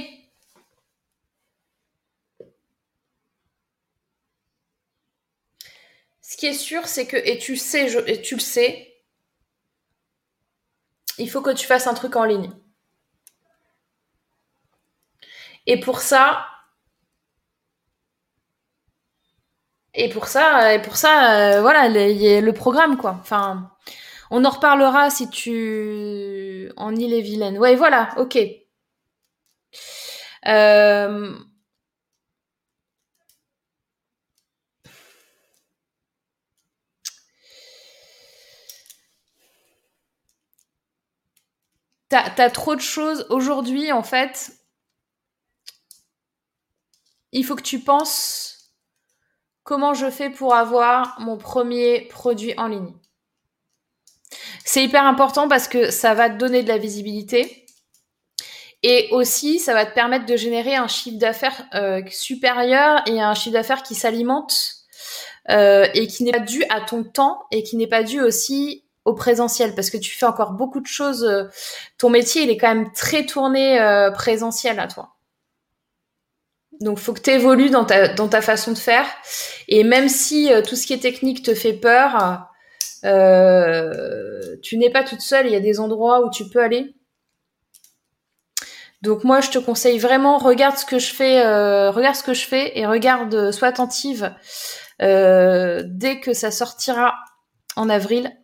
[6.21, 8.93] Ce qui est sûr, c'est que, et tu sais, je- et le sais,
[11.19, 12.51] il faut que tu fasses un truc en ligne.
[15.67, 16.47] Et pour ça,
[19.95, 23.17] et pour ça, et pour ça, euh, voilà, le, le programme, quoi.
[23.21, 23.71] Enfin,
[24.31, 27.59] on en reparlera si tu en Ille-et-Vilaine.
[27.59, 28.39] Ouais, voilà, ok.
[30.47, 31.39] Euh,
[42.09, 44.53] T'as, t'as trop de choses aujourd'hui, en fait.
[47.33, 48.73] Il faut que tu penses
[49.65, 52.95] comment je fais pour avoir mon premier produit en ligne.
[54.65, 57.66] C'est hyper important parce que ça va te donner de la visibilité
[58.89, 63.35] et aussi ça va te permettre de générer un chiffre d'affaires euh, supérieur et un
[63.35, 64.75] chiffre d'affaires qui s'alimente
[65.51, 68.85] euh, et qui n'est pas dû à ton temps et qui n'est pas dû aussi
[69.05, 71.25] au présentiel parce que tu fais encore beaucoup de choses.
[71.25, 71.47] euh,
[71.99, 73.77] ton métier, il est quand même très tourné
[74.15, 75.17] présentiel à toi.
[76.81, 79.07] Donc, faut que tu évolues dans ta, dans ta façon de faire.
[79.67, 82.51] Et même si tout ce qui est technique te fait peur,
[84.63, 85.47] tu n'es pas toute seule.
[85.47, 86.95] Il y a des endroits où tu peux aller.
[89.03, 92.35] Donc moi, je te conseille vraiment, regarde ce que je fais, euh, regarde ce que
[92.35, 94.35] je fais et regarde, euh, sois attentive
[95.03, 97.15] euh, dès que ça sortira
[97.77, 98.35] en avril,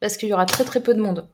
[0.00, 1.28] parce qu'il y aura très très peu de monde.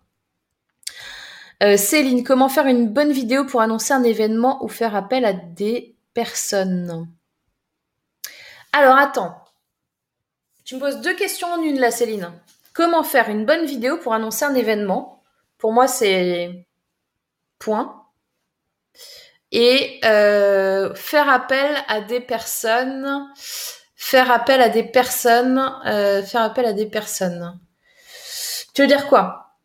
[1.77, 5.97] Céline, comment faire une bonne vidéo pour annoncer un événement ou faire appel à des
[6.13, 7.09] personnes?
[8.75, 9.39] Alors attends,
[10.67, 12.31] tu me poses deux questions en une là, Céline.
[12.75, 15.23] Comment faire une bonne vidéo pour annoncer un événement?
[15.57, 16.67] Pour moi, c'est
[17.59, 17.96] point.
[19.53, 23.29] Et euh, faire appel à des personnes,
[23.95, 27.59] faire appel à des personnes, euh, faire appel à des personnes.
[28.75, 29.57] Tu veux dire quoi?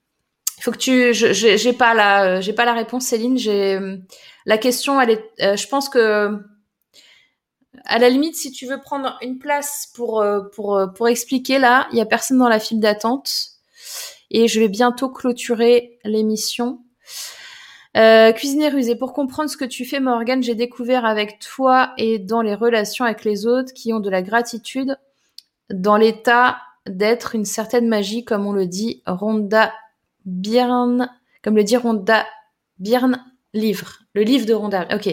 [0.58, 3.38] Il faut que tu, j'ai pas la, j'ai pas la réponse, Céline.
[3.38, 3.80] J'ai
[4.45, 6.38] la question, elle est, euh, je pense que
[7.86, 11.98] à la limite, si tu veux prendre une place pour pour pour expliquer là, il
[11.98, 13.52] y a personne dans la file d'attente
[14.30, 16.80] et je vais bientôt clôturer l'émission.
[17.98, 18.96] Euh, cuisiner rusé.
[18.96, 23.04] Pour comprendre ce que tu fais, Morgane, j'ai découvert avec toi et dans les relations
[23.04, 24.98] avec les autres qui ont de la gratitude,
[25.70, 29.74] dans l'état d'être une certaine magie, comme on le dit, Rhonda
[30.26, 31.10] Byrne,
[31.44, 32.26] comme le dit Rhonda
[32.80, 33.24] Byrne,
[33.54, 34.88] livre, le livre de Rhonda.
[34.94, 35.10] Ok,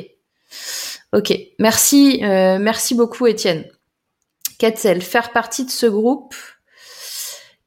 [1.13, 1.37] ok.
[1.59, 3.65] Merci, euh, merci beaucoup, Étienne.
[4.59, 6.35] Ketzel, faire partie de ce groupe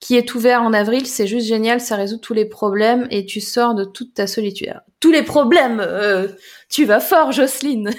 [0.02, 3.40] qui est ouvert en avril, c'est juste génial, ça résout tous les problèmes et tu
[3.40, 4.74] sors de toute ta solitude.
[5.00, 6.28] Tous les problèmes, euh,
[6.70, 7.92] tu vas fort, Jocelyne.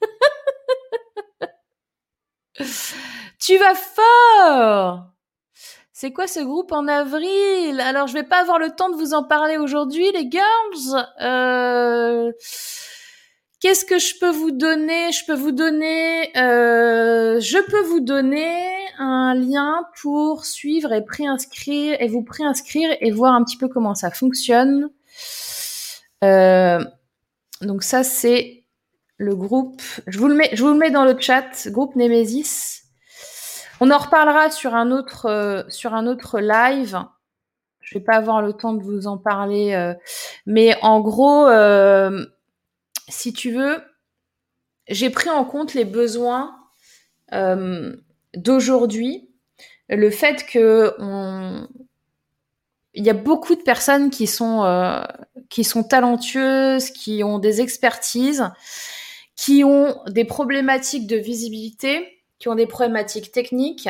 [3.38, 5.04] tu vas fort.
[5.92, 7.80] C'est quoi ce groupe en avril?
[7.80, 11.06] Alors, je vais pas avoir le temps de vous en parler aujourd'hui, les girls.
[11.20, 12.32] Euh,
[13.62, 15.12] Qu'est-ce que je peux vous donner?
[15.12, 18.60] Je peux vous donner, euh, je peux vous donner
[18.98, 23.94] un lien pour suivre et préinscrire et vous préinscrire et voir un petit peu comment
[23.94, 24.90] ça fonctionne.
[26.24, 26.84] Euh,
[27.60, 28.64] donc ça c'est
[29.16, 29.80] le groupe.
[30.08, 31.68] Je vous le mets, je vous le mets dans le chat.
[31.68, 32.82] Groupe Nemesis.
[33.80, 36.98] On en reparlera sur un autre, euh, sur un autre live.
[37.80, 39.94] je vais pas avoir le temps de vous en parler, euh,
[40.46, 42.26] mais en gros, euh,
[43.12, 43.82] si tu veux,
[44.88, 46.56] j'ai pris en compte les besoins
[47.32, 47.96] euh,
[48.34, 49.28] d'aujourd'hui,
[49.88, 50.94] le fait que
[52.94, 55.04] il y a beaucoup de personnes euh,
[55.48, 58.50] qui sont talentueuses, qui ont des expertises,
[59.36, 63.88] qui ont des problématiques de visibilité, qui ont des problématiques techniques,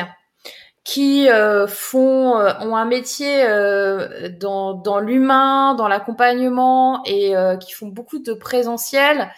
[0.83, 7.55] qui euh, font euh, ont un métier euh, dans, dans l'humain, dans l'accompagnement et euh,
[7.55, 9.31] qui font beaucoup de présentiel.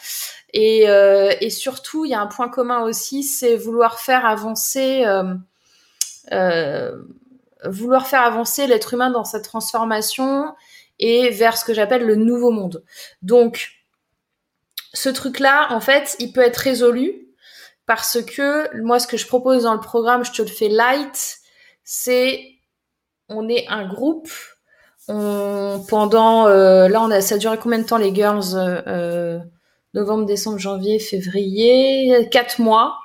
[0.54, 5.06] Et, euh, et surtout, il y a un point commun aussi, c'est vouloir faire avancer
[7.64, 10.54] vouloir faire avancer l'être humain dans sa transformation
[11.00, 12.84] et vers ce que j'appelle le nouveau monde.
[13.22, 13.72] Donc,
[14.94, 17.28] ce truc-là, en fait, il peut être résolu
[17.86, 21.38] parce que moi, ce que je propose dans le programme, je te le fais light,
[21.84, 22.56] c'est
[23.30, 24.30] on est un groupe.
[25.08, 29.40] On, pendant euh, là, on a, ça a duré combien de temps les girls euh,
[29.94, 32.98] Novembre, décembre, janvier, février, quatre mois.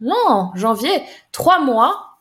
[0.00, 1.02] Non, janvier,
[1.32, 2.18] trois mois,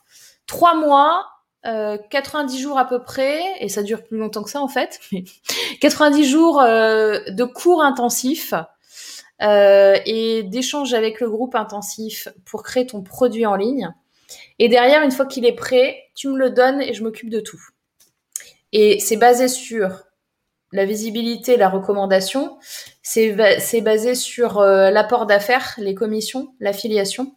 [0.48, 1.28] trois mois,
[1.68, 5.00] euh, 90 jours à peu près, et ça dure plus longtemps que ça en fait.
[5.82, 8.54] 90 jours euh, de cours intensifs
[9.42, 13.94] euh, et d'échanges avec le groupe intensif pour créer ton produit en ligne.
[14.58, 17.40] Et derrière, une fois qu'il est prêt, tu me le donnes et je m'occupe de
[17.40, 17.62] tout.
[18.74, 20.04] Et c'est basé sur
[20.74, 22.58] la visibilité, la recommandation.
[23.04, 23.32] C'est
[23.82, 27.34] basé sur euh, l'apport d'affaires, les commissions, l'affiliation.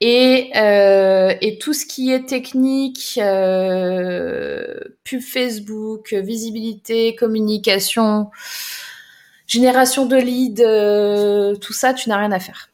[0.00, 3.20] Et, euh, tout ce qui est technique,
[5.04, 8.30] pub Facebook, visibilité, communication,
[9.50, 12.70] génération de leads, euh, tout ça, tu n'as rien à faire.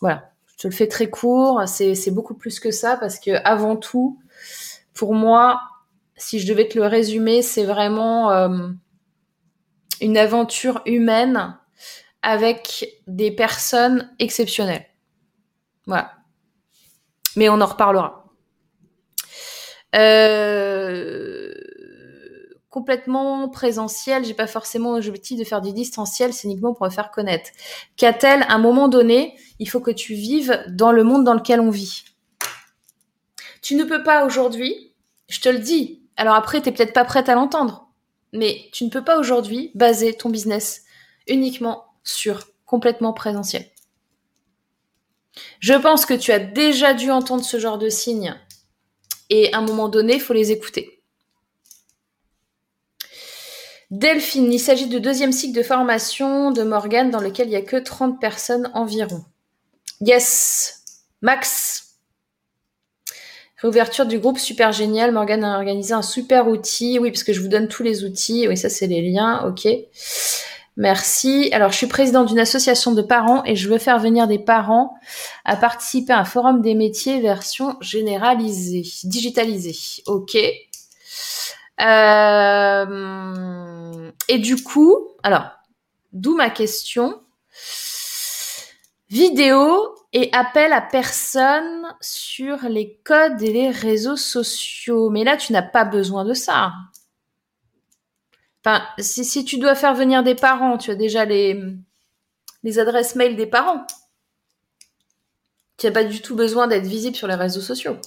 [0.00, 1.62] Voilà, je te le fais très court.
[1.66, 4.20] C'est beaucoup plus que ça parce que avant tout,
[4.92, 5.60] pour moi,
[6.16, 8.68] si je devais te le résumer, c'est vraiment euh,
[10.02, 11.58] une aventure humaine
[12.22, 14.86] avec des personnes exceptionnelles.
[15.86, 16.12] Voilà.
[17.36, 18.26] Mais on en reparlera.
[19.96, 21.33] Euh,
[22.74, 27.12] complètement présentiel, j'ai pas forcément l'objectif de faire du distanciel, c'est uniquement pour me faire
[27.12, 27.50] connaître.
[27.96, 31.60] Qu'a-t-elle À un moment donné, il faut que tu vives dans le monde dans lequel
[31.60, 32.02] on vit?
[33.62, 34.92] Tu ne peux pas aujourd'hui,
[35.28, 37.92] je te le dis, alors après, t'es peut-être pas prête à l'entendre,
[38.32, 40.82] mais tu ne peux pas aujourd'hui baser ton business
[41.28, 43.64] uniquement sur complètement présentiel.
[45.60, 48.34] Je pense que tu as déjà dû entendre ce genre de signes
[49.30, 51.03] et à un moment donné, il faut les écouter.
[53.94, 57.62] Delphine, il s'agit du deuxième cycle de formation de Morgane dans lequel il n'y a
[57.62, 59.22] que 30 personnes environ.
[60.00, 60.82] Yes,
[61.22, 61.94] Max.
[63.58, 65.12] Réouverture du groupe, super génial.
[65.12, 66.98] Morgane a organisé un super outil.
[66.98, 68.48] Oui, parce que je vous donne tous les outils.
[68.48, 69.46] Oui, ça c'est les liens.
[69.46, 69.68] Ok.
[70.76, 71.50] Merci.
[71.52, 74.96] Alors, je suis présidente d'une association de parents et je veux faire venir des parents
[75.44, 80.02] à participer à un forum des métiers version généralisée, digitalisée.
[80.06, 80.36] Ok.
[81.80, 83.64] Euh,
[84.28, 85.50] et du coup, alors,
[86.12, 87.20] d'où ma question.
[89.08, 95.10] Vidéo et appel à personne sur les codes et les réseaux sociaux.
[95.10, 96.72] Mais là, tu n'as pas besoin de ça.
[98.64, 101.60] Enfin, si, si tu dois faire venir des parents, tu as déjà les,
[102.62, 103.86] les adresses mail des parents.
[105.76, 107.98] Tu n'as pas du tout besoin d'être visible sur les réseaux sociaux.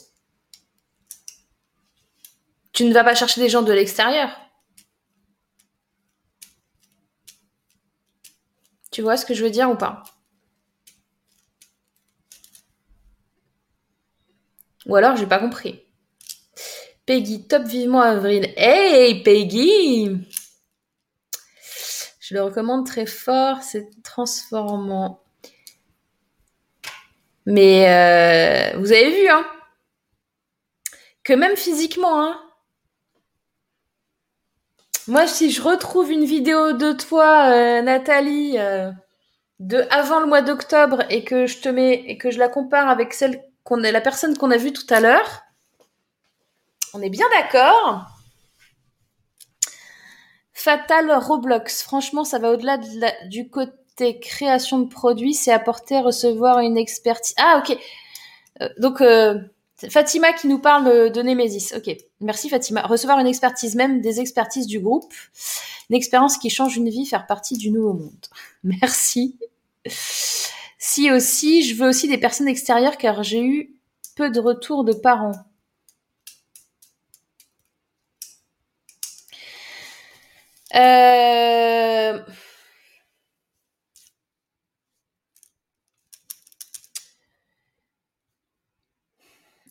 [2.77, 4.29] Tu ne vas pas chercher des gens de l'extérieur.
[8.91, 10.03] Tu vois ce que je veux dire ou pas?
[14.85, 15.81] Ou alors j'ai pas compris.
[17.07, 18.53] Peggy, top vivement avril.
[18.55, 20.11] Hey Peggy
[22.19, 25.23] Je le recommande très fort, c'est transformant.
[27.47, 29.47] Mais euh, vous avez vu, hein?
[31.23, 32.43] Que même physiquement, hein
[35.07, 38.91] moi, si je retrouve une vidéo de toi, euh, Nathalie, euh,
[39.59, 42.89] de avant le mois d'octobre et que je te mets et que je la compare
[42.89, 45.43] avec celle qu'on la personne qu'on a vue tout à l'heure,
[46.93, 48.05] on est bien d'accord.
[50.53, 51.84] Fatal Roblox.
[51.84, 52.77] Franchement, ça va au-delà
[53.29, 55.34] du côté création de produits.
[55.34, 57.35] C'est apporter, recevoir une expertise.
[57.38, 57.77] Ah, ok.
[58.61, 59.01] Euh, donc,
[59.89, 61.73] Fatima qui nous parle de Nemesis.
[61.75, 62.81] Ok, merci Fatima.
[62.81, 65.13] Recevoir une expertise même des expertises du groupe,
[65.89, 68.25] une expérience qui change une vie, faire partie du nouveau monde.
[68.63, 69.37] Merci.
[70.79, 73.75] Si aussi, je veux aussi des personnes extérieures car j'ai eu
[74.15, 75.33] peu de retours de parents.
[80.75, 82.19] Euh,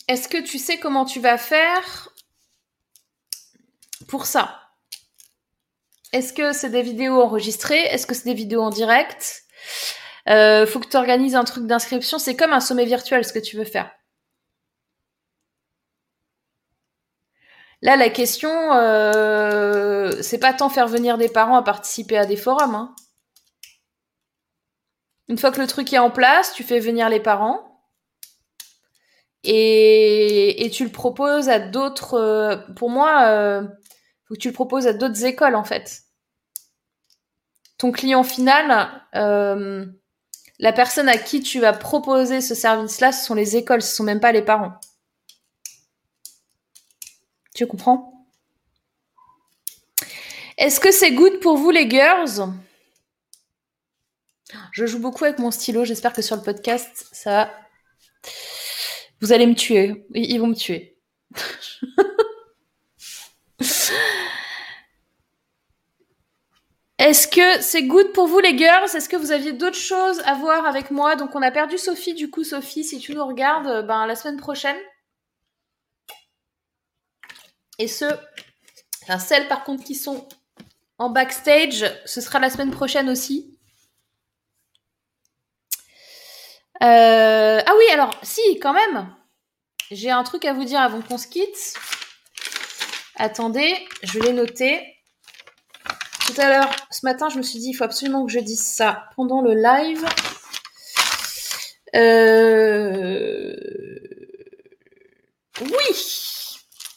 [0.08, 2.10] Est-ce que tu sais comment tu vas faire
[4.08, 4.62] pour ça?
[6.12, 7.82] Est-ce que c'est des vidéos enregistrées?
[7.86, 9.42] Est-ce que c'est des vidéos en direct?
[10.28, 12.18] Euh, Faut que tu organises un truc d'inscription.
[12.18, 13.90] C'est comme un sommet virtuel ce que tu veux faire.
[17.82, 22.36] Là, la question, euh, c'est pas tant faire venir des parents à participer à des
[22.36, 22.74] forums.
[22.74, 22.94] Hein.
[25.28, 27.65] Une fois que le truc est en place, tu fais venir les parents
[29.46, 32.14] et, tu le proposes à d'autres.
[32.14, 33.62] Euh, pour moi, euh,
[34.24, 36.02] faut que tu le proposes à d'autres écoles en fait.
[37.78, 39.86] Ton client final, euh,
[40.58, 44.04] la personne à qui tu vas proposer ce service-là, ce sont les écoles, ce sont
[44.04, 44.72] même pas les parents.
[47.54, 48.26] Tu comprends?
[50.58, 52.50] Est-ce que c'est good pour vous les girls?
[54.72, 57.50] Je joue beaucoup avec mon stylo, j'espère que sur le podcast, ça
[59.20, 60.06] vous allez me tuer.
[60.14, 60.98] Ils vont me tuer.
[66.98, 68.88] Est-ce que c'est good pour vous les girls?
[68.94, 71.14] Est-ce que vous aviez d'autres choses à voir avec moi?
[71.14, 74.38] Donc on a perdu Sophie, du coup Sophie, si tu nous regardes, ben la semaine
[74.38, 74.78] prochaine.
[77.78, 78.10] Et ceux,
[79.18, 80.26] celles par contre qui sont
[80.98, 83.55] en backstage, ce sera la semaine prochaine aussi.
[86.82, 89.08] Euh, ah oui, alors, si, quand même.
[89.90, 91.74] J'ai un truc à vous dire avant qu'on se quitte.
[93.16, 94.82] Attendez, je l'ai noté.
[96.26, 98.64] Tout à l'heure, ce matin, je me suis dit, il faut absolument que je dise
[98.64, 100.04] ça pendant le live.
[101.94, 103.54] Euh...
[105.60, 106.56] Oui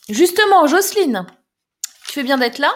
[0.09, 1.27] Justement, Jocelyne,
[2.07, 2.73] tu fais bien d'être là.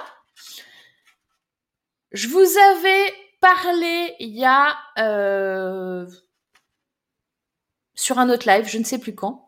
[2.12, 6.06] Je vous avais parlé il y a euh,
[8.04, 9.48] sur un autre live, je ne sais plus quand,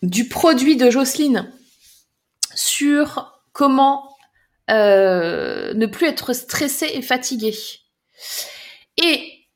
[0.00, 1.52] du produit de Jocelyne
[2.54, 4.16] sur comment
[4.70, 7.54] euh, ne plus être stressé et fatigué.
[8.96, 9.46] Et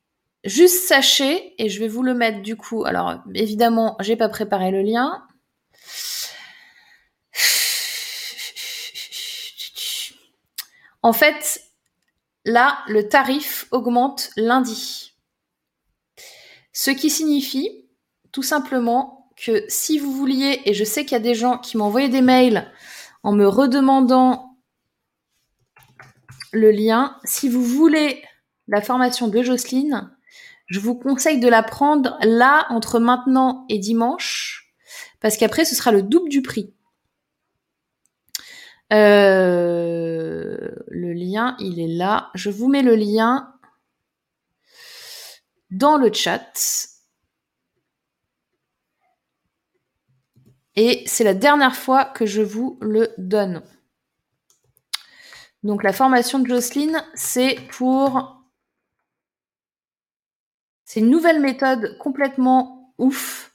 [0.44, 4.70] juste sachez, et je vais vous le mettre du coup, alors évidemment, j'ai pas préparé
[4.70, 5.26] le lien.
[11.02, 11.62] En fait,
[12.44, 15.09] là, le tarif augmente lundi.
[16.72, 17.86] Ce qui signifie
[18.32, 21.76] tout simplement que si vous vouliez, et je sais qu'il y a des gens qui
[21.76, 22.70] m'ont envoyé des mails
[23.22, 24.56] en me redemandant
[26.52, 28.22] le lien, si vous voulez
[28.68, 30.10] la formation de Jocelyne,
[30.66, 34.72] je vous conseille de la prendre là entre maintenant et dimanche,
[35.20, 36.72] parce qu'après ce sera le double du prix.
[38.92, 42.30] Euh, le lien, il est là.
[42.34, 43.54] Je vous mets le lien
[45.70, 46.90] dans le chat.
[50.76, 53.62] Et c'est la dernière fois que je vous le donne.
[55.62, 58.38] Donc la formation de Jocelyne, c'est pour...
[60.84, 63.54] C'est une nouvelle méthode complètement ouf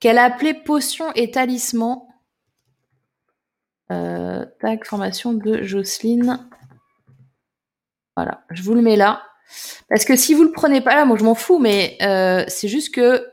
[0.00, 2.00] qu'elle a appelée potion et talisman.
[3.92, 6.48] Euh, tac, formation de Jocelyne.
[8.16, 9.22] Voilà, je vous le mets là.
[9.88, 12.68] Parce que si vous le prenez pas là, moi je m'en fous, mais euh, c'est
[12.68, 13.26] juste que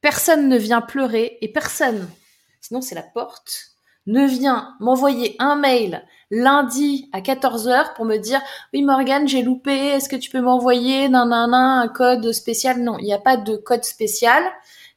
[0.00, 2.08] personne ne vient pleurer et personne,
[2.60, 3.72] sinon c'est la porte,
[4.06, 8.40] ne vient m'envoyer un mail lundi à 14h pour me dire
[8.72, 12.82] oui Morgane j'ai loupé, est-ce que tu peux m'envoyer un code spécial?
[12.82, 14.42] Non, il n'y a pas de code spécial.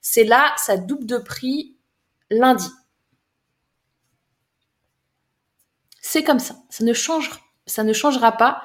[0.01, 1.75] C'est là, ça double de prix
[2.29, 2.69] lundi.
[6.01, 6.55] C'est comme ça.
[6.69, 7.29] Ça ne change,
[7.65, 8.63] ça ne changera pas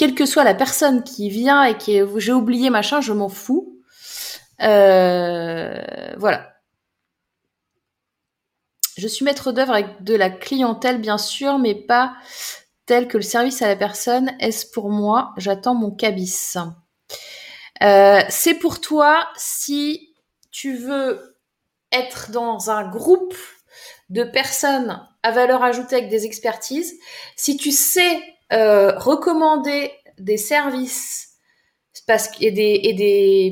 [0.00, 3.82] quelle que soit la personne qui vient et qui j'ai oublié machin, je m'en fous.
[4.62, 6.54] Euh, voilà.
[8.96, 12.14] Je suis maître d'œuvre avec de la clientèle, bien sûr, mais pas
[12.86, 14.32] tel que le service à la personne.
[14.40, 16.54] Est-ce pour moi J'attends mon cabis.
[17.82, 20.14] Euh, c'est pour toi si
[20.50, 21.36] tu veux
[21.92, 23.36] être dans un groupe
[24.08, 26.94] de personnes à valeur ajoutée avec des expertises.
[27.36, 28.18] Si tu sais
[28.52, 31.38] euh, recommander des services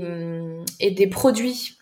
[0.03, 1.79] hum, et des produits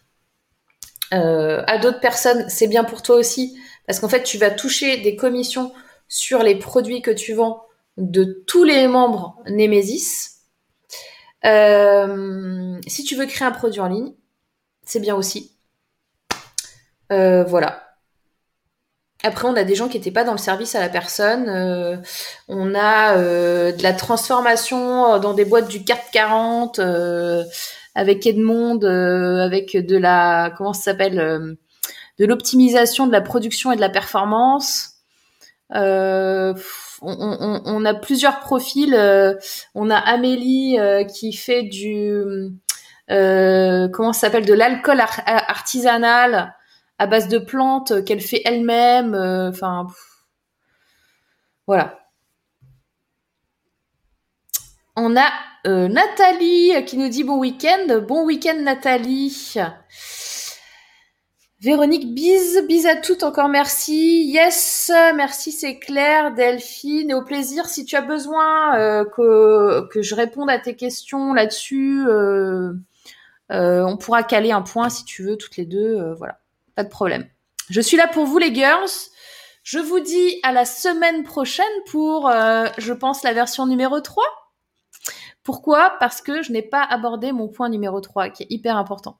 [1.14, 4.98] euh, à d'autres personnes, c'est bien pour toi aussi, parce qu'en fait, tu vas toucher
[4.98, 5.72] des commissions
[6.08, 7.62] sur les produits que tu vends
[7.96, 10.40] de tous les membres Nemesis.
[11.44, 14.12] Euh, si tu veux créer un produit en ligne,
[14.82, 15.56] c'est bien aussi.
[17.08, 17.85] voilà.
[19.26, 21.48] Après, on a des gens qui n'étaient pas dans le service à la personne.
[21.48, 21.96] Euh,
[22.48, 27.42] on a euh, de la transformation dans des boîtes du 440 euh,
[27.94, 31.56] avec Edmond, avec de la comment ça s'appelle,
[32.18, 34.92] de l'optimisation de la production et de la performance.
[35.70, 36.54] On,
[37.84, 38.94] a plusieurs profils.
[39.74, 40.78] on a Amélie
[41.14, 42.50] qui fait du
[43.08, 46.54] comment ça s'appelle de l'alcool artisanal
[46.98, 49.14] à base de plantes qu'elle fait elle-même.
[49.14, 49.86] Euh, enfin,
[51.66, 51.98] voilà.
[54.96, 55.28] On a
[55.66, 58.00] euh, Nathalie qui nous dit bon week-end.
[58.06, 59.54] Bon week-end Nathalie.
[61.60, 64.24] Véronique, bise, bise à toutes encore, merci.
[64.26, 66.32] Yes, merci, c'est clair.
[66.34, 70.76] Delphine, et au plaisir, si tu as besoin euh, que, que je réponde à tes
[70.76, 72.06] questions là-dessus,
[73.50, 76.12] on pourra caler un point si tu veux, toutes les deux.
[76.14, 76.38] voilà
[76.76, 77.28] pas de problème.
[77.68, 78.90] Je suis là pour vous les girls.
[79.64, 84.22] Je vous dis à la semaine prochaine pour, euh, je pense, la version numéro 3.
[85.42, 85.96] Pourquoi?
[85.98, 89.18] Parce que je n'ai pas abordé mon point numéro 3, qui est hyper important.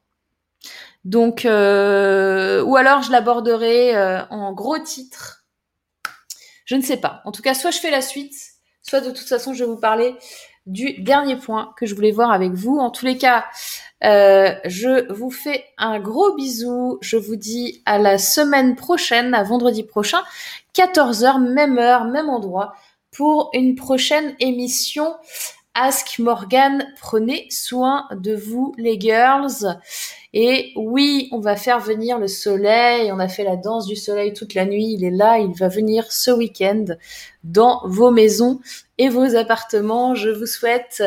[1.05, 5.45] Donc, euh, ou alors je l'aborderai euh, en gros titre.
[6.65, 7.23] Je ne sais pas.
[7.25, 8.35] En tout cas, soit je fais la suite,
[8.83, 10.17] soit de toute façon je vais vous parler
[10.67, 12.79] du dernier point que je voulais voir avec vous.
[12.79, 13.47] En tous les cas,
[14.05, 16.99] euh, je vous fais un gros bisou.
[17.01, 20.23] Je vous dis à la semaine prochaine, à vendredi prochain,
[20.75, 22.75] 14h, même heure, même endroit,
[23.11, 25.15] pour une prochaine émission.
[25.79, 29.79] Ask Morgan, prenez soin de vous les girls.
[30.33, 33.13] Et oui, on va faire venir le soleil.
[33.13, 34.93] On a fait la danse du soleil toute la nuit.
[34.93, 36.85] Il est là, il va venir ce week-end
[37.45, 38.61] dans vos maisons
[38.97, 40.15] et vos appartements.
[40.15, 41.03] Je vous souhaite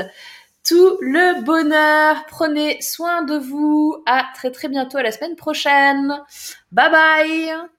[0.68, 2.26] tout le bonheur.
[2.28, 4.04] Prenez soin de vous.
[4.06, 6.14] À très très bientôt à la semaine prochaine.
[6.72, 7.70] Bye bye.